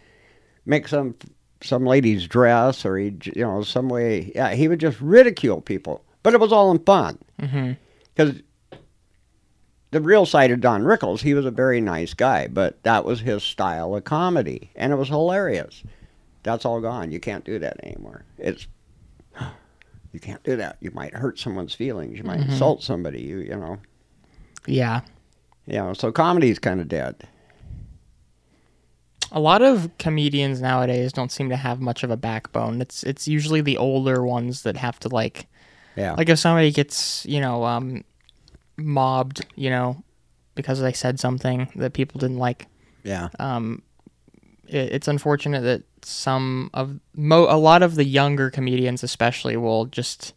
[0.65, 1.15] make some
[1.63, 6.03] some lady's dress or he'd, you know some way yeah he would just ridicule people,
[6.23, 7.73] but it was all in fun mm-hmm.
[8.15, 8.41] because
[9.91, 13.21] the real side of Don Rickles, he was a very nice guy, but that was
[13.21, 15.83] his style of comedy, and it was hilarious.
[16.43, 17.11] That's all gone.
[17.13, 18.25] You can't do that anymore.
[18.39, 18.67] It's
[20.13, 20.77] you can't do that.
[20.81, 22.17] You might hurt someone's feelings.
[22.19, 22.51] You might Mhm.
[22.51, 23.21] insult somebody.
[23.23, 23.79] You you know.
[24.67, 25.01] Yeah,
[25.67, 27.17] You know, so comedy's kind of dead.
[29.33, 32.81] a lot of comedians nowadays don't seem to have much of a backbone.
[32.81, 35.47] It's it's usually the older ones that have to like
[35.97, 36.15] Yeah.
[36.15, 38.05] like if somebody gets you know um
[38.77, 40.03] mobbed you know
[40.55, 42.67] because they said something that people didn't like
[43.05, 43.29] yeah.
[43.39, 43.83] um
[44.71, 49.85] it, it's unfortunate that some of mo a lot of the younger comedians especially will
[49.87, 50.33] just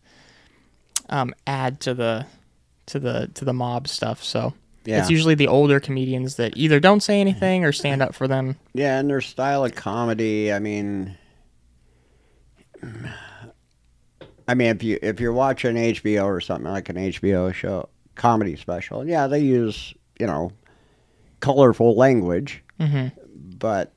[1.10, 2.26] um add to the
[2.88, 4.24] to the to the mob stuff.
[4.24, 4.54] So
[4.86, 5.00] Yeah.
[5.00, 8.58] it's usually the older comedians that either don't say anything or stand up for them.
[8.74, 11.18] Yeah, and their style of comedy, I mean
[14.48, 18.56] I mean if you if you're watching HBO or something like an HBO show comedy
[18.56, 20.52] special, yeah, they use, you know,
[21.40, 23.08] colorful language, hmm
[23.60, 23.94] but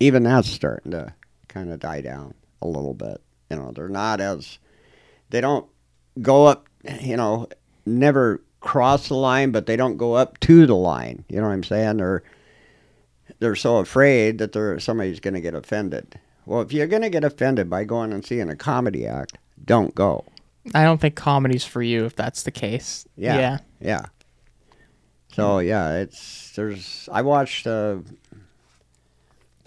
[0.00, 1.14] even that's starting to
[1.48, 3.20] kind of die down a little bit.
[3.50, 4.58] You know, they're not as
[5.30, 5.66] they don't
[6.20, 6.68] go up,
[7.00, 7.48] you know,
[7.86, 11.24] never cross the line, but they don't go up to the line.
[11.28, 11.98] You know what I'm saying?
[11.98, 12.22] They're
[13.38, 16.18] they're so afraid that they're somebody's going to get offended.
[16.46, 19.94] Well, if you're going to get offended by going and seeing a comedy act, don't
[19.94, 20.24] go.
[20.74, 23.38] i don't think comedy's for you if that's the case Yeah.
[23.38, 24.04] yeah Yeah.
[25.32, 27.96] So yeah, it's there's I watched uh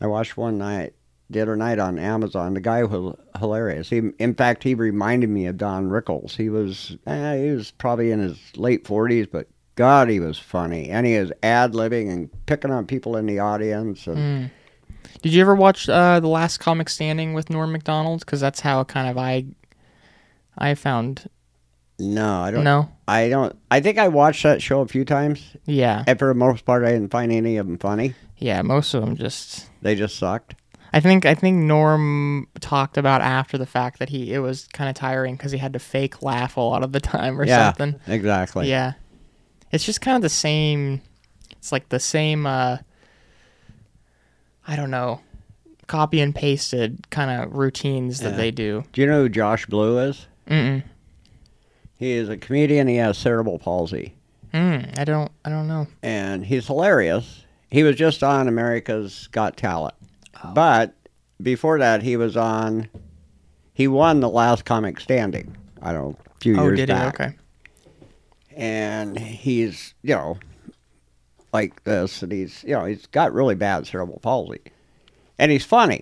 [0.01, 0.93] I watched one night
[1.29, 2.53] the other night on Amazon.
[2.53, 3.89] The guy was hilarious.
[3.89, 6.35] He in fact he reminded me of Don Rickles.
[6.35, 10.89] He was eh, he was probably in his late forties, but God, he was funny,
[10.89, 14.07] and he was ad libbing and picking on people in the audience.
[14.07, 14.51] And Mm.
[15.21, 18.21] Did you ever watch uh, the Last Comic Standing with Norm Macdonald?
[18.21, 19.45] Because that's how kind of I
[20.57, 21.29] I found
[21.99, 22.63] No, I don't.
[22.63, 22.89] no.
[23.07, 23.55] I don't.
[23.71, 26.83] I think I watched that show a few times, Yeah, and for the most part,
[26.83, 28.13] I didn't find any of them funny.
[28.37, 28.61] yeah.
[28.61, 29.67] Most of them just.
[29.81, 30.55] They just sucked.
[30.93, 34.89] I think I think Norm talked about after the fact that he it was kind
[34.89, 37.67] of tiring because he had to fake laugh a lot of the time or yeah,
[37.73, 37.99] something.
[38.07, 38.69] exactly.
[38.69, 38.93] Yeah.
[39.71, 41.01] It's just kind of the same
[41.51, 42.77] it's like the same uh
[44.67, 45.21] I don't know,
[45.87, 48.37] copy and pasted kind of routines that Yeah.
[48.37, 48.83] they do.
[48.93, 50.27] Do you know who Josh Blue is?
[50.49, 50.83] Mm.
[51.97, 52.87] He is a comedian.
[52.87, 54.13] He has cerebral palsy,
[54.53, 55.87] Mm, I don't I don't know.
[56.01, 57.43] and he's hilarious.
[57.69, 59.95] He was just on America's Got Talent,
[60.43, 60.53] Oh.
[60.53, 60.93] but
[61.41, 62.87] before that, he was on.
[63.73, 65.55] He won the last comic standing.
[65.81, 67.17] I don't know, a few Oh, years did back.
[67.17, 67.23] he?
[67.23, 67.35] Okay.
[68.55, 70.37] and he's you know
[71.53, 74.59] like this and he's you know he's got really bad cerebral palsy
[75.37, 76.01] and he's funny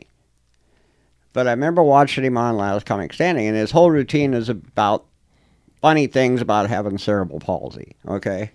[1.34, 5.06] but i remember watching him on last comic standing and his whole routine is about
[5.86, 8.52] funny things about having cerebral palsy okay?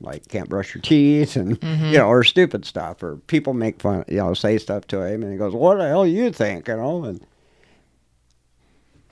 [0.00, 4.04] Like can't brush your teeth and you know or stupid stuff or people make fun
[4.08, 6.68] you know say stuff to him and he goes what the hell you think?
[6.68, 7.26] you know and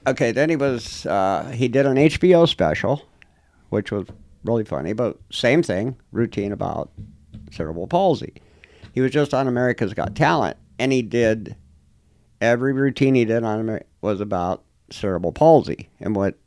[0.07, 3.03] okay then he was uh, he did an hbo special
[3.71, 4.07] which was
[4.45, 6.91] really funny, but same thing, routine about
[7.51, 8.35] cerebral palsy.
[8.95, 11.57] He was just on America's Got Talent, and he did
[12.41, 16.39] every routine he did on Amer- was about cerebral palsy and what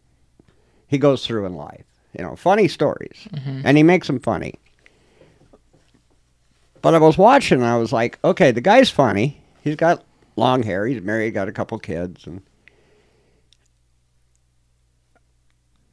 [0.92, 1.86] he goes through in life.
[2.18, 3.62] You know, funny stories, mm-hmm.
[3.64, 4.56] and he makes them funny.
[6.82, 9.42] But I was watching, and I was like, okay, the guy's funny.
[9.64, 10.04] He's got
[10.36, 10.86] long hair.
[10.86, 12.42] He's married, got a couple kids, and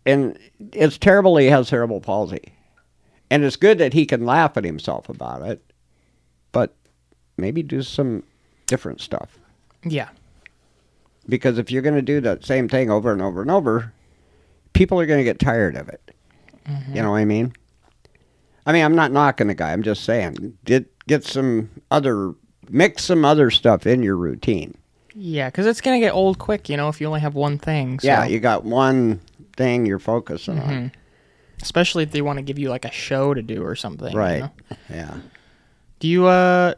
[0.05, 0.37] and
[0.73, 2.55] it's terrible he has cerebral palsy.
[3.31, 5.63] And it's good that he can laugh at himself about it,
[6.51, 6.75] but
[7.37, 8.25] maybe do some
[8.67, 9.39] different stuff.
[9.85, 10.09] Yeah.
[11.29, 13.93] Because if you're going to do that same thing over and over and over,
[14.73, 16.01] people are going to get tired of it.
[16.93, 17.55] You know what I mean?
[18.67, 19.73] I mean, I'm not knocking the guy.
[19.73, 22.35] I'm just saying, get get some other
[22.69, 24.77] mix some other stuff in your routine.
[25.15, 27.57] Yeah, cuz it's going to get old quick, you know, if you only have one
[27.59, 27.99] thing.
[28.01, 28.07] So.
[28.07, 29.21] Yeah, you got one
[29.57, 30.93] thing you're focusing on.
[31.63, 34.13] especially if they want to give you like a show to do or something.
[34.13, 34.41] you Right.
[34.41, 34.51] know?
[34.91, 35.17] Yeah.
[36.01, 36.75] Do you uh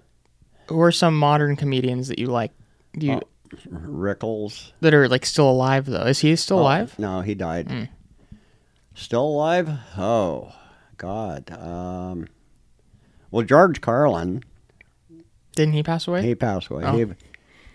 [0.68, 2.52] who are some modern comedians that you like?
[2.96, 3.20] Do you
[3.70, 4.72] Rickles.
[4.80, 6.04] that are like still alive though?
[6.06, 6.98] Is he still Oh, alive?
[6.98, 7.88] No, he died.
[8.94, 9.68] Still alive?
[9.96, 10.52] Oh,
[10.96, 11.50] God.
[11.52, 12.26] Um,
[13.30, 14.42] well, George Carlin,
[15.54, 16.22] Didn't he pass away?
[16.22, 16.84] he passed away.
[16.84, 16.96] Oh.
[16.96, 17.06] He,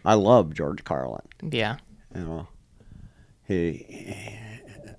[0.04, 1.22] I love George Carlin.
[1.42, 1.78] yeah.
[2.14, 2.48] You know,
[3.48, 3.86] he,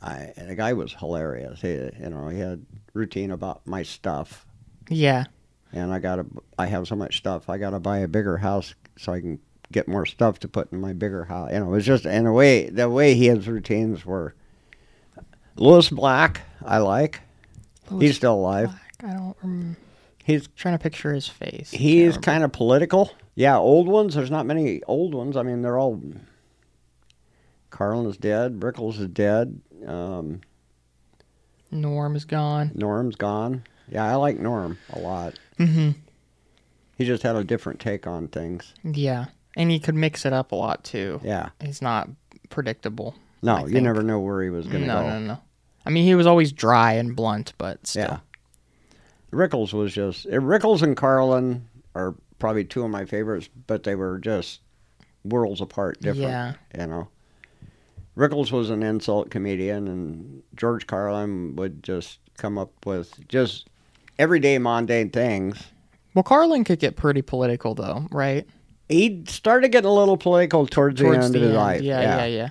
[0.02, 1.60] I, the guy was hilarious.
[1.62, 4.44] He, you know, he had routine about my stuff,
[4.90, 5.24] Yeah.
[5.72, 6.26] and I gotta,
[6.58, 7.48] I have so much stuff.
[7.48, 9.38] I gotta buy a bigger house so I can
[9.72, 11.50] get more stuff to put in my bigger house.
[11.52, 14.34] You know, it was just in a way the way he has routines were.
[15.56, 17.20] Lewis Black, I like.
[17.90, 18.68] Louis He's still alive.
[19.00, 19.76] Black, I don't rem-
[20.24, 21.70] He's trying to picture his face.
[21.70, 23.12] He's kind of political.
[23.36, 24.14] Yeah, old ones.
[24.14, 25.36] There's not many old ones.
[25.36, 26.02] I mean, they're all.
[27.70, 28.60] Carlin is dead.
[28.60, 29.60] Rickles is dead.
[29.86, 30.40] Um,
[31.70, 32.72] Norm is gone.
[32.74, 33.64] Norm's gone.
[33.88, 35.38] Yeah, I like Norm a lot.
[35.58, 35.94] Mhm.
[36.96, 38.72] He just had a different take on things.
[38.82, 39.26] Yeah.
[39.56, 41.20] And he could mix it up a lot too.
[41.24, 41.48] Yeah.
[41.60, 42.08] He's not
[42.50, 43.14] predictable.
[43.42, 43.84] No, I you think.
[43.84, 45.08] never know where he was going to No, go.
[45.08, 45.38] no, no.
[45.84, 48.02] I mean, he was always dry and blunt, but still.
[48.02, 48.18] Yeah.
[49.32, 53.94] Rickles was just eh, Rickles and Carlin are probably two of my favorites, but they
[53.94, 54.60] were just
[55.24, 56.22] worlds apart, different.
[56.28, 56.54] Yeah.
[56.78, 57.08] You know,
[58.16, 63.68] Rickles was an insult comedian, and George Carlin would just come up with just
[64.18, 65.62] everyday mundane things.
[66.14, 68.46] Well, Carlin could get pretty political though, right?
[68.88, 71.82] He started getting a little political towards, the end of his life.
[71.82, 72.48] Yeah, yeah, yeah,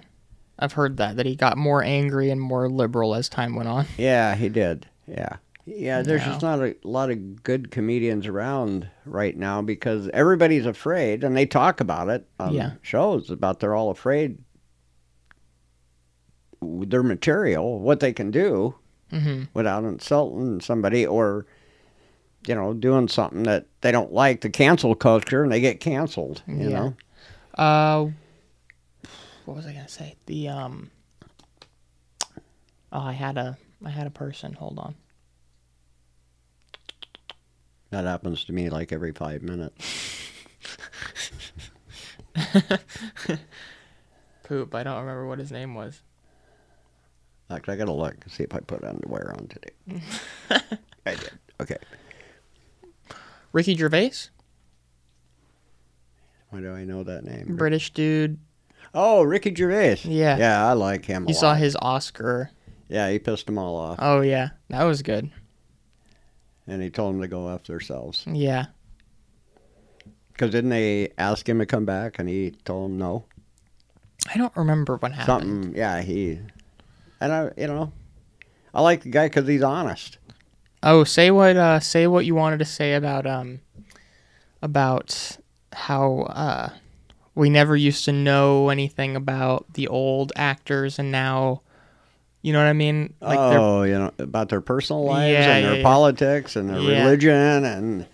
[0.59, 3.85] I've heard that that he got more angry and more liberal as time went on.
[3.97, 4.87] Yeah, he did.
[5.07, 5.37] Yeah.
[5.67, 6.27] Yeah, there's Yeah.
[6.27, 11.45] just not a lot of good comedians around right now because everybody's afraid and they
[11.47, 12.71] talk about it on Yeah.
[12.83, 14.37] shows about they're all afraid
[16.61, 18.75] their material, what they can do
[19.11, 19.47] Mhm.
[19.53, 21.45] without insulting somebody or
[22.47, 26.41] you know, doing something that they don't like, the cancel culture, and they get canceled,
[26.47, 26.69] you Yeah.
[26.69, 26.95] know?
[27.55, 28.09] Uh,
[29.45, 30.15] what was I gonna say?
[30.25, 30.91] The um.
[32.91, 34.53] Oh, I had a I had a person.
[34.53, 34.95] Hold on.
[37.91, 40.19] That happens to me like every five minutes.
[44.43, 44.75] Poop.
[44.75, 46.01] I don't remember what his name was.
[47.49, 50.01] Actually, I gotta look and see if I put underwear on today.
[51.05, 51.31] I did.
[51.61, 51.77] Okay.
[53.55, 54.11] Ricky Gervais,
[56.49, 57.55] Why do I know that name?
[57.55, 58.37] British dude.
[58.93, 59.99] Oh, Ricky Gervais.
[60.03, 60.37] Yeah.
[60.37, 61.23] Yeah, I like him.
[61.23, 62.51] a You saw his Oscar.
[62.89, 65.31] Yeah, he pissed them all off, Oh yeah, that was good.
[66.67, 68.25] and he told them to go f themselves.
[68.27, 68.65] Yeah.
[70.33, 73.23] Because didn't they ask him to come back, and he told them no?
[74.33, 75.43] I don't remember what happened.
[75.43, 75.75] Something.
[75.77, 76.39] Yeah, he.
[77.21, 77.93] And I, you know,
[78.73, 80.17] I like the guy because he's honest.
[80.85, 83.59] Oh, say what uh say what you wanted to say about um
[84.61, 85.37] about
[85.73, 86.69] how uh
[87.33, 91.61] we never used to know anything about the old actors and now
[92.41, 93.15] you know what I mean?
[93.21, 95.83] Like oh, you know, about their personal lives Yeah, and their yeah, yeah.
[95.83, 97.03] politics and their Yeah.
[97.03, 98.05] religion and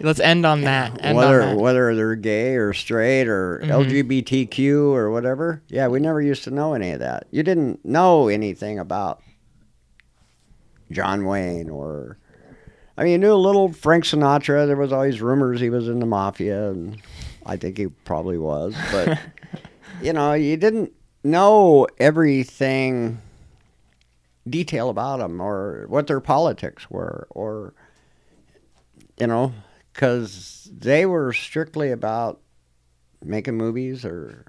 [0.00, 0.92] let's end on that.
[1.04, 1.60] End whether on that.
[1.60, 3.70] whether they're gay or straight or Mhm.
[3.70, 5.60] LGBTQ or whatever.
[5.68, 7.26] Yeah, we never used to know any of that.
[7.32, 9.20] You didn't know anything about
[10.90, 12.18] John Wayne or
[12.96, 14.66] I mean, you knew a little Frank Sinatra.
[14.66, 17.00] There was always rumors he was in the mafia, and
[17.46, 18.74] I think he probably was.
[18.90, 19.20] But
[20.02, 20.92] you know, you didn't
[21.22, 23.20] know everything
[24.48, 27.74] detail about them or what their politics were or
[29.18, 29.52] you know
[29.92, 32.40] because they were strictly about
[33.22, 34.46] making movies or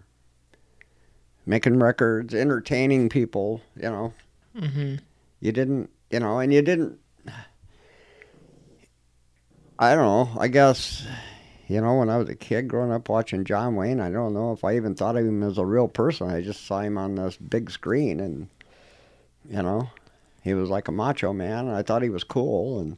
[1.45, 4.13] making records entertaining people you know
[4.57, 4.95] hmm
[5.41, 6.97] you didn't you know and you didn't
[9.77, 10.03] i don't
[10.35, 11.05] know i guess
[11.67, 14.51] you know when i was a kid growing up watching john wayne i don't know
[14.51, 17.15] if i even thought of him as a real person i just saw him on
[17.15, 18.47] this big screen and
[19.49, 19.89] you know
[20.41, 22.97] he was like a macho man and i thought he was cool and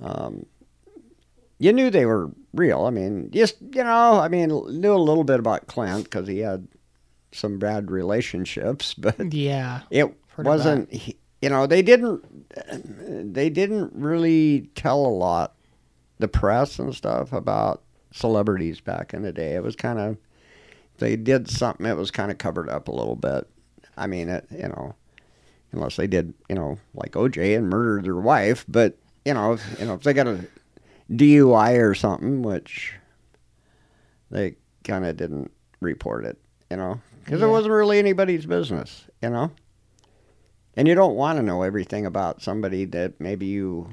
[0.00, 0.46] um
[1.58, 5.24] you knew they were real i mean just you know i mean knew a little
[5.24, 6.66] bit about clint because he had
[7.32, 9.80] some bad relationships but Yeah.
[9.90, 15.54] it wasn't he- you know they didn't they didn't really tell a lot
[16.18, 19.54] the press and stuff about celebrities back in the day.
[19.54, 20.16] It was kind of
[20.98, 23.46] they did something it was kind of covered up a little bit.
[23.96, 24.94] I mean it you know
[25.72, 29.80] unless they did you know like oj and murdered their wife but you know if,
[29.80, 30.44] you know if they got a
[31.10, 32.94] dui or something which
[34.30, 34.54] they
[34.84, 35.50] kind of didn't
[35.80, 36.38] report it
[36.70, 39.50] you know because it wasn't really anybody's business you know
[40.76, 43.90] and you don't want to know everything about somebody that maybe you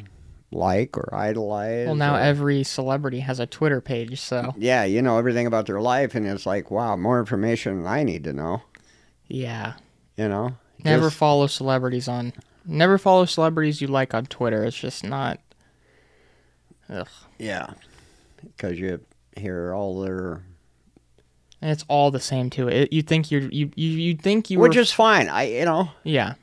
[0.51, 1.87] like or idolize.
[1.87, 5.65] Well, now or- every celebrity has a Twitter page, so yeah, you know everything about
[5.65, 8.61] their life, and it's like, wow, more information than I need to know.
[9.27, 9.73] yeah.
[10.15, 12.33] You know, Never Just- follow celebrities on.
[12.65, 14.63] Never follow celebrities you like on Twitter.
[14.63, 15.39] It's just not.
[16.89, 17.07] Ugh.
[17.39, 17.71] yeah,
[18.41, 18.99] because you
[19.35, 20.43] hear all their,
[21.61, 22.67] And it's all the same too.
[22.67, 25.29] It, you think you're you you you think you which were is fine.
[25.29, 26.35] I you know, yeah.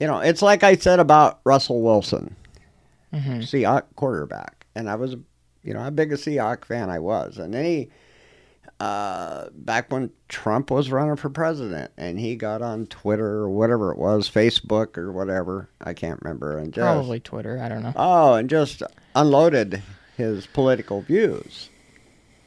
[0.00, 2.34] You know, it's like I said about Russell Wilson,
[3.12, 5.16] hmm Seahawk quarterback, and I was,
[5.62, 7.90] you know, how big a Seahawk fan I was, and then he,
[8.78, 13.92] uh, back when Trump was running for president, and he got on Twitter or whatever
[13.92, 17.58] it was, Facebook or whatever, I can't remember, and just Probably Twitter.
[17.60, 17.92] I don't know.
[17.96, 18.82] oh, and just
[19.14, 19.82] unloaded
[20.16, 21.68] his political views,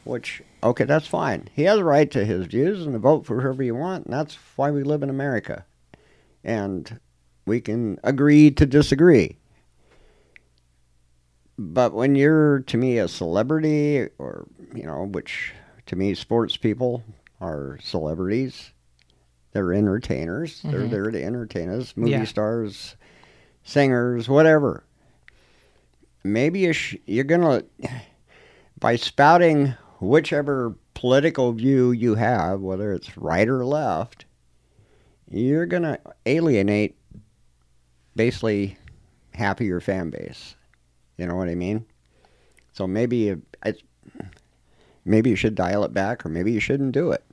[0.05, 1.49] which okay, that's fine.
[1.53, 4.13] He has a right to his views and to vote for whoever you want, and
[4.13, 5.65] that's why we live in America,
[6.43, 6.99] and
[7.45, 9.37] we can agree to disagree.
[11.57, 15.53] But when you're to me a celebrity, or you know, which
[15.85, 17.03] to me sports people
[17.39, 18.71] are celebrities,
[19.51, 20.61] they're entertainers.
[20.63, 20.89] They're Mhm.
[20.91, 22.23] there to entertain us, movie Yeah.
[22.25, 22.95] stars,
[23.63, 24.83] singers, whatever.
[26.23, 27.63] Maybe you sh- you're gonna
[28.79, 34.25] by spouting whichever political view you have, whether it's right or left,
[35.29, 36.95] you're gonna alienate
[38.15, 38.77] basically
[39.33, 40.55] half of your fan base.
[41.17, 41.85] You know what I mean?
[42.73, 43.75] So maybe you, I,
[45.05, 47.23] maybe you should dial it back, or maybe you shouldn't do it.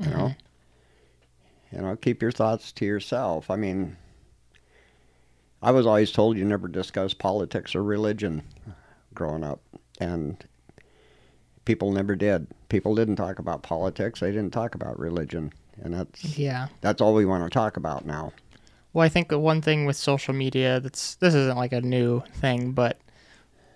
[0.00, 1.76] You know, mm-hmm.
[1.76, 3.50] you know, keep your thoughts to yourself.
[3.50, 3.96] I mean,
[5.62, 8.42] I was always told you never discuss politics or religion
[9.14, 9.60] growing up,
[10.00, 10.42] and
[11.64, 12.46] people never did.
[12.68, 14.20] People didn't talk about politics.
[14.20, 15.52] They didn't talk about religion,
[15.82, 16.68] and that's Yeah.
[16.80, 18.32] that's all we want to talk about now.
[18.96, 22.22] Well, I think the one thing with social media that's this isn't like a new
[22.32, 22.98] thing, but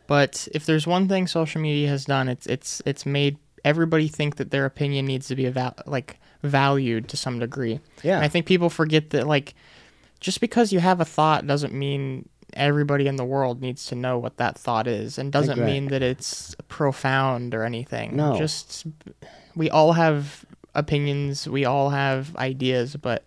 [0.06, 4.36] but if there's one thing social media has done, it's it's it's made everybody think
[4.36, 7.80] that their opinion needs to be val- like valued to some degree.
[8.02, 8.16] Yeah.
[8.16, 9.54] And I think people forget that like
[10.20, 14.16] just because you have a thought doesn't mean everybody in the world needs to know
[14.16, 18.16] what that thought is and doesn't Exact- mean that it's profound or anything.
[18.16, 18.38] No.
[18.38, 18.86] Just
[19.54, 23.22] we all have opinions, we all have ideas, but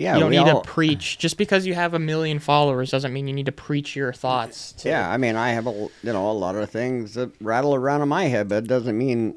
[0.00, 1.18] Yeah, you don't need all- to preach.
[1.24, 4.72] Just because you have a million followers doesn't mean you need to preach your thoughts
[4.78, 7.74] to Yeah, I mean, I have a you know a lot of things that rattle
[7.74, 9.34] around in my head, but it doesn't mean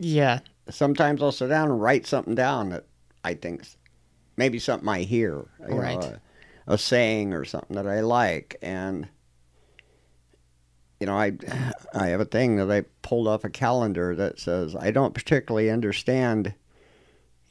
[0.00, 0.40] yeah.
[0.68, 2.86] sometimes I'll sit down and write something down that
[3.22, 3.64] I think
[4.36, 6.00] maybe something I hear, Right.
[6.00, 6.16] know,
[6.66, 9.08] a, a saying or something that I like, and
[10.98, 11.32] you know, I
[11.94, 15.70] I have a thing that I pulled off a calendar that says I don't particularly
[15.70, 16.54] understand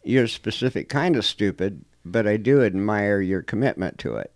[0.03, 4.31] your specific kind of stupid, but I do admire your commitment to it,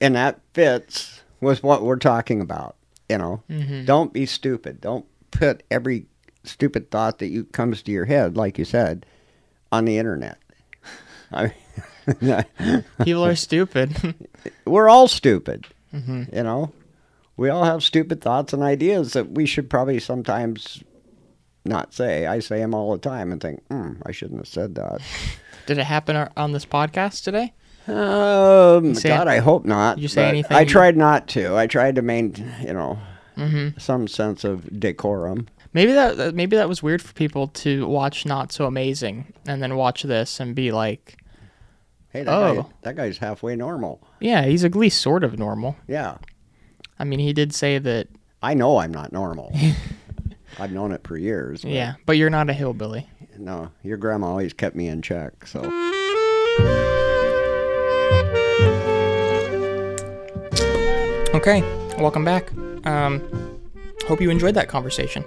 [0.00, 2.76] and that fits with what we're talking about.
[3.08, 3.42] You know,
[3.84, 4.80] don't be stupid.
[4.80, 6.06] Don't put every
[6.44, 9.06] stupid thought that you comes to your head, like you said,
[9.70, 10.38] on the internet.
[11.32, 11.52] I mean,
[13.04, 14.14] People are stupid.
[14.64, 15.66] we're all stupid.
[16.32, 16.72] You know,
[17.36, 20.82] we all have stupid thoughts and ideas that we should probably sometimes
[21.64, 22.26] not say.
[22.26, 25.00] I say them all the time and think, hmm, I shouldn't have said that.
[25.66, 27.52] Did it happen on- this podcast today?
[27.88, 29.98] Um, God, I hope not.
[29.98, 31.56] You say anything I you- tried not to.
[31.56, 32.98] I tried to maintain, you know,
[33.78, 35.46] some sense of decorum.
[35.72, 39.76] Maybe that maybe that was weird for people to watch Not So Amazing and then
[39.76, 41.18] watch this and be like,
[42.10, 42.70] Hey, that, guy, Oh.
[42.82, 44.00] that guy's halfway normal.
[44.20, 45.76] yeah, he's at least sort of normal.
[45.86, 46.16] Yeah,
[46.98, 48.08] I mean, he did say that,
[48.42, 49.52] I know I'm not normal.
[50.58, 51.60] I've known it for years.
[51.62, 53.06] but yeah, but you're not a hillbilly.
[53.38, 55.46] No, your grandma always kept me in check.
[55.46, 55.60] So
[61.34, 61.60] Okay,
[61.98, 62.50] welcome back.
[62.86, 63.20] Um,
[64.08, 65.22] hope you enjoyed that conversation.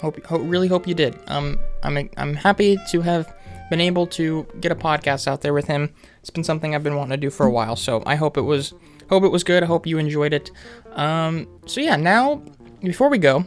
[0.00, 1.18] Hope, hope really hope you did.
[1.26, 3.34] Um, I'm I'm happy to have
[3.68, 5.92] been able to get a podcast out there with him.
[6.20, 8.42] It's been something I've been wanting to do for a while, so I hope it
[8.42, 8.72] was
[9.08, 9.62] hope it was good.
[9.62, 10.50] I hope you enjoyed it.
[10.92, 12.42] Um, so yeah, now
[12.80, 13.44] before we go,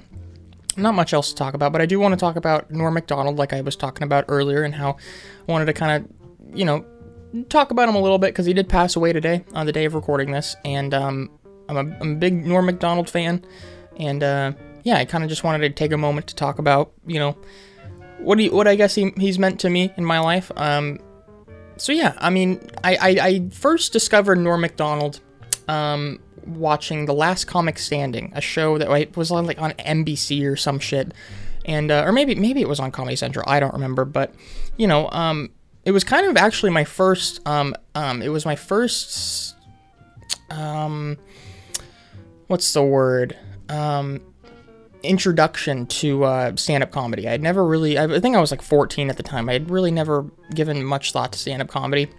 [0.78, 3.38] not much else to talk about, but I do want to talk about Norm Macdonald,
[3.38, 4.98] like I was talking about earlier, and how
[5.48, 6.86] I wanted to kind of, you know,
[7.50, 9.86] talk about him a little bit because he did pass away today on the day
[9.86, 11.30] of recording this, and um,
[11.70, 13.46] I'm, a, I'm a big Norm Macdonald fan,
[13.98, 14.54] and uh,
[14.84, 17.38] yeah, I kind of just wanted to take a moment to talk about, you know,
[18.20, 20.52] what he, what I guess he, he's meant to me in my life.
[20.56, 21.00] Um,
[21.78, 25.20] so yeah, I mean, I, I, I first discovered Norm Macdonald
[25.68, 30.56] um, watching The Last Comic Standing, a show that was on like on NBC or
[30.56, 31.14] some shit,
[31.66, 33.46] and uh, or maybe maybe it was on Comedy Central.
[33.48, 34.34] I don't remember, but
[34.78, 35.52] you know, um,
[35.84, 37.46] it was kind of actually my first.
[37.48, 39.56] Um, um, it was my first.
[40.50, 41.18] Um,
[42.48, 43.38] what's the word?
[43.70, 44.22] Um,
[45.04, 47.28] introduction to uh, stand-up comedy.
[47.28, 47.98] I had never really.
[47.98, 49.50] I think I was like 14 at the time.
[49.50, 52.10] I had really never given much thought to stand-up comedy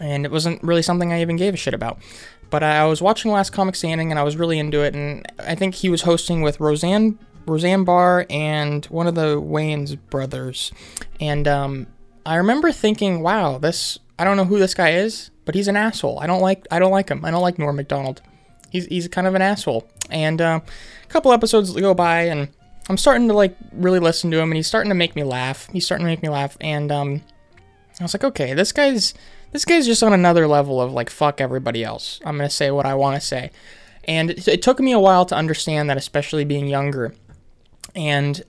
[0.00, 1.98] and it wasn't really something I even gave a shit about.
[2.50, 4.94] But I was watching Last Comic Standing, and I was really into it.
[4.94, 9.96] And I think he was hosting with Roseanne, Roseanne Barr, and one of the Wayans
[10.10, 10.72] brothers.
[11.20, 11.86] And um,
[12.26, 13.98] I remember thinking, "Wow, this.
[14.18, 16.18] I don't know who this guy is, but he's an asshole.
[16.18, 16.66] I don't like.
[16.70, 17.24] I don't like him.
[17.24, 18.20] I don't like Norm Macdonald.
[18.70, 20.60] He's he's kind of an asshole." And uh,
[21.04, 22.48] a couple episodes go by, and
[22.88, 25.68] I'm starting to like really listen to him, and he's starting to make me laugh.
[25.72, 27.22] He's starting to make me laugh, and um,
[28.00, 29.14] I was like, okay, this guy's
[29.52, 32.20] this guy's just on another level of like fuck everybody else.
[32.24, 33.50] I'm gonna say what I want to say,
[34.04, 37.14] and it, it took me a while to understand that, especially being younger,
[37.94, 38.42] and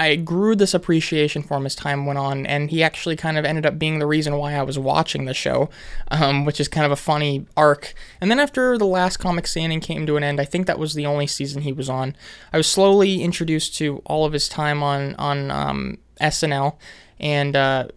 [0.00, 3.44] I grew this appreciation for him as time went on, and he actually kind of
[3.44, 5.70] ended up being the reason why I was watching the show,
[6.12, 7.94] um, which is kind of a funny arc.
[8.20, 10.94] And then after the last comic standing came to an end, I think that was
[10.94, 12.14] the only season he was on.
[12.52, 16.76] I was slowly introduced to all of his time on on um, SNL,
[17.18, 17.88] and uh,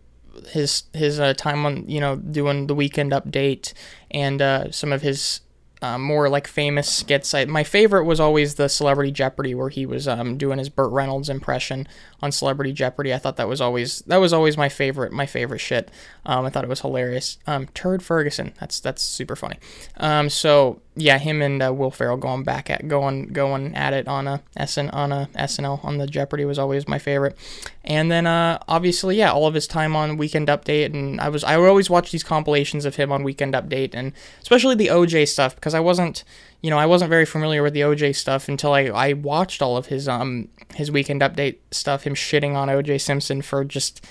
[0.49, 3.73] his his uh, time on you know doing the weekend update
[4.11, 5.41] and uh, some of his
[5.81, 7.33] uh, more like famous skits.
[7.33, 10.91] I, my favorite was always the Celebrity Jeopardy, where he was um, doing his Burt
[10.91, 11.87] Reynolds impression
[12.21, 13.13] on Celebrity Jeopardy.
[13.13, 15.89] I thought that was always that was always my favorite my favorite shit.
[16.25, 17.39] Um, I thought it was hilarious.
[17.47, 19.57] Um, Turd Ferguson, that's that's super funny.
[19.97, 24.09] Um, so yeah, him and uh, Will Ferrell going back at going going at it
[24.09, 27.37] on a SN on a SNL on the Jeopardy was always my favorite.
[27.85, 31.45] And then uh, obviously yeah, all of his time on Weekend Update, and I was
[31.45, 34.11] I would always watch these compilations of him on Weekend Update, and
[34.41, 36.25] especially the OJ stuff because I wasn't
[36.61, 39.77] you know I wasn't very familiar with the OJ stuff until I I watched all
[39.77, 44.05] of his um his Weekend Update stuff, him shitting on OJ Simpson for just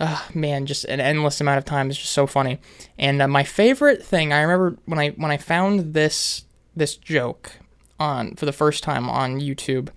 [0.00, 1.90] ah man, just an endless amount of time.
[1.90, 2.58] It's just so funny.
[2.98, 6.44] And uh, my favorite thing, I remember when I when I found this
[6.74, 7.52] this joke
[7.98, 9.88] on for the first time on YouTube,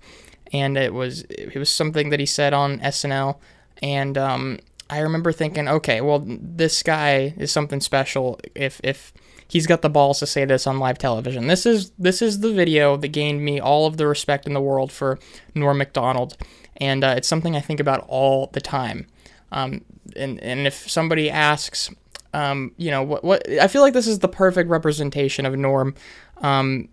[0.52, 3.38] and it was it was something that he said on SNL,
[3.82, 4.58] and um,
[4.88, 9.12] I remember thinking, okay, well this guy is something special if if
[9.46, 11.46] he's got the balls to say this on live television.
[11.46, 14.60] This is this is the video that gained me all of the respect in the
[14.60, 15.18] world for
[15.54, 16.36] Norm Macdonald,
[16.76, 19.06] and uh, it's something I think about all the time.
[19.52, 19.84] Um,
[20.16, 21.90] and and if somebody asks,
[22.34, 25.94] um, you know, what what I feel like this is the perfect representation of Norm.
[26.38, 26.88] Um,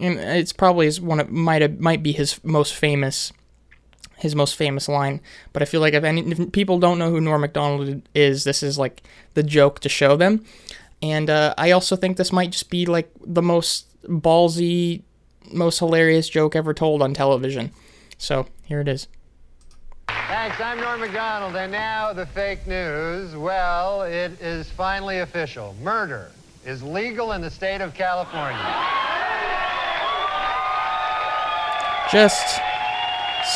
[0.00, 3.32] and it's probably his one of might have, might be his most famous
[4.16, 5.20] his most famous line.
[5.52, 8.62] But I feel like if any if people don't know who Norm Macdonald is, this
[8.62, 9.02] is like
[9.34, 10.44] the joke to show them.
[11.00, 15.02] And uh, I also think this might just be like the most ballsy,
[15.52, 17.70] most hilarious joke ever told on television.
[18.18, 19.06] So here it is.
[20.08, 23.36] Thanks, I'm Norm Macdonald, and now the fake news.
[23.36, 25.74] Well, it is finally official.
[25.82, 26.30] Murder
[26.64, 28.58] is legal in the state of California.
[32.10, 32.58] Just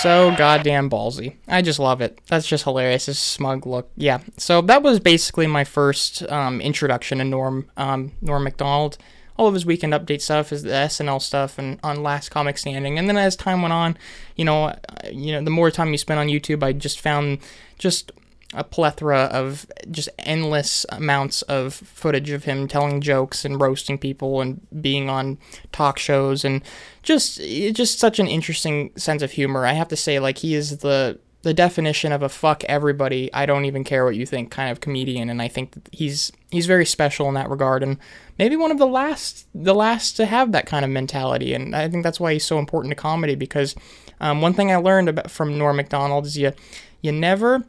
[0.02, 1.36] so goddamn ballsy.
[1.48, 2.20] I just love it.
[2.28, 3.06] That's just hilarious.
[3.06, 3.90] His smug look.
[3.96, 4.18] Yeah.
[4.36, 8.98] So that was basically my first um, introduction to Norm um, Norm Macdonald.
[9.36, 12.98] All of his weekend update stuff, his the SNL stuff, and on Last Comic Standing.
[12.98, 13.96] And then as time went on,
[14.36, 14.76] you know, uh,
[15.10, 17.38] you know, the more time you spent on YouTube, I just found
[17.78, 18.12] just
[18.54, 24.40] a plethora of just endless amounts of footage of him telling jokes and roasting people
[24.40, 25.38] and being on
[25.72, 26.62] talk shows and
[27.02, 27.38] just
[27.72, 29.64] just such an interesting sense of humor.
[29.64, 33.46] I have to say like he is the the definition of a fuck everybody, I
[33.46, 36.86] don't even care what you think kind of comedian and I think he's he's very
[36.86, 37.98] special in that regard and
[38.38, 41.88] maybe one of the last the last to have that kind of mentality and I
[41.88, 43.74] think that's why he's so important to comedy because
[44.20, 46.52] um, one thing I learned about from Norm Macdonald is you
[47.00, 47.64] you never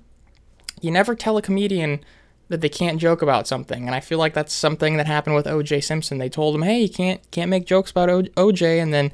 [0.81, 2.01] you never tell a comedian
[2.49, 5.47] that they can't joke about something, and I feel like that's something that happened with
[5.47, 5.81] O.J.
[5.81, 6.17] Simpson.
[6.17, 9.11] They told him, "Hey, you can't can't make jokes about O.J.," and then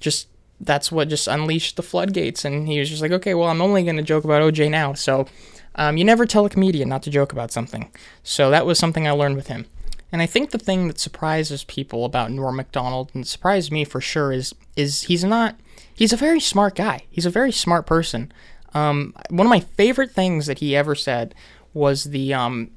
[0.00, 0.26] just
[0.60, 3.82] that's what just unleashed the floodgates, and he was just like, "Okay, well, I'm only
[3.82, 4.68] going to joke about O.J.
[4.68, 5.26] now." So
[5.74, 7.90] um, you never tell a comedian not to joke about something.
[8.22, 9.66] So that was something I learned with him.
[10.12, 14.00] And I think the thing that surprises people about Norm Macdonald, and surprised me for
[14.00, 15.56] sure, is is he's not
[15.94, 17.04] he's a very smart guy.
[17.10, 18.32] He's a very smart person.
[18.74, 21.34] Um, one of my favorite things that he ever said
[21.72, 22.70] was the um,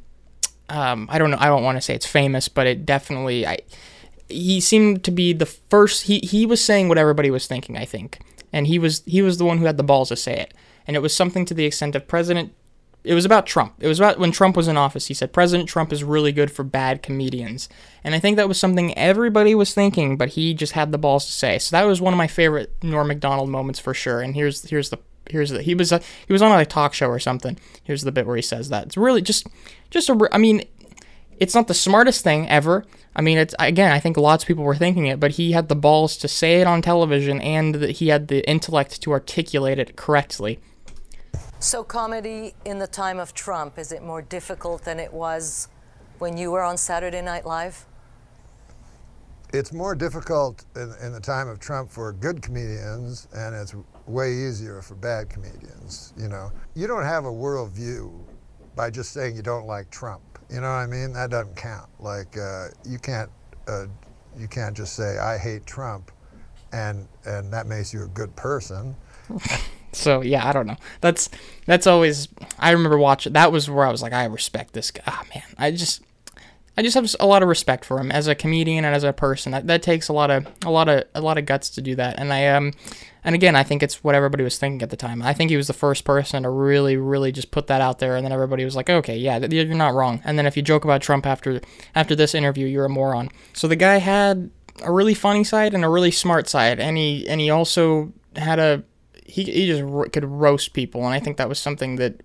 [0.69, 3.59] um, I don't know I don't want to say it's famous, but it definitely I
[4.33, 7.85] he seemed to be the first he he was saying what everybody was thinking, I
[7.85, 8.19] think.
[8.51, 10.53] And he was he was the one who had the balls to say it.
[10.85, 12.53] And it was something to the extent of President
[13.03, 13.73] it was about Trump.
[13.79, 15.07] It was about when Trump was in office.
[15.07, 17.67] He said President Trump is really good for bad comedians.
[18.03, 21.25] And I think that was something everybody was thinking, but he just had the balls
[21.25, 21.59] to say.
[21.59, 24.21] So that was one of my favorite Norm Macdonald moments for sure.
[24.21, 24.99] And here's here's the
[25.29, 27.59] here's the he was he was on a talk show or something.
[27.83, 28.85] Here's the bit where he says that.
[28.85, 29.47] It's really just
[29.89, 30.63] just a I mean,
[31.39, 32.85] it's not the smartest thing ever.
[33.15, 35.67] I mean, it's again, I think lots of people were thinking it, but he had
[35.69, 39.79] the balls to say it on television and that he had the intellect to articulate
[39.79, 40.59] it correctly.
[41.59, 45.69] So, comedy in the time of Trump, is it more difficult than it was
[46.19, 47.85] when you were on Saturday Night Live?
[49.53, 53.75] It's more difficult in, in the time of Trump for good comedians, and it's
[54.07, 56.13] way easier for bad comedians.
[56.17, 58.11] You know, you don't have a worldview
[58.75, 60.32] by just saying you don't like Trump.
[60.49, 61.13] You know what I mean?
[61.13, 61.89] That doesn't count.
[61.99, 63.29] Like uh, you can't
[63.67, 63.85] uh,
[64.37, 66.11] you can't just say I hate Trump,
[66.71, 68.95] and and that makes you a good person.
[69.93, 70.77] So yeah, I don't know.
[71.01, 71.29] That's
[71.65, 72.27] that's always
[72.59, 73.33] I remember watching.
[73.33, 75.03] That was where I was like, I respect this guy.
[75.07, 76.03] Oh, man, I just
[76.75, 79.13] I just have a lot of respect for him as a comedian and as a
[79.13, 79.51] person.
[79.51, 81.95] That, that takes a lot of a lot of a lot of guts to do
[81.95, 82.17] that.
[82.17, 82.73] And I um
[83.23, 85.21] and again, I think it's what everybody was thinking at the time.
[85.21, 88.15] I think he was the first person to really really just put that out there,
[88.15, 90.21] and then everybody was like, okay, yeah, you're not wrong.
[90.25, 91.61] And then if you joke about Trump after
[91.93, 93.29] after this interview, you're a moron.
[93.53, 94.49] So the guy had
[94.83, 98.57] a really funny side and a really smart side, and he and he also had
[98.59, 98.83] a
[99.25, 102.21] he, he just could roast people, and I think that was something that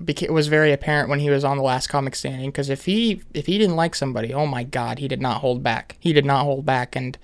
[0.00, 2.50] beca- was very apparent when he was on the last comic standing.
[2.50, 5.62] Because if he if he didn't like somebody, oh my god, he did not hold
[5.62, 5.96] back.
[6.00, 7.18] He did not hold back, and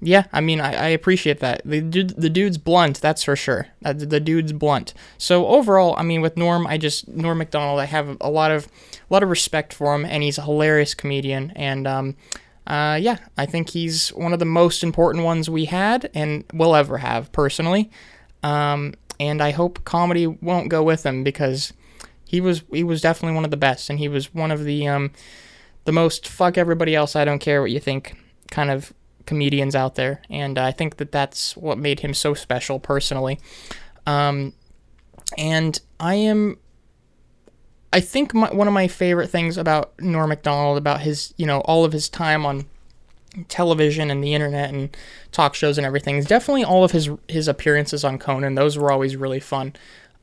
[0.00, 1.62] yeah, I mean, I, I appreciate that.
[1.64, 3.66] The dude, the dude's blunt, that's for sure.
[3.82, 4.94] The, the dude's blunt.
[5.18, 8.66] So overall, I mean, with Norm, I just Norm Macdonald, I have a lot of
[8.66, 12.16] a lot of respect for him, and he's a hilarious comedian, and um.
[12.66, 16.76] Uh, yeah, I think he's one of the most important ones we had and will
[16.76, 17.90] ever have personally.
[18.42, 21.72] Um, and I hope comedy won't go with him because
[22.28, 24.86] he was he was definitely one of the best, and he was one of the
[24.86, 25.12] um,
[25.86, 27.16] the most fuck everybody else.
[27.16, 28.18] I don't care what you think
[28.50, 28.92] kind of
[29.24, 33.40] comedians out there, and I think that that's what made him so special personally.
[34.06, 34.52] Um,
[35.38, 36.58] and I am.
[37.94, 41.60] I think my, one of my favorite things about Norm Macdonald, about his, you know,
[41.62, 42.66] all of his time on
[43.48, 44.94] television and the internet and
[45.32, 48.54] talk shows and everything is definitely all of his his appearances on Conan.
[48.54, 49.72] Those were always really fun.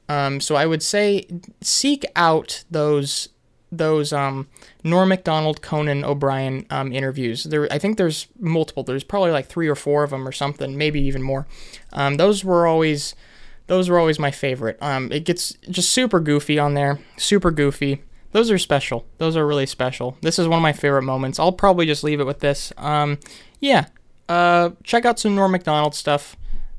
[0.07, 1.27] Um, so I would say
[1.61, 3.29] seek out those
[3.71, 4.47] those um,
[4.83, 7.43] Norm Macdonald, Conan O'Brien um, interviews.
[7.43, 8.83] There, I think there's multiple.
[8.83, 11.47] There's probably like three or four of them or something, maybe even more.
[11.91, 13.15] Um, those were always
[13.67, 14.77] those were always my favorite.
[14.81, 18.03] Um, it gets just super goofy on there, super goofy.
[18.31, 19.05] Those are special.
[19.17, 20.17] Those are really special.
[20.21, 21.39] This is one of my favorite moments.
[21.39, 22.73] I'll probably just leave it with this.
[22.77, 23.17] Um,
[23.59, 23.85] yeah,
[24.27, 26.35] uh, check out some Norm Macdonald stuff.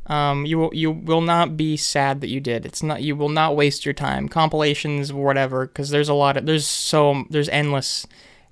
[0.09, 2.65] Um, you will you will not be sad that you did.
[2.65, 4.29] It's not you will not waste your time.
[4.29, 8.07] Compilations, whatever, because there's a lot of there's so there's endless,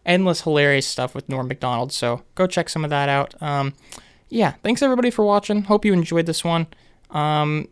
[0.04, 1.92] endless hilarious stuff with Norm Macdonald.
[1.92, 3.40] So go check some of that out.
[3.40, 3.74] Um,
[4.28, 5.62] yeah, thanks everybody for watching.
[5.62, 6.66] Hope you enjoyed this one.
[7.10, 7.68] Um,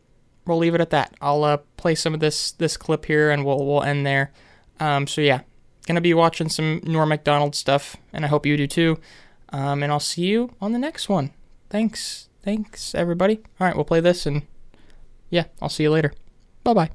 [0.46, 1.14] we'll leave it at that.
[1.20, 4.30] I'll uh, play some of this this clip here, and we'll we'll end there.
[4.78, 5.40] Um, so yeah,
[5.86, 9.00] gonna be watching some Norm Macdonald stuff, and I hope you do too.
[9.48, 11.32] Um, and I'll see you on the next one.
[11.68, 12.28] Thanks.
[12.42, 13.36] Thanks, everybody.
[13.60, 14.42] All right, we'll play this, and
[15.30, 16.12] yeah, I'll see you later.
[16.64, 16.90] Bye bye.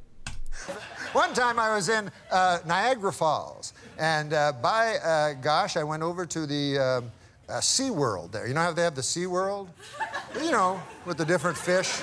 [1.13, 6.03] One time I was in uh, Niagara Falls, and uh, by uh, gosh, I went
[6.03, 7.11] over to the um,
[7.49, 8.45] uh, Sea World there.
[8.47, 9.69] You know how they have the Sea World?
[10.35, 12.01] You know, with the different fish.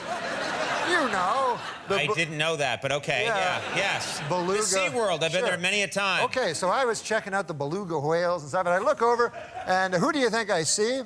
[0.88, 1.58] You know.
[1.88, 3.24] the I bu- didn't know that, but okay.
[3.26, 3.36] Yeah.
[3.36, 3.76] Yeah.
[3.76, 4.20] Yes.
[4.28, 4.60] Beluga.
[4.60, 5.22] The SeaWorld.
[5.22, 5.42] I've been Sure.
[5.48, 6.24] there many a time.
[6.24, 9.32] Okay, so I was checking out the beluga whales and stuff, and I look over,
[9.66, 11.02] and who do you think I see?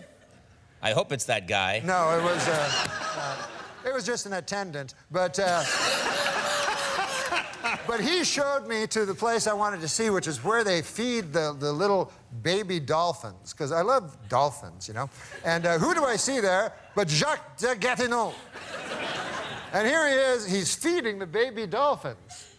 [0.82, 1.82] I hope it's that guy.
[1.84, 2.70] No, it was uh,
[3.16, 5.64] uh, it was just an attendant, but uh,
[7.86, 10.82] but he showed me to the place I wanted to see, which is where they
[10.82, 15.10] feed the, the little baby dolphins, because I love dolphins, you know.
[15.44, 18.34] And uh, who do I see there but Jacques de Gatineau?
[19.72, 22.54] And here he is, he's feeding the baby dolphins.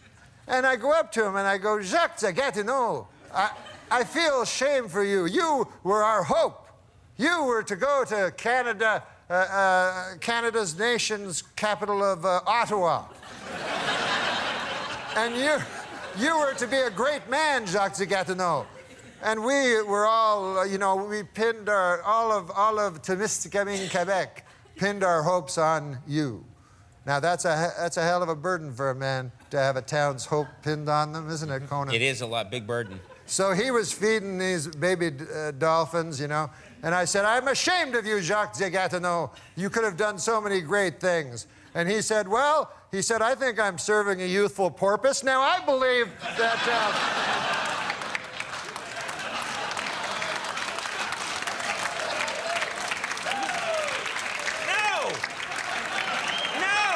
[0.46, 3.50] And I go up to him and I go, Jacques de Gatineau, I,
[3.90, 5.26] I feel shame for you.
[5.26, 6.66] You were our hope.
[7.20, 13.04] You were to go to Canada, uh, uh, Canada's nation's capital of uh, Ottawa.
[15.16, 15.58] and you,
[16.18, 18.64] you were to be a great man, Jacques de Gatineau.
[19.22, 23.90] And we were all, uh, you know, we pinned our, all of, all of Témiscamingue,
[23.90, 26.42] Quebec, pinned our hopes on you.
[27.04, 29.82] Now, that's a, that's a hell of a burden for a man to have a
[29.82, 31.94] town's hope pinned on them, isn't it, Conan?
[31.94, 32.98] It is a lot, big burden.
[33.26, 36.50] So he was feeding these baby uh, dolphins, you know.
[36.82, 39.30] And I said, I'm ashamed of you, Jacques de Gatineau.
[39.56, 41.46] You could have done so many great things.
[41.74, 45.22] And he said, Well, he said, I think I'm serving a youthful porpoise.
[45.22, 46.08] Now, I believe
[46.38, 46.58] that.
[46.66, 47.86] Uh,
[54.66, 55.08] No!
[56.60, 56.90] No!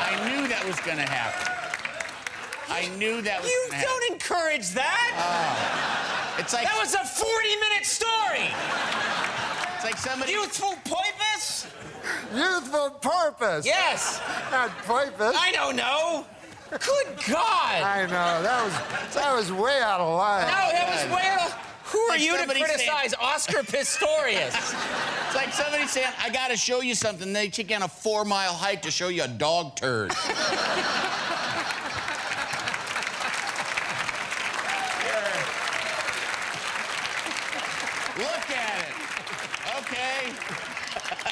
[0.00, 1.46] I knew that was going to happen.
[2.68, 3.90] I knew that was You going to happen.
[3.90, 6.19] don't encourage that.
[6.40, 8.48] It's like that was a 40-minute story.
[9.76, 10.32] It's like somebody.
[10.32, 11.66] Youthful porpoise?
[12.34, 13.66] youthful porpoise.
[13.66, 14.20] Yes.
[14.50, 15.34] Not porpoise.
[15.36, 16.24] I don't know.
[16.70, 17.82] Good God.
[17.82, 18.42] I know.
[18.42, 20.46] That was, that was way out of line.
[20.46, 21.54] No, that was way out of-
[21.92, 24.54] Who are Like you to somebody saying- criticize Oscar Pistorius?
[25.26, 27.32] It's like somebody saying, I got to show you something.
[27.32, 30.12] They take you on a four mile hike to show you a dog turd.
[38.18, 38.94] Look at it.
[39.80, 40.32] Okay.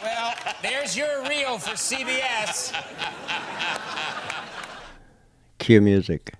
[0.02, 2.72] Well, there's your reel for CBS.
[5.58, 6.34] Cue music.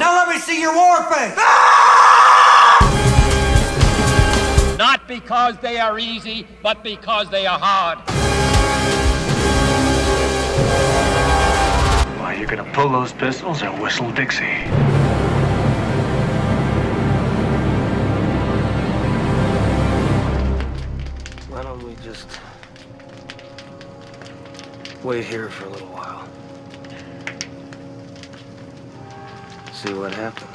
[0.00, 1.34] Now let me see your war face.
[1.36, 1.94] Ah!
[4.78, 7.98] Not because they are easy, but because they are hard.
[12.20, 14.97] Why, you're gonna pull those pistols and whistle Dixie.
[25.02, 26.28] Wait here for a little while?
[29.72, 30.47] See what happens.